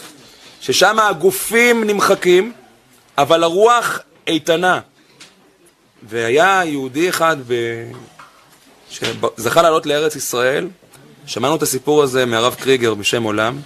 ששם 0.61 0.99
הגופים 0.99 1.85
נמחקים, 1.85 2.53
אבל 3.19 3.43
הרוח 3.43 3.99
איתנה. 4.27 4.81
והיה 6.03 6.63
יהודי 6.65 7.09
אחד 7.09 7.37
ב... 7.47 7.55
שזכה 8.91 9.63
לעלות 9.63 9.87
לארץ 9.87 10.17
ישראל, 10.17 10.69
שמענו 11.27 11.57
את 11.57 11.63
הסיפור 11.63 12.03
הזה 12.03 12.27
מהרב 12.27 12.55
קריגר 12.55 12.95
בשם 12.95 13.23
עולם, 13.23 13.61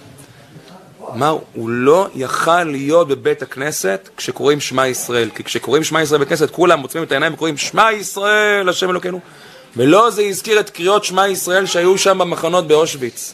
אמר, 1.13 1.37
הוא 1.53 1.69
לא 1.69 2.07
יכל 2.15 2.63
להיות 2.63 3.07
בבית 3.07 3.41
הכנסת 3.41 4.09
כשקוראים 4.17 4.59
שמע 4.59 4.87
ישראל, 4.87 5.29
כי 5.35 5.43
כשקוראים 5.43 5.83
שמע 5.83 6.01
ישראל 6.01 6.21
בכנסת 6.21 6.51
כולם 6.51 6.81
עוצמים 6.81 7.03
את 7.03 7.11
העיניים 7.11 7.33
וקוראים 7.33 7.57
שמע 7.57 7.91
ישראל, 7.91 8.69
השם 8.69 8.89
אלוקינו, 8.89 9.19
ולא 9.77 10.09
זה 10.09 10.21
הזכיר 10.21 10.59
את 10.59 10.69
קריאות 10.69 11.03
שמע 11.03 11.27
ישראל 11.27 11.65
שהיו 11.65 11.97
שם 11.97 12.17
במחנות 12.17 12.67
באושוויץ. 12.67 13.33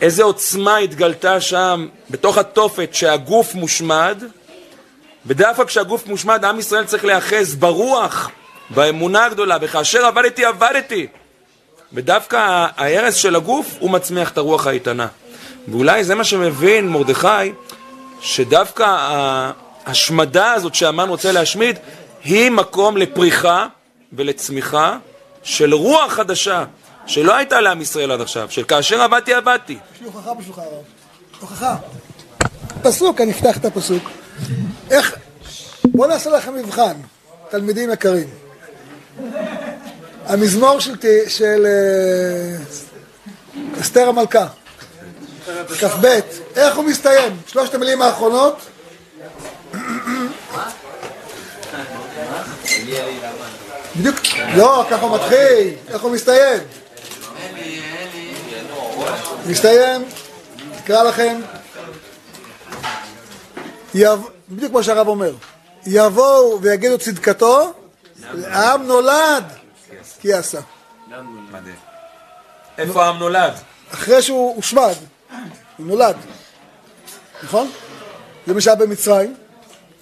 איזה 0.00 0.22
עוצמה 0.22 0.76
התגלתה 0.76 1.40
שם 1.40 1.88
בתוך 2.10 2.38
התופת 2.38 2.94
שהגוף 2.94 3.54
מושמד, 3.54 4.22
ודווקא 5.26 5.64
כשהגוף 5.64 6.06
מושמד 6.06 6.44
עם 6.44 6.58
ישראל 6.58 6.84
צריך 6.84 7.04
להיאחז 7.04 7.54
ברוח, 7.54 8.30
באמונה 8.70 9.24
הגדולה, 9.24 9.56
וכאשר 9.60 10.06
עבדתי 10.06 10.44
עבדתי. 10.44 11.06
ודווקא 11.92 12.36
ההרס 12.76 13.14
של 13.14 13.36
הגוף 13.36 13.76
הוא 13.78 13.90
מצמיח 13.90 14.30
את 14.30 14.38
הרוח 14.38 14.66
האיתנה. 14.66 15.06
ואולי 15.68 16.04
זה 16.04 16.14
מה 16.14 16.24
שמבין 16.24 16.88
מרדכי, 16.88 17.52
שדווקא 18.20 18.84
ההשמדה 19.86 20.52
הזאת 20.52 20.74
שהמן 20.74 21.08
רוצה 21.08 21.32
להשמיד, 21.32 21.78
היא 22.24 22.50
מקום 22.50 22.96
לפריחה 22.96 23.66
ולצמיחה 24.12 24.96
של 25.42 25.74
רוח 25.74 26.12
חדשה, 26.12 26.64
שלא 27.06 27.36
הייתה 27.36 27.60
לעם 27.60 27.80
ישראל 27.80 28.10
עד 28.10 28.20
עכשיו, 28.20 28.50
של 28.50 28.64
כאשר 28.64 29.02
עבדתי 29.02 29.34
עבדתי. 29.34 29.78
יש 29.94 30.00
לי 30.00 30.06
הוכחה 30.06 30.34
בשבילך 30.34 30.58
הרב. 30.58 30.82
הוכחה. 31.40 31.76
פסוק, 32.82 33.20
אני 33.20 33.30
אפתח 33.30 33.56
את 33.56 33.64
הפסוק. 33.64 34.10
איך... 34.90 35.16
בואו 35.84 36.08
נעשה 36.08 36.30
לכם 36.30 36.54
מבחן, 36.54 36.92
תלמידים 37.48 37.90
יקרים. 37.90 38.28
המזמור 40.26 40.80
של, 40.80 40.94
של 41.28 41.66
אה, 41.66 42.56
אסתר 43.80 44.08
המלכה, 44.08 44.46
כ"ב, 45.80 46.06
איך 46.56 46.76
הוא 46.76 46.84
מסתיים? 46.84 47.36
שלושת 47.46 47.74
המילים 47.74 48.02
האחרונות? 48.02 48.56
בדיוק, 53.96 54.16
לא, 54.56 54.84
ככה 54.90 55.06
הוא 55.06 55.16
מתחיל, 55.16 55.74
איך 55.88 56.02
הוא 56.02 56.10
מסתיים? 56.12 56.60
מסתיים, 59.46 60.04
נקרא 60.78 61.02
לכם. 61.02 61.40
בדיוק 64.48 64.70
כמו 64.70 64.82
שהרב 64.84 65.08
אומר, 65.08 65.32
יבואו 65.86 66.62
ויגידו 66.62 66.98
צדקתו, 66.98 67.72
העם 68.44 68.82
נולד 68.82 69.44
כי 70.20 70.32
עשה. 70.32 70.60
איפה 72.78 73.04
העם 73.04 73.18
נולד? 73.18 73.52
אחרי 73.94 74.22
שהוא 74.22 74.56
הושמד, 74.56 74.94
הוא 75.76 75.86
נולד, 75.86 76.16
נכון? 77.42 77.70
זה 78.46 78.54
מה 78.54 78.60
שהיה 78.60 78.76
במצרים, 78.76 79.34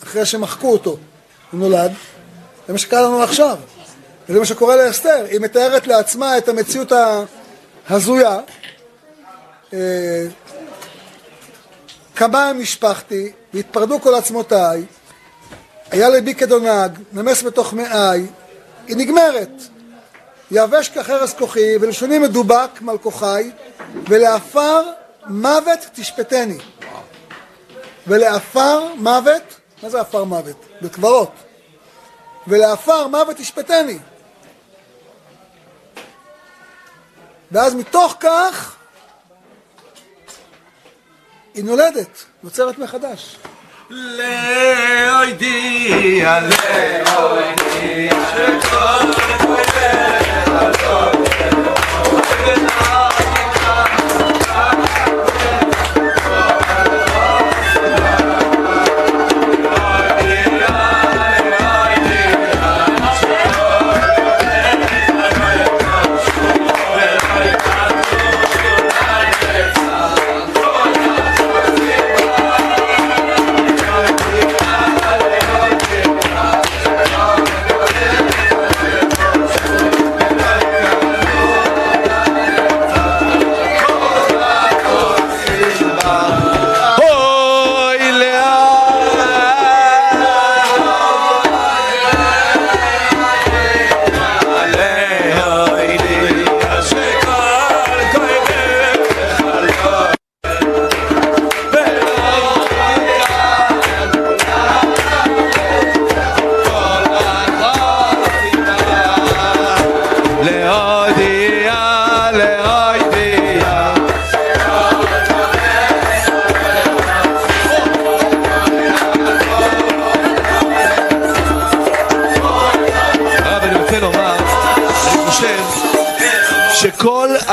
אחרי 0.02 0.26
שמחקו 0.26 0.72
אותו, 0.72 0.96
הוא 1.50 1.60
נולד, 1.60 1.92
זה 2.66 2.72
מה 2.72 2.78
שקרה 2.78 3.02
לנו 3.02 3.22
עכשיו, 3.22 3.58
וזה 4.28 4.38
מה 4.38 4.44
שקורה 4.44 4.76
לאסתר, 4.76 5.24
היא 5.30 5.40
מתארת 5.40 5.86
לעצמה 5.86 6.38
את 6.38 6.48
המציאות 6.48 6.92
ההזויה, 7.88 8.38
אה, 9.72 10.26
כמה 12.16 12.52
משפחתי, 12.52 13.32
והתפרדו 13.54 14.00
כל 14.00 14.14
עצמותיי, 14.14 14.84
היה 15.90 16.08
ליבי 16.08 16.34
כדונג, 16.34 16.98
נמס 17.12 17.42
בתוך 17.42 17.74
מעי, 17.74 18.26
היא 18.86 18.96
נגמרת. 18.96 19.62
יבש 20.50 20.88
כחרס 20.88 21.34
כוחי, 21.34 21.76
ולשוני 21.80 22.18
מדובק 22.18 22.70
מעל 22.80 22.98
כוחי, 22.98 23.50
ולעפר 24.08 24.82
מוות 25.26 25.78
תשפטני. 25.94 26.58
ולעפר 28.06 28.94
מוות, 28.94 29.42
מה 29.82 29.88
זה 29.90 30.00
עפר 30.00 30.24
מוות? 30.24 30.56
בקברות. 30.82 31.30
ולעפר 32.46 33.06
מוות 33.06 33.36
תשפטני. 33.36 33.98
ואז 37.52 37.74
מתוך 37.74 38.16
כך 38.20 38.76
היא 41.54 41.64
נולדת, 41.64 42.24
נוצרת 42.42 42.78
מחדש. 42.78 43.36
לאוידי, 43.90 45.42
לאוידי, 47.04 48.08
שכל 48.32 49.18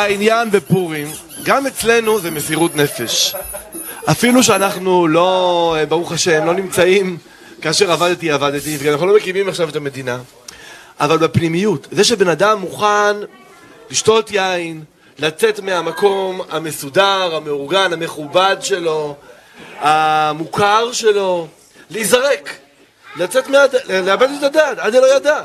העניין 0.05 0.51
בפורים, 0.51 1.07
גם 1.43 1.67
אצלנו 1.67 2.19
זה 2.19 2.31
מסירות 2.31 2.75
נפש. 2.75 3.35
אפילו 4.11 4.43
שאנחנו 4.43 5.07
לא, 5.07 5.75
אה, 5.79 5.85
ברוך 5.85 6.11
השם, 6.11 6.45
לא 6.45 6.53
נמצאים 6.53 7.17
כאשר 7.61 7.91
עבדתי, 7.91 8.31
עבדתי, 8.31 8.77
וגם 8.79 8.91
אנחנו 8.91 9.07
לא 9.07 9.15
מקימים 9.15 9.49
עכשיו 9.49 9.69
את 9.69 9.75
המדינה, 9.75 10.19
אבל 10.99 11.17
בפנימיות, 11.17 11.87
זה 11.91 12.03
שבן 12.03 12.27
אדם 12.27 12.59
מוכן 12.59 13.15
לשתות 13.89 14.31
יין, 14.31 14.83
לצאת 15.19 15.59
מהמקום 15.59 16.41
המסודר, 16.49 17.35
המאורגן, 17.35 17.93
המכובד 17.93 18.57
שלו, 18.61 19.15
המוכר 19.79 20.91
שלו, 20.91 21.47
להיזרק, 21.89 22.49
לצאת 23.15 23.47
מהד... 23.47 23.75
לאבד 23.89 24.27
את 24.37 24.43
הדעת, 24.43 24.77
עד 24.79 24.95
לא 24.95 25.15
ידע. 25.15 25.41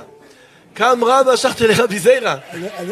קם 0.75 1.05
רב 1.05 1.27
והשכתי 1.27 1.67
לרבי 1.67 1.99
זיירא. 1.99 2.35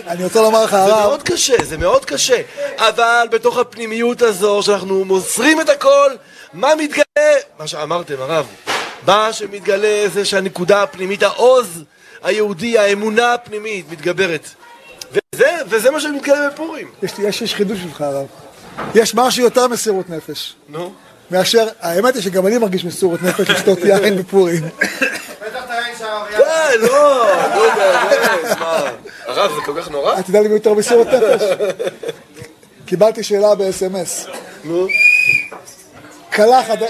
אני- 0.07 0.25
רוצה 0.25 0.41
לומר 0.43 0.65
לך, 0.65 0.71
זה 0.71 0.77
הרב, 0.77 1.07
מאוד 1.07 1.23
קשה, 1.23 1.55
זה 1.65 1.79
מאוד 1.79 2.05
קשה. 2.05 2.43
אבל 2.77 3.27
בתוך 3.31 3.59
הפנימיות 3.59 4.23
הזו, 4.23 4.63
שאנחנו 4.63 5.05
מוסרים 5.05 5.61
את 5.61 5.69
הכל, 5.69 6.11
מה 6.53 6.69
מתגלה? 6.79 7.05
מה 7.59 7.67
שאמרתם, 7.67 8.15
הרב. 8.19 8.47
מה 9.07 9.33
שמתגלה 9.33 10.05
זה 10.15 10.25
שהנקודה 10.25 10.83
הפנימית, 10.83 11.23
העוז 11.23 11.83
היהודי, 12.23 12.79
האמונה 12.79 13.35
הפנימית, 13.35 13.87
מתגברת. 13.93 14.49
וזה, 15.35 15.51
וזה 15.69 15.91
מה 15.91 16.01
שמתגלה 16.01 16.49
בפורים. 16.51 16.89
יש 17.03 17.13
יש 17.19 17.43
יש 17.43 17.55
חידוש 17.55 17.79
בשבילך, 17.79 18.01
הרב. 18.01 18.27
יש 18.95 19.15
משהו 19.15 19.43
יותר 19.45 19.69
מסירות 19.69 20.11
נפש. 20.11 20.55
נו. 20.69 20.93
מאשר, 21.31 21.67
האמת 21.81 22.15
היא 22.15 22.23
שגם 22.23 22.47
אני 22.47 22.59
מרגיש 22.59 22.85
מסירות 22.85 23.23
נפש 23.23 23.51
לשתות 23.51 23.79
יין 23.85 24.17
בפורים. 24.17 24.63
די, 25.99 26.79
לא, 26.79 27.25
לא 27.55 27.75
באמת, 27.75 28.59
מה? 28.61 28.91
הרב, 29.27 29.53
זה 29.55 29.61
כל 29.67 29.83
כך 29.83 29.91
נורא? 29.91 30.19
אתה 30.19 30.31
יודע 30.31 30.41
למי 30.41 30.55
יותר 30.55 30.75
מסירות 30.75 31.07
נפש? 31.07 31.43
קיבלתי 32.87 33.23
שאלה 33.23 33.55
ב-SMS. 33.55 34.31
נו. 34.65 34.87
כלה 36.33 36.63
חד... 36.63 36.83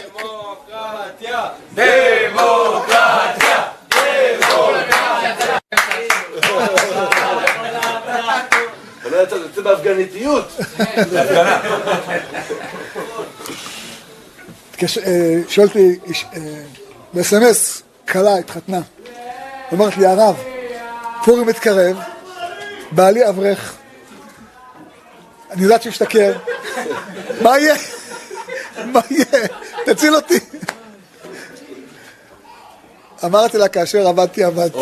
אתה 9.01 9.09
לא 9.11 9.23
יצא, 9.23 9.39
זה 9.39 9.45
יוצא 9.45 9.61
בהפגניתיות. 9.61 10.49
שואל 15.49 15.67
אותי 15.67 15.99
ב-SMS, 17.15 17.83
כלה 18.13 18.37
התחתנה. 18.37 18.81
אומרת 19.73 19.97
לי, 19.97 20.07
הרב, 20.07 20.37
פורים 21.25 21.47
מתקרב, 21.47 21.97
בעלי 22.91 23.29
אברך, 23.29 23.77
אני 25.51 25.63
יודעת 25.63 25.83
שהשתכר, 25.83 26.33
מה 27.43 27.59
יהיה? 27.59 27.75
מה 28.93 29.01
יהיה? 29.11 29.47
תציל 29.87 30.15
אותי. 30.15 30.39
אמרתי 33.25 33.59
לה, 33.59 33.69
כאשר 33.69 34.09
עבדתי, 34.09 34.45
עבדתי. 34.45 34.79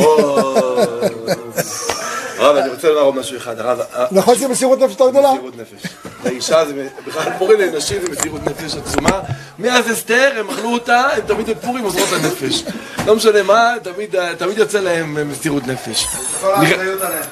הרב, 2.39 2.57
אני 2.57 2.68
רוצה 2.70 2.89
לומר 2.89 3.01
עוד 3.01 3.14
משהו 3.16 3.37
אחד. 3.37 3.61
הרב, 3.61 3.78
נכון 4.11 4.34
שזה 4.34 4.49
מסירות 4.49 4.78
נפש 4.80 4.91
יותר 4.93 5.11
גדולה? 5.11 5.32
מסירות 5.32 5.55
נפש. 5.57 5.87
לאישה 6.24 6.64
זה, 6.66 6.87
בכלל 7.07 7.32
פורים 7.39 7.61
לנשים 7.61 7.99
זה 8.03 8.09
מסירות 8.12 8.41
נפש 8.47 8.74
עצומה. 8.76 9.20
מאז 9.59 9.93
אסתר, 9.93 10.30
הם 10.41 10.51
אכלו 10.51 10.72
אותה, 10.72 11.01
הם 11.01 11.20
תמיד 11.26 11.51
בפורים 11.51 11.84
עוזרות 11.84 12.09
לנפש. 12.12 12.62
לא 13.07 13.16
משנה 13.16 13.43
מה, 13.43 13.74
תמיד, 13.82 14.14
תמיד 14.39 14.59
יוצא 14.59 14.80
להם 14.80 15.30
מסירות 15.30 15.66
נפש. 15.66 16.07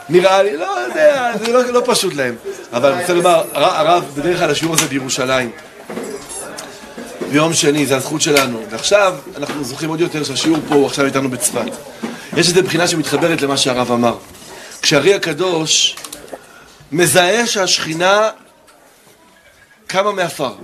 נראה- 0.08 0.42
לי, 0.42 0.56
לא 0.56 0.66
יודע, 0.88 1.32
זה 1.44 1.52
לא, 1.52 1.64
לא 1.64 1.82
פשוט 1.84 2.14
להם. 2.14 2.34
אבל 2.72 2.92
אני 2.92 3.00
רוצה 3.00 3.14
לומר, 3.14 3.42
הר- 3.52 3.64
הרב, 3.88 4.04
בדרך 4.16 4.38
כלל 4.38 4.50
השיעור 4.50 4.74
הזה 4.74 4.86
בירושלים. 4.86 5.50
ביום 7.30 7.52
שני, 7.54 7.86
זה 7.86 7.96
הזכות 7.96 8.20
שלנו. 8.20 8.58
ועכשיו, 8.70 9.14
אנחנו 9.36 9.64
זוכים 9.64 9.88
עוד 9.88 10.00
יותר 10.00 10.24
שהשיעור 10.24 10.58
פה 10.68 10.74
הוא 10.74 10.86
עכשיו 10.86 11.04
איתנו 11.04 11.30
בצפת. 11.30 11.64
יש 12.36 12.48
איזו 12.48 12.62
בחינה 12.62 12.88
שמתחברת 12.88 13.42
למה 13.42 13.56
שהרב 13.56 13.92
אמר. 13.92 14.14
כשהארי 14.84 15.14
הקדוש 15.14 15.96
מזהה 16.92 17.46
שהשכינה 17.46 18.30
קמה 19.86 20.12
מעפר. 20.12 20.54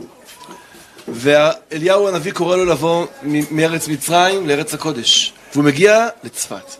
ואליהו 1.09 2.09
הנביא 2.09 2.33
קורא 2.33 2.57
לו 2.57 2.65
לבוא 2.65 3.07
מארץ 3.51 3.89
מצרים 3.89 4.49
לארץ 4.49 4.75
הקודש. 4.75 5.33
והוא 5.53 5.65
מגיע 5.65 6.09
לצפת. 6.25 6.75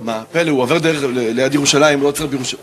מה, 0.00 0.22
פלא, 0.32 0.50
הוא 0.50 0.62
עובר 0.62 0.78
דרך 0.78 1.02
ליד 1.14 1.54
ירושלים, 1.54 2.02
לא 2.02 2.08
עוצר 2.08 2.26
בירושלים. 2.26 2.62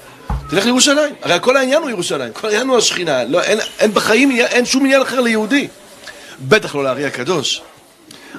תלך 0.49 0.65
לירושלים, 0.65 1.13
הרי 1.21 1.37
כל 1.41 1.57
העניין 1.57 1.81
הוא 1.81 1.89
ירושלים, 1.89 2.33
כל 2.33 2.47
העניין 2.47 2.67
הוא 2.67 2.77
השכינה, 2.77 3.23
לא, 3.23 3.41
אין, 3.41 3.59
אין 3.79 3.93
בחיים, 3.93 4.31
אין 4.31 4.65
שום 4.65 4.85
עניין 4.85 5.01
אחר 5.01 5.19
ליהודי. 5.19 5.67
בטח 6.39 6.75
לא 6.75 6.83
לארי 6.83 7.05
הקדוש. 7.05 7.61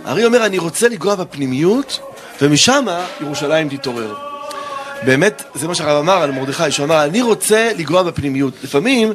הארי 0.05 0.25
אומר, 0.25 0.47
אני 0.47 0.59
רוצה 0.59 0.89
לגוע 0.89 1.15
בפנימיות, 1.15 1.99
ומשם 2.43 2.85
ירושלים 3.21 3.69
תתעורר. 3.69 4.32
באמת, 5.05 5.43
זה 5.55 5.69
מה 5.69 5.75
שהרב 5.75 5.99
אמר 5.99 6.23
על 6.23 6.31
מרדכי, 6.31 6.71
שהוא 6.71 6.85
אמר, 6.87 7.05
אני 7.05 7.23
רוצה 7.23 7.71
לגוע 7.79 8.03
בפנימיות. 8.03 8.55
לפעמים, 8.65 9.13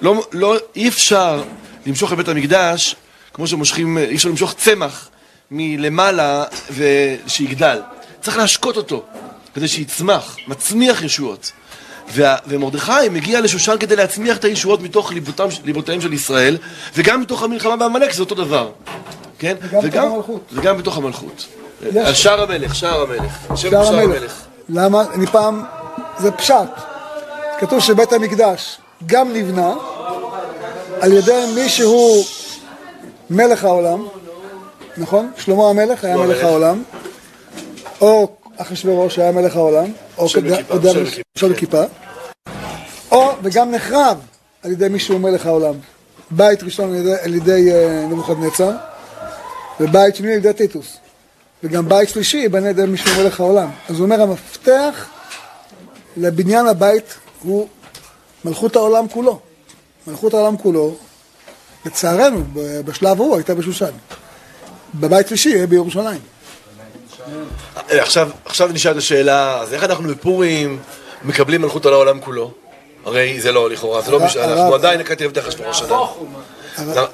לא, 0.00 0.22
לא, 0.32 0.56
אי 0.76 0.88
אפשר 0.88 1.42
למשוך 1.86 2.12
את 2.12 2.16
בית 2.16 2.28
המקדש, 2.28 2.96
כמו 3.34 3.46
שמושכים, 3.46 3.98
אי 3.98 4.14
אפשר 4.16 4.28
למשוך 4.28 4.54
צמח 4.58 5.08
מלמעלה 5.50 6.44
ושיגדל. 6.74 7.80
צריך 8.20 8.36
להשקות 8.36 8.76
אותו, 8.76 9.02
כדי 9.54 9.68
שיצמח, 9.68 10.36
מצמיח 10.48 11.02
ישועות. 11.02 11.52
וה- 12.12 12.36
ומרדכי 12.46 12.92
מגיע 13.10 13.40
לשושן 13.40 13.76
כדי 13.80 13.96
להצמיח 13.96 14.36
את 14.36 14.44
הישועות 14.44 14.80
מתוך 14.80 15.12
ליבותם, 15.12 15.46
ליבותיהם 15.64 16.00
של 16.00 16.12
ישראל, 16.12 16.56
וגם 16.96 17.20
מתוך 17.20 17.42
המלחמה 17.42 17.76
בעמלק 17.76 18.12
זה 18.12 18.20
אותו 18.22 18.34
דבר. 18.34 18.70
כן? 19.38 19.54
וגם 19.62 19.80
בתוך 19.82 20.12
המלכות. 20.12 20.40
וגם 20.52 20.78
בתוך 20.78 20.96
המלכות. 20.96 21.46
שער 22.14 22.42
המלך, 22.42 22.74
שער 22.74 23.02
המלך. 23.02 23.32
שער 23.56 23.98
המלך. 24.02 24.40
למה? 24.68 25.04
אני 25.14 25.26
פעם, 25.26 25.64
זה 26.18 26.30
פשט. 26.32 26.68
כתוב 27.60 27.80
שבית 27.80 28.12
המקדש 28.12 28.78
גם 29.06 29.32
נבנה 29.32 29.74
על 31.00 31.12
ידי 31.12 31.44
מי 31.54 31.68
שהוא 31.68 32.24
מלך 33.30 33.64
העולם, 33.64 34.06
נכון? 34.96 35.32
שלמה 35.36 35.70
המלך 35.70 36.04
היה 36.04 36.16
מלך. 36.16 36.44
העולם, 36.44 36.82
או 38.00 38.28
אחשוורוש 38.56 39.18
היה 39.18 39.32
מלך 39.32 39.56
העולם, 39.56 39.92
או 40.18 40.26
דרש-. 40.78 41.44
בכיפה, 41.44 41.82
או, 43.10 43.30
וגם 43.42 43.70
נחרב 43.70 44.18
על 44.62 44.72
ידי 44.72 44.88
מי 44.88 44.98
שהוא 44.98 45.20
מלך 45.20 45.46
העולם. 45.46 45.74
בית 46.30 46.62
ראשון 46.62 46.94
על 46.94 46.96
ידי, 46.96 47.14
על 47.22 47.34
ידי 47.34 47.72
אה, 47.72 48.06
נבוכדנצר, 48.10 48.70
ובית 49.80 50.16
שני 50.16 50.32
על 50.32 50.36
ידי 50.36 50.52
טיטוס. 50.52 50.96
וגם 51.64 51.88
בית 51.88 52.08
שלישי 52.08 52.36
ייבנה 52.36 52.68
ידי 52.68 52.82
מישהו 52.86 53.22
מלך 53.22 53.40
העולם. 53.40 53.70
אז 53.88 53.96
הוא 53.96 54.04
אומר, 54.04 54.22
המפתח 54.22 55.06
לבניין 56.16 56.66
הבית 56.66 57.14
הוא 57.42 57.68
מלכות 58.44 58.76
העולם 58.76 59.08
כולו. 59.08 59.40
מלכות 60.06 60.34
העולם 60.34 60.56
כולו, 60.56 60.96
לצערנו, 61.84 62.44
בשלב 62.84 63.20
ההוא 63.20 63.36
הייתה 63.36 63.54
בשושן. 63.54 63.90
בבית 64.94 65.28
שלישי 65.28 65.48
יהיה 65.48 65.66
בירושלים. 65.66 66.20
אה, 67.76 68.02
עכשיו, 68.02 68.30
עכשיו 68.44 68.68
נשאלת 68.68 68.96
השאלה, 68.96 69.60
אז 69.60 69.74
איך 69.74 69.84
אנחנו 69.84 70.08
בפורים 70.08 70.78
מקבלים 71.22 71.62
מלכות 71.62 71.86
על 71.86 71.92
העולם 71.92 72.20
כולו? 72.20 72.50
הרי 73.04 73.40
זה 73.40 73.52
לא, 73.52 73.70
לכאורה, 73.70 74.02
זה 74.02 74.10
לא 74.10 74.20
משנה, 74.20 74.44
אנחנו 74.44 74.74
עדיין 74.74 75.00
נקטי 75.00 75.24
עבדי 75.24 75.40
אחשוורוש 75.40 75.82
השנה. 75.82 75.96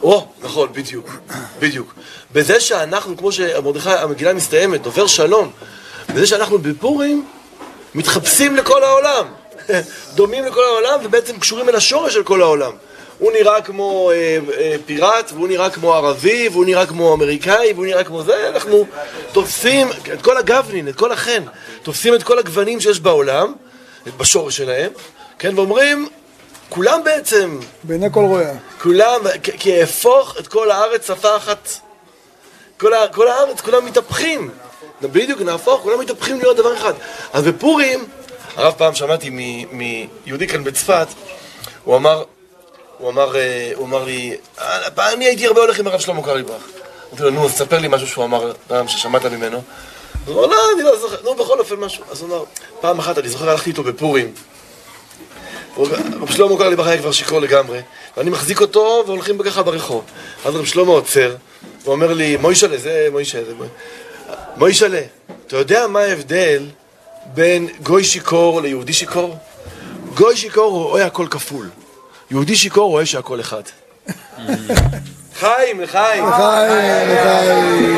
או, 0.02 0.26
נכון, 0.42 0.68
בדיוק, 0.72 1.10
בדיוק. 1.58 1.94
בזה 2.32 2.60
שאנחנו, 2.60 3.16
כמו 3.16 3.32
שמרדכי, 3.32 3.90
המגילה 3.90 4.32
מסתיימת, 4.32 4.82
דובר 4.82 5.06
שלום, 5.06 5.50
בזה 6.14 6.26
שאנחנו 6.26 6.58
בפורים 6.58 7.26
מתחפשים 7.94 8.56
לכל 8.56 8.84
העולם, 8.84 9.26
דומים 10.16 10.44
לכל 10.44 10.64
העולם 10.64 11.00
ובעצם 11.04 11.38
קשורים 11.38 11.68
אל 11.68 11.76
השורש 11.76 12.14
של 12.14 12.22
כל 12.22 12.42
העולם. 12.42 12.72
הוא 13.18 13.32
נראה 13.32 13.62
כמו 13.62 14.10
אה, 14.10 14.38
אה, 14.58 14.76
פיראט, 14.86 15.32
והוא 15.32 15.48
נראה 15.48 15.70
כמו 15.70 15.94
ערבי, 15.94 16.48
והוא 16.52 16.64
נראה 16.64 16.86
כמו 16.86 17.14
אמריקאי, 17.14 17.72
והוא 17.72 17.86
נראה 17.86 18.04
כמו 18.04 18.22
זה, 18.22 18.48
אנחנו 18.48 18.86
תופסים 19.32 19.88
את 20.12 20.22
כל 20.22 20.36
הגוונין, 20.36 20.88
את 20.88 20.96
כל 20.96 21.12
החן, 21.12 21.42
תופסים 21.82 22.14
את 22.14 22.22
כל 22.22 22.38
הגוונים 22.38 22.80
שיש 22.80 23.00
בעולם, 23.00 23.52
בשורש 24.16 24.56
שלהם, 24.56 24.90
כן, 25.38 25.58
ואומרים, 25.58 26.08
כולם 26.70 27.00
בעצם 27.04 27.58
בעיני 27.82 28.06
כל 28.12 28.20
רואה. 28.24 28.52
כולם, 28.82 29.20
כי- 29.58 29.80
אהפוך 29.80 30.36
את 30.38 30.48
כל 30.48 30.70
הארץ 30.70 31.06
שפה 31.06 31.36
אחת. 31.36 31.68
כל, 32.80 32.92
כל 33.12 33.28
הארץ, 33.28 33.60
כולם 33.60 33.86
מתהפכים. 33.86 34.50
בדיוק, 35.02 35.40
נהפוך, 35.40 35.80
כולם 35.82 36.00
מתהפכים 36.00 36.38
להיות 36.38 36.56
דבר 36.56 36.76
אחד. 36.76 36.92
אז 37.32 37.44
בפורים, 37.44 38.06
הרב 38.56 38.74
פעם 38.76 38.94
שמעתי 38.94 39.30
מיהודי 39.72 40.48
כאן 40.48 40.64
בצפת, 40.64 41.06
הוא 41.84 41.96
אמר, 41.96 42.24
הוא 42.98 43.10
אמר, 43.10 43.36
אה, 43.36 43.72
הוא 43.74 43.86
אמר 43.86 44.04
לי, 44.04 44.36
"אה, 44.58 45.12
אני 45.12 45.24
הייתי 45.24 45.46
הרבה 45.46 45.60
הולך 45.60 45.78
עם 45.78 45.86
הרב 45.86 46.00
שלמה 46.00 46.22
קרליבך. 46.22 46.50
אמרתי 47.10 47.22
לו, 47.22 47.30
נו, 47.30 47.44
אז 47.46 47.52
ספר 47.52 47.78
לי 47.78 47.88
משהו 47.88 48.06
שהוא 48.08 48.24
אמר, 48.24 48.52
פעם 48.68 48.88
ששמעת 48.88 49.24
ממנו. 49.24 49.62
הוא 50.26 50.44
אמר, 50.44 50.46
לא, 50.46 50.62
אני 50.74 50.82
לא 50.82 50.98
זוכר, 50.98 51.16
נו, 51.24 51.34
בכל 51.34 51.58
אופן 51.58 51.74
משהו. 51.76 52.04
אז 52.10 52.20
הוא 52.20 52.28
אמר, 52.28 52.44
פעם 52.80 52.98
אחת, 52.98 53.18
אני 53.18 53.28
זוכר, 53.28 53.50
הלכתי 53.50 53.70
איתו 53.70 53.82
בפורים, 53.82 54.32
רב 55.78 56.30
שלמה 56.30 56.56
קרא 56.58 56.68
לי 56.68 56.76
בחיי 56.76 56.98
כבר 56.98 57.12
שיכור 57.12 57.40
לגמרי, 57.40 57.80
ואני 58.16 58.30
מחזיק 58.30 58.60
אותו 58.60 59.04
והולכים 59.06 59.42
ככה 59.42 59.62
ברחוב. 59.62 60.04
אז 60.44 60.56
רב 60.56 60.64
שלמה 60.64 60.92
עוצר, 60.92 61.34
ואומר 61.84 62.12
לי, 62.12 62.36
מוישלה, 62.36 62.78
זה 62.78 63.08
מוישלה, 63.12 63.44
זה 63.44 63.52
מוישלה, 64.56 65.00
אתה 65.46 65.56
יודע 65.56 65.86
מה 65.86 66.00
ההבדל 66.00 66.66
בין 67.34 67.68
גוי 67.82 68.04
שיכור 68.04 68.62
ליהודי 68.62 68.92
שיכור? 68.92 69.36
גוי 70.14 70.36
שיכור 70.36 70.72
רואה 70.72 71.06
הכל 71.06 71.26
כפול, 71.30 71.68
יהודי 72.30 72.56
שיכור 72.56 72.90
רואה 72.90 73.06
שהכל 73.06 73.40
אחד. 73.40 73.62
חיים, 75.40 75.80
לחיים. 75.80 76.26
לחיים, 76.26 77.08
לחיים. 77.08 77.90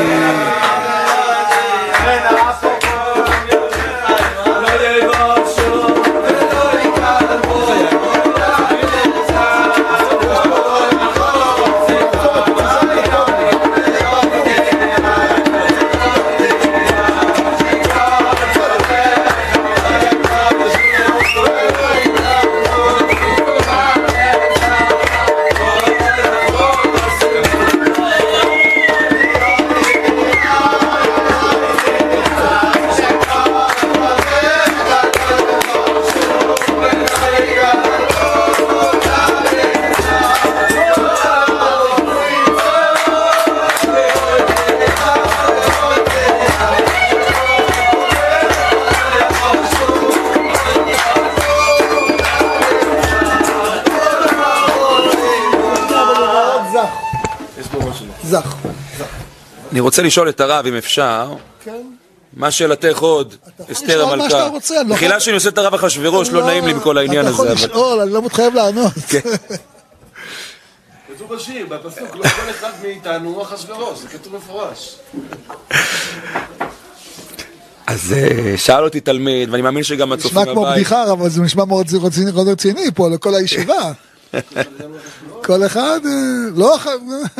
זך. 58.33 58.55
אני 59.73 59.81
רוצה 59.81 60.03
לשאול 60.03 60.29
את 60.29 60.41
הרב, 60.41 60.67
אם 60.67 60.77
אפשר, 60.77 61.35
כן. 61.65 61.83
מה 62.37 62.51
שאלתך 62.51 62.99
עוד, 62.99 63.35
יכול 63.61 63.73
אסתר 63.73 63.87
לשאול 63.87 64.05
מה 64.05 64.13
המלכה. 64.13 64.29
שאתה 64.31 64.47
רוצה, 64.47 64.81
אני 64.81 64.89
לא 64.89 64.95
מחילה 64.95 65.11
יכול- 65.11 65.21
שאני 65.21 65.35
עושה 65.35 65.49
את 65.49 65.59
הרב 65.59 65.75
אחשוורוש, 65.75 66.31
לא 66.31 66.47
נעים 66.47 66.67
לי 66.67 66.73
מכל 66.73 66.99
העניין 66.99 67.21
אתה 67.27 67.31
יכול 67.31 67.49
הזה, 67.49 67.65
אבל... 67.65 67.71
לשאול, 67.71 68.01
אני 68.01 68.13
לא 68.13 68.23
מתחייב 68.23 68.55
לענות. 68.55 68.93
כן. 69.09 69.21
כתוב 71.15 71.35
בשיר, 71.35 71.67
בפסוק, 71.67 72.17
לא 72.17 72.23
כל 72.23 72.51
אחד 72.51 72.71
מאיתנו 72.83 73.29
הוא 73.29 73.43
אחשוורוש, 73.43 73.99
זה 73.99 74.09
כתוב 74.09 74.37
מפורש. 74.37 74.97
אז 77.87 78.13
אה, 78.17 78.55
שאל 78.57 78.85
אותי 78.85 79.01
תלמיד, 79.01 79.51
ואני 79.51 79.63
מאמין 79.63 79.83
שגם 79.83 80.13
הצופים 80.13 80.39
נשמע 80.41 80.53
כמו 80.53 80.63
בבית... 80.63 80.75
בדיחה, 80.75 81.13
אבל 81.13 81.29
זה 81.29 81.43
נשמע 81.43 81.65
מאוד 81.65 81.87
רציני 82.47 82.91
פה 82.95 83.09
לכל 83.11 83.35
הישיבה. 83.35 83.93
כל 85.47 85.67
אחד, 85.67 86.01
אה, 86.07 86.11
לא 86.57 86.77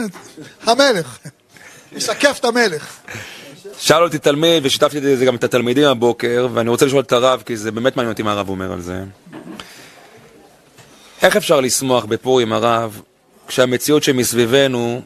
המלך. 0.67 1.19
ישקף 1.93 2.37
את 2.41 2.45
המלך. 2.45 2.97
שאל 3.79 4.03
אותי 4.03 4.19
תלמיד, 4.19 4.67
ושיתפתי 4.67 4.99
את 4.99 5.19
זה 5.19 5.25
גם 5.25 5.37
את 5.37 5.45
התלמידים 5.45 5.85
הבוקר, 5.85 6.49
ואני 6.53 6.71
רוצה 6.71 6.87
לשאול 6.87 7.03
את 7.03 7.13
הרב, 7.13 7.43
כי 7.47 7.57
זה 7.57 7.71
באמת 7.71 7.97
מעניין 7.97 8.13
אותי 8.13 8.23
מה 8.23 8.33
הרב 8.33 8.49
אומר 8.49 8.73
על 8.73 8.81
זה. 8.81 9.05
איך 11.23 11.37
אפשר 11.37 11.61
לשמוח 11.61 12.05
בפורים, 12.05 12.53
הרב, 12.53 13.01
כשהמציאות 13.49 14.03
שמסביבנו 14.03 15.03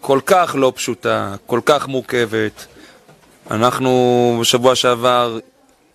כל 0.00 0.20
כך 0.26 0.54
לא 0.58 0.72
פשוטה, 0.76 1.34
כל 1.46 1.60
כך 1.64 1.88
מורכבת? 1.88 2.66
אנחנו 3.50 4.38
בשבוע 4.40 4.74
שעבר 4.74 5.38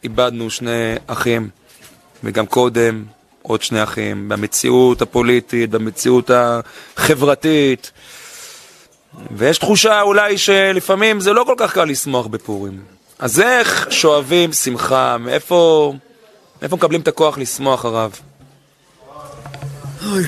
איבדנו 0.04 0.50
שני 0.50 0.96
אחים, 1.08 1.50
וגם 2.24 2.46
קודם 2.46 3.04
עוד 3.44 3.62
שני 3.62 3.84
אחים, 3.84 4.30
במציאות 4.30 5.02
הפוליטית, 5.02 5.70
במציאות 5.70 6.32
החברתית. 6.98 7.92
ויש 9.32 9.58
תחושה 9.58 10.02
אולי 10.02 10.38
שלפעמים 10.38 11.20
זה 11.20 11.34
לא 11.34 11.44
כל 11.44 11.56
כך 11.58 11.74
קל 11.74 11.86
לשמוח 11.86 12.28
בפורים. 12.28 12.82
אז 13.20 13.40
איך 13.40 13.88
שואבים 13.90 14.54
שמחה? 14.54 15.18
מאיפה, 15.18 15.94
מאיפה 16.62 16.76
מקבלים 16.76 17.02
את 17.02 17.08
הכוח 17.08 17.38
לשמוח, 17.38 17.86
הרב? 17.86 18.12
אוי, 20.12 20.24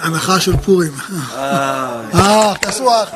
הנחה 0.00 0.40
של 0.40 0.56
פורים. 0.56 0.92
אה, 1.36 2.54
תעשו 2.60 2.88
אח. 2.90 3.10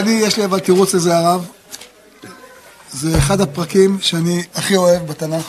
אני, 0.00 0.10
יש 0.10 0.36
לי 0.36 0.44
אבל 0.44 0.60
תירוץ 0.60 0.94
לזה 0.94 1.16
הרב. 1.16 1.46
זה 2.92 3.18
אחד 3.18 3.40
הפרקים 3.40 3.98
שאני 4.00 4.42
הכי 4.54 4.76
אוהב 4.76 5.06
בתנ"ך. 5.06 5.44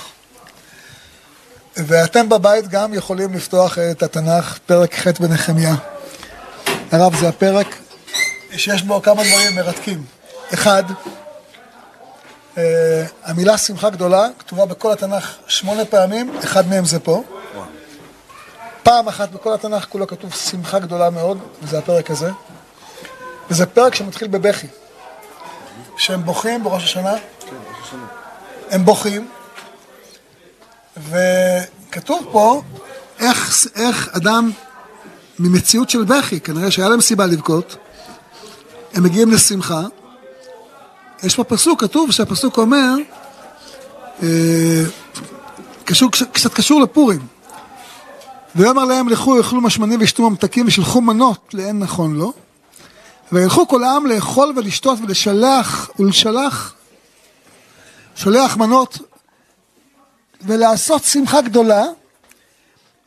ואתם 1.78 2.30
בבית 2.30 2.68
גם 2.68 2.94
יכולים 2.94 3.34
לפתוח 3.34 3.78
את 3.80 4.04
התנ"ך, 4.04 4.58
פרק 4.66 4.96
ח' 4.96 5.08
בנחמיה. 5.22 5.76
הרב, 6.92 7.16
זה 7.16 7.30
הפרק 7.30 7.76
שיש 8.58 8.84
בו 8.84 9.02
כמה 9.02 9.24
דברים 9.24 9.56
מרתקים. 9.56 10.04
אחד, 10.54 10.84
אה, 12.58 13.06
המילה 13.24 13.58
שמחה 13.58 13.90
גדולה 13.90 14.28
כתובה 14.40 14.66
בכל 14.66 14.92
התנ"ך 14.92 15.36
שמונה 15.48 15.86
פעמים, 15.86 16.40
אחד 16.44 16.68
מהם 16.68 16.86
זה 16.86 17.00
פה. 17.00 17.24
פעם 18.84 19.08
אחת 19.08 19.30
בכל 19.30 19.54
התנ"ך 19.54 19.86
כולו 19.90 20.08
כתוב 20.08 20.34
שמחה 20.34 20.80
גדולה 20.80 21.10
מאוד, 21.10 21.38
וזה 21.64 21.78
הפרק 21.78 22.12
הזה. 22.12 22.32
וזה 23.52 23.66
פרק 23.66 23.96
שמתחיל 23.96 24.28
בבכי. 24.28 24.68
שהם 25.98 26.24
בוכים 26.24 26.64
בראש 26.64 26.84
השנה. 26.84 27.14
הם 28.70 28.86
בוכים. 28.86 29.28
וכתוב 30.98 32.28
פה 32.32 32.62
איך, 33.20 33.68
איך 33.76 34.10
אדם 34.16 34.52
ממציאות 35.40 35.90
של 35.90 36.04
בכי, 36.04 36.40
כנראה 36.40 36.72
שהיה 36.72 36.90
להם 36.90 37.02
סיבה 37.02 37.26
לבכות, 37.26 37.76
הם 38.94 39.04
מגיעים 39.04 39.32
לשמחה. 39.32 39.82
יש 41.24 41.36
פה 41.36 41.44
פסוק, 41.44 41.82
כתוב 41.82 42.12
שהפסוק 42.12 42.58
אומר, 42.58 42.94
אה, 44.24 44.84
קשור, 45.84 46.12
קצת 46.12 46.54
קשור 46.54 46.82
לפורים. 46.82 47.28
ויאמר 48.56 48.86
להם 48.86 49.10
לכו 49.10 49.38
יאכלו 49.38 49.62
משמנים 49.62 50.00
וישתו 50.00 50.30
ממתקים 50.30 50.68
ושילחו 50.68 51.02
מנות 51.02 51.50
לאין 51.54 51.80
נכון 51.80 52.16
לו. 52.16 52.34
וילכו 53.32 53.68
כל 53.68 53.84
העם 53.84 54.06
לאכול 54.06 54.54
ולשתות 54.56 55.00
ולשלח 55.00 55.90
ולשלח, 56.00 56.74
שולח 58.16 58.58
מנות 58.58 58.98
ולעשות 60.42 61.04
שמחה 61.04 61.42
גדולה, 61.42 61.84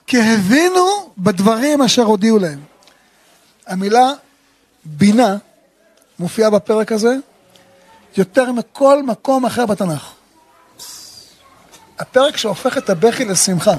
כי 0.07 0.21
הבינו 0.21 0.87
בדברים 1.19 1.83
אשר 1.83 2.03
הודיעו 2.03 2.39
להם. 2.39 2.61
המילה 3.67 4.13
בינה 4.85 5.37
מופיעה 6.19 6.51
בפרק 6.51 6.93
הזה 6.93 7.17
יותר 8.17 8.53
מכל 8.53 9.03
מקום 9.03 9.47
אחר 9.47 9.67
בתנ"ך. 9.67 10.13
הפרק 11.99 12.37
שהופך 12.37 12.79
את 12.79 12.91
הבכי 12.91 13.25
לשמחה. 13.25 13.75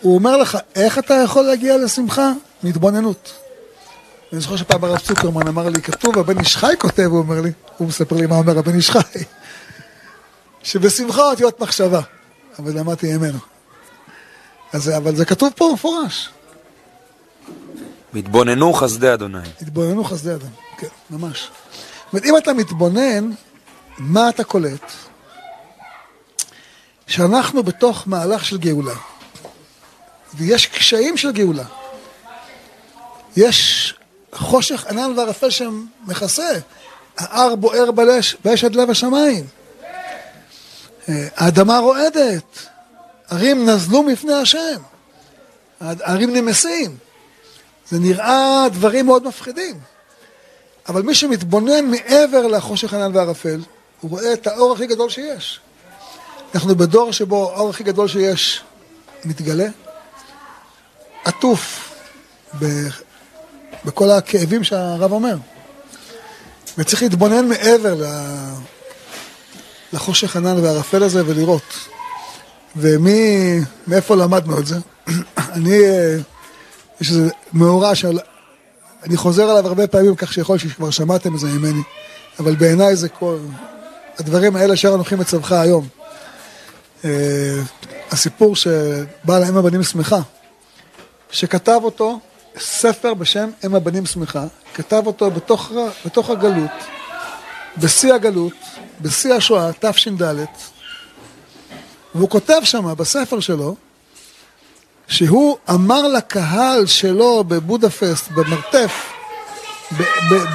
הוא 0.00 0.14
אומר 0.14 0.36
לך, 0.36 0.58
איך 0.74 0.98
אתה 0.98 1.14
יכול 1.14 1.44
להגיע 1.44 1.76
לשמחה? 1.76 2.32
מהתבוננות. 2.64 3.32
אני 4.32 4.40
זוכר 4.40 4.56
שפעם 4.56 4.84
הרב 4.84 4.98
צוקרמן 4.98 5.48
אמר 5.48 5.68
לי, 5.68 5.82
כתוב, 5.82 6.18
הבן 6.18 6.38
איש 6.38 6.56
חי 6.56 6.74
כותב, 6.80 7.02
הוא 7.02 7.18
אומר 7.18 7.40
לי, 7.40 7.52
הוא 7.76 7.88
מספר 7.88 8.16
לי 8.16 8.26
מה 8.26 8.36
אומר 8.36 8.58
הבן 8.58 8.74
איש 8.74 8.90
חי, 8.90 9.24
שבשמחה 10.62 11.22
אותיות 11.22 11.60
מחשבה, 11.60 12.00
אבל 12.58 12.78
למדתי 12.78 13.16
ממנו. 13.16 13.38
אז, 14.72 14.90
אבל 14.90 15.16
זה 15.16 15.24
כתוב 15.24 15.52
פה 15.56 15.70
מפורש, 15.74 16.30
התבוננו 18.14 18.72
חסדי 18.72 19.14
אדוני. 19.14 19.48
התבוננו 19.60 20.04
חסדי 20.04 20.34
אדם, 20.34 20.48
כן, 20.78 20.86
ממש. 21.10 21.40
זאת 21.40 22.12
אומרת, 22.12 22.24
אם 22.24 22.36
אתה 22.36 22.52
מתבונן, 22.52 23.30
מה 23.98 24.28
אתה 24.28 24.44
קולט? 24.44 24.92
שאנחנו 27.06 27.62
בתוך 27.62 28.02
מהלך 28.06 28.44
של 28.44 28.58
גאולה, 28.58 28.94
ויש 30.34 30.66
קשיים 30.66 31.16
של 31.16 31.32
גאולה. 31.32 31.64
יש 33.36 33.94
חושך 34.32 34.86
ענן 34.86 35.18
וערפל 35.18 35.50
שמכסה, 35.50 36.50
ההר 37.18 37.54
בוער 37.54 37.90
בלש, 37.90 38.36
באש 38.44 38.64
עד 38.64 38.74
לב 38.74 38.90
השמיים. 38.90 39.46
אה, 41.08 41.28
האדמה 41.36 41.78
רועדת, 41.78 42.58
ערים 43.30 43.68
נזלו 43.68 44.02
מפני 44.02 44.34
השם. 44.34 44.80
הערים 45.80 46.36
נמסים. 46.36 46.96
זה 47.88 47.98
נראה 47.98 48.66
דברים 48.72 49.06
מאוד 49.06 49.26
מפחידים. 49.28 49.80
אבל 50.88 51.02
מי 51.02 51.14
שמתבונן 51.14 51.84
מעבר 51.90 52.46
לחושך 52.46 52.94
ענן 52.94 53.16
וערפל, 53.16 53.60
הוא 54.00 54.10
רואה 54.10 54.32
את 54.32 54.46
האור 54.46 54.72
הכי 54.72 54.86
גדול 54.86 55.10
שיש. 55.10 55.60
אנחנו 56.54 56.74
בדור 56.76 57.12
שבו 57.12 57.52
האור 57.52 57.70
הכי 57.70 57.84
גדול 57.84 58.08
שיש 58.08 58.62
מתגלה, 59.24 59.66
עטוף. 61.24 61.90
בכל 63.84 64.10
הכאבים 64.10 64.64
שהרב 64.64 65.12
אומר. 65.12 65.36
וצריך 66.78 67.02
להתבונן 67.02 67.48
מעבר. 67.48 68.04
לחושך 69.92 70.36
ענן 70.36 70.58
והערפל 70.58 71.02
הזה 71.02 71.22
ולראות. 71.26 71.74
ומאיפה 72.76 74.16
למדנו 74.16 74.58
את 74.58 74.66
זה? 74.66 74.76
אני, 75.38 75.80
אה, 75.80 76.16
יש 77.00 77.10
איזה 77.10 77.28
מאורע 77.52 77.94
של... 77.94 78.18
אני 79.02 79.16
חוזר 79.16 79.50
עליו 79.50 79.66
הרבה 79.66 79.86
פעמים, 79.86 80.14
כך 80.14 80.32
שיכול 80.32 80.54
להיות 80.54 80.72
שכבר 80.72 80.90
שמעתם 80.90 81.34
את 81.34 81.40
זה 81.40 81.46
ממני, 81.46 81.82
אבל 82.38 82.54
בעיניי 82.54 82.96
זה 82.96 83.08
כל... 83.08 83.38
הדברים 84.18 84.56
האלה 84.56 84.74
אשר 84.74 84.94
אנוכי 84.94 85.14
מצווך 85.14 85.52
היום. 85.52 85.88
אה, 87.04 87.60
הסיפור 88.10 88.56
שבעל 88.56 89.42
האם 89.42 89.56
הבנים 89.56 89.82
שמחה, 89.82 90.20
שכתב 91.30 91.80
אותו 91.82 92.18
ספר 92.58 93.14
בשם 93.14 93.50
אם 93.66 93.74
הבנים 93.74 94.06
שמחה, 94.06 94.44
כתב 94.74 95.02
אותו 95.06 95.30
בתוך, 95.30 95.72
בתוך 96.06 96.30
הגלות, 96.30 96.70
בשיא 97.78 98.14
הגלות, 98.14 98.52
בשיא 99.00 99.34
השואה, 99.34 99.70
תש"ד, 99.80 100.22
והוא 102.14 102.30
כותב 102.30 102.60
שם 102.64 102.94
בספר 102.94 103.40
שלו, 103.40 103.74
שהוא 105.08 105.56
אמר 105.70 106.08
לקהל 106.08 106.86
שלו 106.86 107.44
בבודפסט, 107.44 108.28
במרתף, 108.28 109.12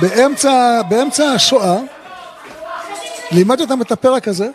באמצע, 0.02 0.82
באמצע 0.89 1.32
השואה, 1.32 1.78
לימד 3.32 3.62
אותם 3.62 3.82
את 3.82 3.91
הפרק 3.91 4.28
הזה, 4.28 4.50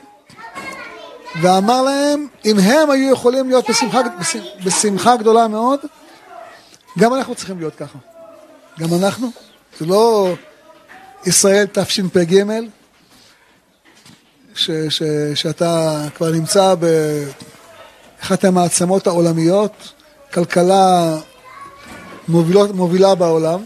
ואמר 1.43 1.83
להם, 1.83 2.27
אם 2.45 2.59
הם 2.59 2.91
היו 2.91 3.13
יכולים 3.13 3.49
להיות 3.49 3.71
בשמחה, 3.71 4.01
בשמחה 4.65 5.17
גדולה 5.17 5.49
מאוד, 5.49 5.81
גם 6.99 7.15
אנחנו 7.15 7.35
צריכים 7.35 7.59
להיות 7.59 7.75
ככה. 7.75 7.99
גם 8.79 8.89
אנחנו. 8.95 9.31
זה 9.79 9.87
לא 9.87 10.35
ישראל 11.27 11.67
תשפ"ג, 11.73 12.43
שאתה 15.35 16.05
כבר 16.15 16.31
נמצא 16.31 16.75
באחת 16.75 18.45
המעצמות 18.45 19.07
העולמיות, 19.07 19.93
כלכלה 20.33 21.17
מובילות, 22.29 22.75
מובילה 22.75 23.15
בעולם, 23.15 23.65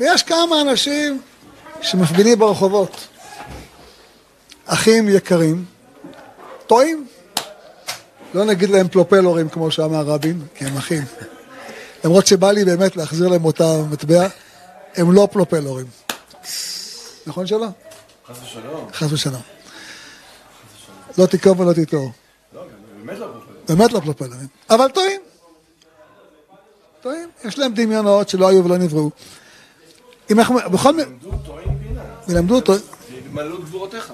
ויש 0.00 0.22
כמה 0.22 0.60
אנשים 0.60 1.22
שמפגינים 1.82 2.38
ברחובות, 2.38 3.08
אחים 4.66 5.08
יקרים, 5.08 5.64
טועים. 6.66 7.06
לא 8.34 8.44
נגיד 8.44 8.70
להם 8.70 8.88
פלופלורים 8.88 9.48
כמו 9.48 9.70
שאמר 9.70 10.02
רבין, 10.02 10.42
כי 10.54 10.64
הם 10.64 10.76
אחים. 10.76 11.02
למרות 12.04 12.26
שבא 12.26 12.50
לי 12.50 12.64
באמת 12.64 12.96
להחזיר 12.96 13.28
להם 13.28 13.44
אותה 13.44 13.82
מטבע, 13.90 14.28
הם 14.96 15.12
לא 15.12 15.28
פלופלורים. 15.32 15.86
נכון 17.26 17.46
שלא? 17.46 17.66
חס 18.26 18.36
ושלום. 18.42 18.88
חס 18.92 19.12
ושלום. 19.12 19.42
לא 21.18 21.26
תקרוב 21.26 21.60
ולא 21.60 21.72
תיטור. 21.72 22.10
לא, 22.54 22.62
באמת 23.04 23.18
לא 23.18 23.26
באמת 23.68 23.92
לא 23.92 24.00
פלופלורים. 24.00 24.46
אבל 24.70 24.88
טועים. 24.88 25.20
טועים. 27.00 27.28
יש 27.44 27.58
להם 27.58 27.74
דמיונות 27.74 28.28
שלא 28.28 28.48
היו 28.48 28.64
ולא 28.64 28.78
נבראו. 28.78 29.10
אם 30.30 30.38
אנחנו, 30.38 30.58
בכל 30.72 30.92
מיני... 30.92 31.08
ילמדו 31.08 31.30
טועים 31.46 31.78
בינה. 31.78 32.02
ילמדו 32.28 32.60
טועים. 32.60 32.82
וימלאו 33.10 33.58
את 33.58 33.64
גבורותיך. 33.64 34.12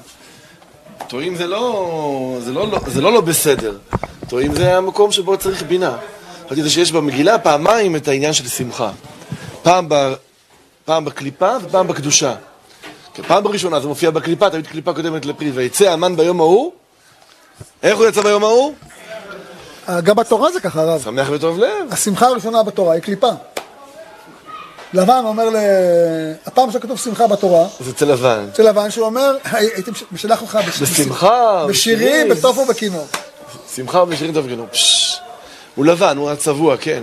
טועים 1.08 1.36
זה 1.36 1.46
לא, 1.46 2.38
זה 2.44 2.52
לא, 2.52 2.78
זה 2.86 3.00
לא 3.00 3.12
לא 3.12 3.20
בסדר. 3.20 3.78
טועים 4.28 4.54
זה 4.54 4.76
המקום 4.76 5.12
שבו 5.12 5.36
צריך 5.36 5.62
בינה. 5.62 5.98
חשבתי 6.52 6.70
שיש 6.70 6.92
במגילה 6.92 7.38
פעמיים 7.38 7.96
את 7.96 8.08
העניין 8.08 8.32
של 8.32 8.48
שמחה. 8.48 8.90
פעם, 9.62 9.88
ב, 9.88 10.12
פעם 10.84 11.04
בקליפה 11.04 11.56
ופעם 11.62 11.88
בקדושה. 11.88 12.34
פעם 13.26 13.44
בראשונה 13.44 13.80
זה 13.80 13.86
מופיע 13.88 14.10
בקליפה, 14.10 14.50
תמיד 14.50 14.66
קליפה 14.66 14.92
קודמת 14.92 15.26
לפרי, 15.26 15.50
ויצא 15.50 15.90
המן 15.90 16.16
ביום 16.16 16.40
ההוא. 16.40 16.72
איך 17.82 17.98
הוא 17.98 18.06
יצא 18.06 18.22
ביום 18.22 18.44
ההוא? 18.44 18.74
גם 20.04 20.16
בתורה 20.16 20.52
זה 20.52 20.60
ככה, 20.60 20.80
הרב. 20.80 21.02
שמח 21.04 21.28
וטוב 21.30 21.58
לב. 21.58 21.68
השמחה 21.90 22.26
הראשונה 22.26 22.62
בתורה 22.62 22.94
היא 22.94 23.02
קליפה. 23.02 23.30
לבן 24.94 25.22
אומר 25.24 25.50
ל... 25.50 25.56
הפעם 26.46 26.70
שכתוב 26.70 26.98
שמחה 26.98 27.26
בתורה, 27.26 27.66
זה 27.80 27.90
אצל 27.90 28.04
לבן. 28.04 28.46
אצל 28.52 28.68
לבן 28.68 28.90
שהוא 28.90 29.06
אומר, 29.06 29.36
הייתי 29.44 29.90
משלח 30.12 30.42
אותך 30.42 30.58
בש- 30.68 30.82
בשמחה, 30.82 31.66
בשירים, 31.68 32.08
בשירים. 32.08 32.28
בטוף 32.28 32.58
ובכינור. 32.58 33.06
שמחה 33.74 34.04
ושירים 34.08 34.34
טוב. 34.34 34.46
הוא 35.74 35.86
לבן, 35.86 36.16
הוא 36.16 36.30
הצבוע, 36.30 36.76
כן. 36.76 37.02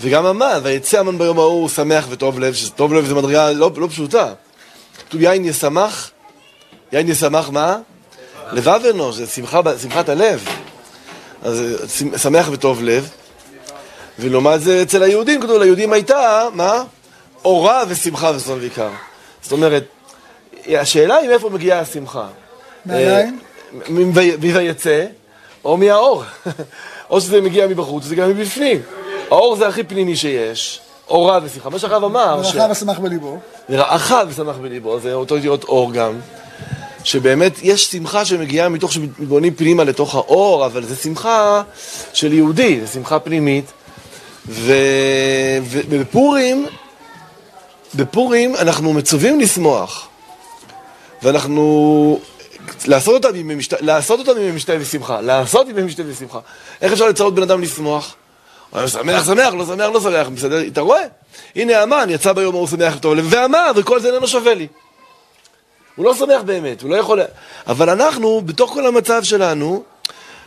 וגם 0.00 0.26
המן, 0.26 0.60
ויצא 0.62 0.98
המן 1.00 1.18
ביום 1.18 1.38
ההוא 1.38 1.68
שמח 1.68 2.06
וטוב 2.10 2.40
לב, 2.40 2.54
שטוב 2.54 2.94
לב 2.94 3.06
זה 3.06 3.14
מדרגה 3.14 3.50
לא, 3.50 3.70
לא 3.76 3.86
פשוטה. 3.90 4.32
כתוב 5.08 5.20
יין 5.20 5.44
ישמח, 5.44 6.10
יין 6.92 7.08
ישמח 7.08 7.50
מה? 7.50 7.76
לבב 8.52 8.80
אנוש, 8.90 9.16
זה 9.16 9.26
שמחה, 9.26 9.60
שמחת 9.82 10.08
הלב. 10.08 10.44
אז 11.42 11.62
שמ- 11.98 12.18
שמח 12.18 12.48
וטוב 12.52 12.82
לב. 12.82 13.08
ולעומת 14.18 14.60
זה 14.60 14.82
אצל 14.82 15.02
היהודים, 15.02 15.42
כתוב 15.42 15.58
ליהודים 15.62 15.92
הייתה, 15.92 16.48
מה? 16.54 16.82
אורה 17.44 17.82
ושמחה 17.88 18.32
וששון 18.36 18.58
ויקר. 18.60 18.88
זאת 19.42 19.52
אומרת, 19.52 19.84
השאלה 20.68 21.16
היא 21.16 21.28
מאיפה 21.28 21.50
מגיעה 21.50 21.80
השמחה. 21.80 22.26
מהיין? 22.86 23.38
אה, 23.74 23.90
מ- 23.90 24.08
מ- 24.10 24.12
ויצא, 24.40 25.04
או 25.64 25.76
מהאור. 25.76 26.24
או 27.10 27.20
שזה 27.20 27.40
מגיע 27.40 27.66
מבחוץ, 27.66 28.04
זה 28.04 28.14
גם 28.14 28.28
מבפנים. 28.28 28.82
האור 29.30 29.56
זה 29.56 29.68
הכי 29.68 29.82
פנימי 29.82 30.16
שיש. 30.16 30.80
אורה 31.10 31.38
ושמחה. 31.42 31.70
מה 31.70 31.78
שהרב 31.78 32.04
אמר, 32.04 32.36
ברכה 32.36 32.66
ושמח 32.70 32.98
בליבו. 32.98 33.38
ורעך 33.70 34.14
ושמח 34.28 34.56
בליבו, 34.56 35.00
זה 35.00 35.14
אותו 35.14 35.34
אותיות 35.34 35.64
אור 35.64 35.92
גם. 35.92 36.18
שבאמת 37.04 37.52
יש 37.62 37.90
שמחה 37.90 38.24
שמגיעה 38.24 38.68
מתוך 38.68 38.92
שמתבוננים 38.92 39.54
פנימה 39.54 39.84
לתוך 39.84 40.14
האור, 40.14 40.66
אבל 40.66 40.84
זה 40.84 40.96
שמחה 40.96 41.62
של 42.12 42.32
יהודי, 42.32 42.80
זה 42.80 42.86
שמחה 42.86 43.18
פנימית. 43.18 43.72
ובפורים, 45.58 46.66
בפורים 47.94 48.56
אנחנו 48.56 48.92
מצווים 48.92 49.40
לשמוח. 49.40 50.08
ואנחנו... 51.22 52.18
לעשות 52.86 53.24
אותם 53.24 53.36
עם 53.38 53.58
משתה, 53.58 53.76
לעשות 53.80 54.28
אותם 54.28 54.40
עם 54.40 54.56
משתה 54.56 54.72
ושמחה, 54.80 55.20
לעשות 55.20 55.68
עם 55.68 55.86
משתה 55.86 56.02
ושמחה. 56.06 56.38
איך 56.82 56.92
אפשר 56.92 57.08
לצרות 57.08 57.34
בן 57.34 57.42
אדם 57.42 57.62
לשמוח? 57.62 58.14
הוא 58.70 58.78
אומר, 58.78 58.88
שמח, 58.88 59.26
שמח, 59.26 59.54
לא 59.54 59.66
שמח, 59.66 59.86
לא 59.92 60.00
שמח, 60.00 60.28
בסדר? 60.28 60.66
אתה 60.66 60.80
רואה? 60.80 61.02
הנה 61.56 61.82
המן 61.82 62.06
יצא 62.10 62.32
ביום 62.32 62.54
ההוא 62.54 62.68
שמח 62.68 62.98
טוב 62.98 63.14
לב, 63.14 63.26
ואמר, 63.30 63.70
וכל 63.76 64.00
זה 64.00 64.08
איננו 64.08 64.28
שווה 64.28 64.54
לי. 64.54 64.66
הוא 65.96 66.04
לא 66.04 66.14
שמח 66.14 66.42
באמת, 66.42 66.82
הוא 66.82 66.90
לא 66.90 66.96
יכול... 66.96 67.20
אבל 67.66 67.90
אנחנו, 67.90 68.40
בתוך 68.44 68.72
כל 68.72 68.86
המצב 68.86 69.22
שלנו, 69.22 69.82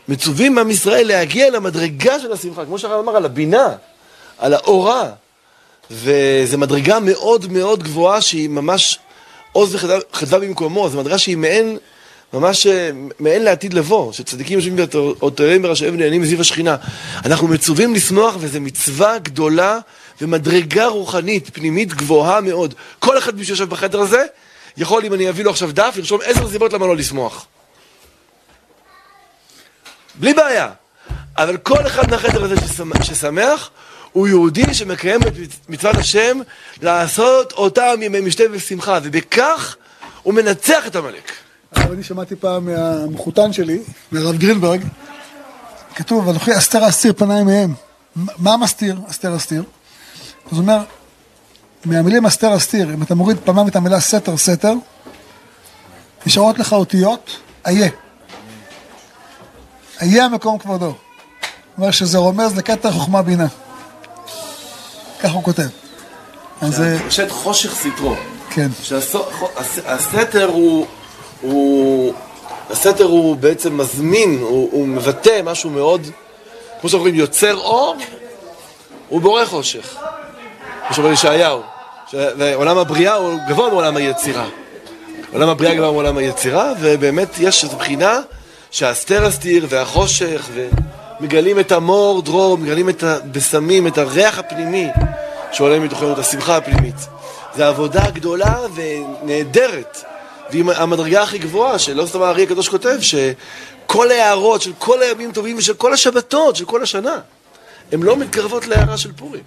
מצווים 0.08 0.58
עם 0.58 0.70
ישראל 0.70 1.08
להגיע 1.08 1.50
למדרגה 1.50 2.20
של 2.20 2.32
השמחה, 2.32 2.66
כמו 2.66 2.80
שהרב 2.80 3.00
אמר, 3.00 3.16
על 3.16 3.26
הבינה, 3.26 3.76
על 4.38 4.54
האורה. 4.54 5.10
וזו 5.92 6.58
מדרגה 6.58 7.00
מאוד 7.00 7.52
מאוד 7.52 7.84
גבוהה 7.84 8.22
שהיא 8.22 8.50
ממש 8.50 9.00
עוז 9.52 9.76
וחדווה 9.76 10.00
חדווה 10.14 10.40
במקומו, 10.40 10.90
זו 10.90 11.00
מדרגה 11.00 11.18
שהיא 11.18 11.38
מעין, 11.38 11.78
ממש 12.34 12.68
אה, 12.68 12.90
מעין 13.20 13.44
לעתיד 13.44 13.74
לבוא, 13.74 14.14
שצדיקים 14.14 14.60
יושבים 14.60 14.76
ועותריהם 14.92 15.62
ברשעיהם 15.62 15.98
נהנים 15.98 16.22
מסביב 16.22 16.42
השכינה. 16.42 16.76
אנחנו 17.26 17.48
מצווים 17.48 17.94
לשמוח 17.94 18.36
וזו 18.40 18.62
מצווה 18.62 19.20
גדולה 19.20 19.80
ומדרגה 20.22 20.86
רוחנית, 20.88 21.50
פנימית 21.54 21.94
גבוהה 21.94 22.42
מאוד. 22.42 22.74
כל 23.00 23.18
אחד 23.18 23.36
מי 23.36 23.46
שיושב 23.46 23.70
בחדר 23.70 24.02
הזה, 24.02 24.26
יכול, 24.78 25.06
אם 25.06 25.14
אני 25.14 25.30
אביא 25.30 25.44
לו 25.44 25.50
עכשיו 25.50 25.72
דף, 25.72 25.94
לרשום 25.98 26.20
עשר 26.26 26.50
סיבות 26.50 26.74
למה 26.74 26.88
לא 26.88 26.96
לשמוח. 26.96 27.46
בלי 30.16 30.34
בעיה. 30.34 30.70
אבל 31.38 31.58
כל 31.58 31.88
אחד 31.88 32.12
מהחדר 32.12 32.44
הזה 32.44 32.56
ששמח 33.04 33.70
הוא 34.12 34.28
יהודי 34.28 34.74
שמקיים 34.74 35.22
את 35.24 35.34
מצוות 35.70 35.96
השם 35.96 36.40
לעשות 36.82 37.52
אותם 37.52 38.00
ימי 38.02 38.22
משתה 38.22 38.44
ושמחה, 38.52 39.00
ובכך 39.04 39.76
הוא 40.24 40.34
מנצח 40.34 40.88
את 40.88 40.96
עמלק. 40.96 41.43
אני 41.92 42.04
שמעתי 42.04 42.36
פעם 42.36 42.66
מהמחותן 42.66 43.54
שלי, 43.54 43.80
מהרב 44.12 44.38
גרינברג, 44.38 44.84
כתוב, 45.96 46.30
אנוכי 46.30 46.58
אסתר 46.58 46.90
אסתיר 46.90 47.14
פניי 47.14 47.44
מהם. 47.44 47.74
מה 48.16 48.58
מסתיר? 48.58 49.00
אסתר 49.10 49.36
אסתיר. 49.36 49.64
אז 50.46 50.52
הוא 50.52 50.60
אומר, 50.60 50.84
מהמילים 51.86 52.26
אסתר 52.26 52.56
אסתיר, 52.56 52.94
אם 52.94 53.04
אתה 53.04 53.16
מוריד 53.16 53.38
פעמיים 53.44 53.68
את 53.68 53.76
המילה 53.76 54.00
סתר 54.00 54.38
סתר, 54.38 54.74
נשארות 56.26 56.60
לך 56.60 56.74
אותיות, 56.74 57.38
איה. 57.68 57.90
איה 60.02 60.28
מקום 60.28 60.60
כבודו. 60.60 60.96
אומר 61.78 61.92
שזה 61.92 62.18
רומז 62.18 62.58
לקטע 62.58 62.92
חוכמה 62.92 63.22
בינה. 63.22 63.48
כך 65.20 65.32
הוא 65.32 65.44
כותב. 65.44 65.68
אז 66.62 66.84
פושט 67.04 67.32
חושך 67.32 67.76
סטרו. 67.76 68.16
כן. 68.50 68.68
שהסתר 68.82 70.46
הוא, 70.46 70.88
הוא, 71.44 72.14
הסתר 72.70 73.04
הוא 73.04 73.36
בעצם 73.36 73.78
מזמין, 73.78 74.38
הוא, 74.42 74.70
הוא 74.72 74.88
מבטא 74.88 75.42
משהו 75.44 75.70
מאוד, 75.70 76.02
כמו 76.82 76.90
שאנחנו 76.90 76.98
אומרים, 76.98 77.16
יוצר 77.16 77.56
אור, 77.58 77.96
הוא 79.10 79.22
בורא 79.22 79.46
חושך. 79.46 79.96
כמו 80.88 80.96
שאומר 80.96 81.12
ישעיהו, 81.12 81.62
ש- 82.12 82.16
ועולם 82.38 82.78
הבריאה 82.78 83.16
הוא 83.16 83.40
גבוה 83.50 83.70
מעולם 83.70 83.96
היצירה. 83.98 84.46
עולם 85.34 85.50
הבריאה 85.50 85.76
גבוה 85.76 85.92
מעולם 85.92 86.18
היצירה, 86.18 86.74
ובאמת 86.80 87.30
יש 87.40 87.64
איזו 87.64 87.78
בחינה 87.78 88.20
שהסתר 88.72 89.26
הסתיר 89.26 89.66
והחושך, 89.70 90.48
ומגלים 91.20 91.60
את 91.60 91.72
המור 91.72 92.22
דרור, 92.22 92.58
מגלים 92.58 92.90
את 92.90 93.04
הבשמים, 93.04 93.88
את 93.88 93.98
הריח 93.98 94.40
הפנימי 94.40 94.88
שעולה 95.52 95.80
מתוכנו, 95.80 96.14
את 96.14 96.20
השמחה 96.20 96.58
הפנימית. 96.58 96.96
זו 97.58 97.64
עבודה 97.64 98.10
גדולה 98.12 98.56
ונהדרת. 98.74 100.04
והיא 100.52 100.64
המדרגה 100.76 101.24
הכי 101.24 101.38
גבוהה, 101.38 101.80
שלא 101.80 102.06
סתם 102.06 102.22
הארי 102.22 102.44
הקדוש 102.44 102.70
כותב, 102.70 102.98
שכל 103.02 104.12
ההערות 104.12 104.62
של 104.62 104.72
כל 104.78 105.02
הימים 105.02 105.32
טובים 105.32 105.58
ושל 105.58 105.74
כל 105.74 105.94
השבתות, 105.94 106.56
של 106.56 106.66
כל 106.66 106.84
השנה, 106.84 107.20
הן 107.92 108.04
לא 108.04 108.18
מתקרבות 108.18 108.68
להערה 108.68 108.98
של 108.98 109.12
פורים. 109.12 109.44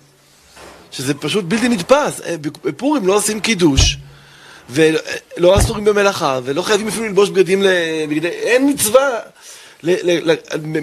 שזה 0.90 1.14
פשוט 1.14 1.44
בלתי 1.44 1.68
נתפס. 1.68 2.20
אה, 2.20 2.36
בפורים 2.64 3.06
לא 3.06 3.16
עושים 3.16 3.40
קידוש, 3.40 3.96
ולא 4.70 5.58
אסורים 5.58 5.84
במלאכה, 5.84 6.40
ולא 6.44 6.62
חייבים 6.62 6.88
אפילו 6.88 7.04
ללבוש 7.04 7.30
בגדים 7.30 7.62
לבגדי... 7.62 8.28
אין 8.28 8.70
מצווה 8.70 9.08
ל, 9.82 10.30
ל, 10.30 10.34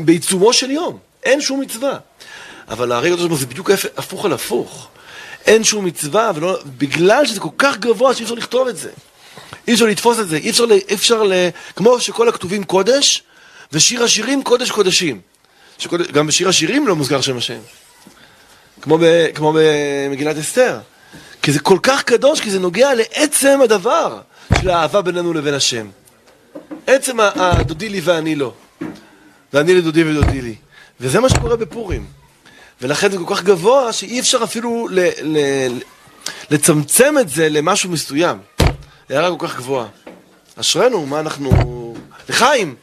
בעיצומו 0.05 0.53
של 0.53 0.72
יום. 0.72 0.97
אין 1.24 1.41
שום 1.41 1.59
מצווה. 1.59 1.97
אבל 2.68 2.91
הרגע 2.91 3.14
הזה 3.14 3.36
זה 3.36 3.45
בדיוק 3.45 3.72
הפוך 3.97 4.26
על 4.26 4.34
הפוך. 4.34 4.88
אין 5.45 5.64
שום 5.64 5.86
מצווה, 5.86 6.32
ולא, 6.36 6.59
בגלל 6.78 7.26
שזה 7.26 7.39
כל 7.39 7.49
כך 7.57 7.78
גבוה 7.78 8.14
שאי 8.14 8.24
אפשר 8.24 8.36
לכתוב 8.36 8.68
את 8.68 8.78
זה. 8.78 8.89
אי 9.68 9.74
אפשר 9.74 9.86
לתפוס 9.86 10.20
את 10.20 10.30
זה, 10.30 10.38
אי 10.38 10.49
אפשר, 10.49 10.66
אי 10.89 10.95
אפשר 10.95 11.24
ל... 11.24 11.34
כמו 11.76 11.99
שכל 11.99 12.30
הכתובים 12.30 12.64
קודש, 12.64 13.24
ושיר 13.72 14.03
השירים 14.03 14.43
קודש 14.43 14.72
קודשים. 14.72 15.22
שקודש, 15.78 16.07
גם 16.07 16.28
בשיר 16.28 16.49
השירים 16.49 16.88
לא 16.88 16.95
מוזכר 16.95 17.22
שם 17.22 17.38
השם. 17.38 17.59
כמו, 18.82 18.97
ב, 18.97 19.28
כמו 19.36 19.53
במגילת 19.55 20.38
אסתר. 20.38 20.80
כי 21.41 21.51
זה 21.51 21.59
כל 21.59 21.78
כך 21.84 22.03
קדוש, 22.03 22.41
כי 22.41 22.51
זה 22.51 22.59
נוגע 22.59 22.93
לעצם 22.93 23.59
הדבר 23.64 24.22
של 24.61 24.70
האהבה 24.70 25.01
בינינו 25.01 25.34
לבין 25.34 25.53
השם. 25.53 25.88
עצם 26.88 27.20
הדודי 27.20 27.89
לי 27.89 28.01
ואני 28.03 28.36
לא. 28.36 28.53
ואני 29.53 29.74
לדודי 29.74 30.03
ודודי 30.03 30.41
לי. 30.41 30.55
וזה 30.99 31.20
מה 31.20 31.30
שקורה 31.30 31.55
בפורים. 31.55 32.05
ולכן 32.82 33.11
זה 33.11 33.18
כל 33.18 33.36
כך 33.36 33.43
גבוה, 33.43 33.93
שאי 33.93 34.20
אפשר 34.20 34.43
אפילו 34.43 34.88
ל, 34.91 34.99
ל, 35.22 35.38
לצמצם 36.49 37.16
את 37.20 37.30
זה 37.30 37.49
למשהו 37.49 37.89
מסוים. 37.89 38.38
הערה 39.10 39.38
כל 39.38 39.47
כך 39.47 39.58
גבוהה. 39.58 39.86
אשרינו, 40.60 41.06
מה 41.06 41.20
אנחנו... 41.20 41.93
לחיים! 42.30 42.76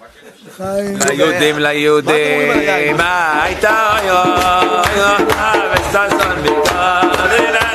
חיים. 0.57 0.99
ליהודים, 1.09 1.59
ליהודים, 1.59 2.97
מה 2.97 3.43
הייתה 3.43 3.97
היום, 3.97 4.29
וששון 5.75 6.43
בקרב, 6.43 7.70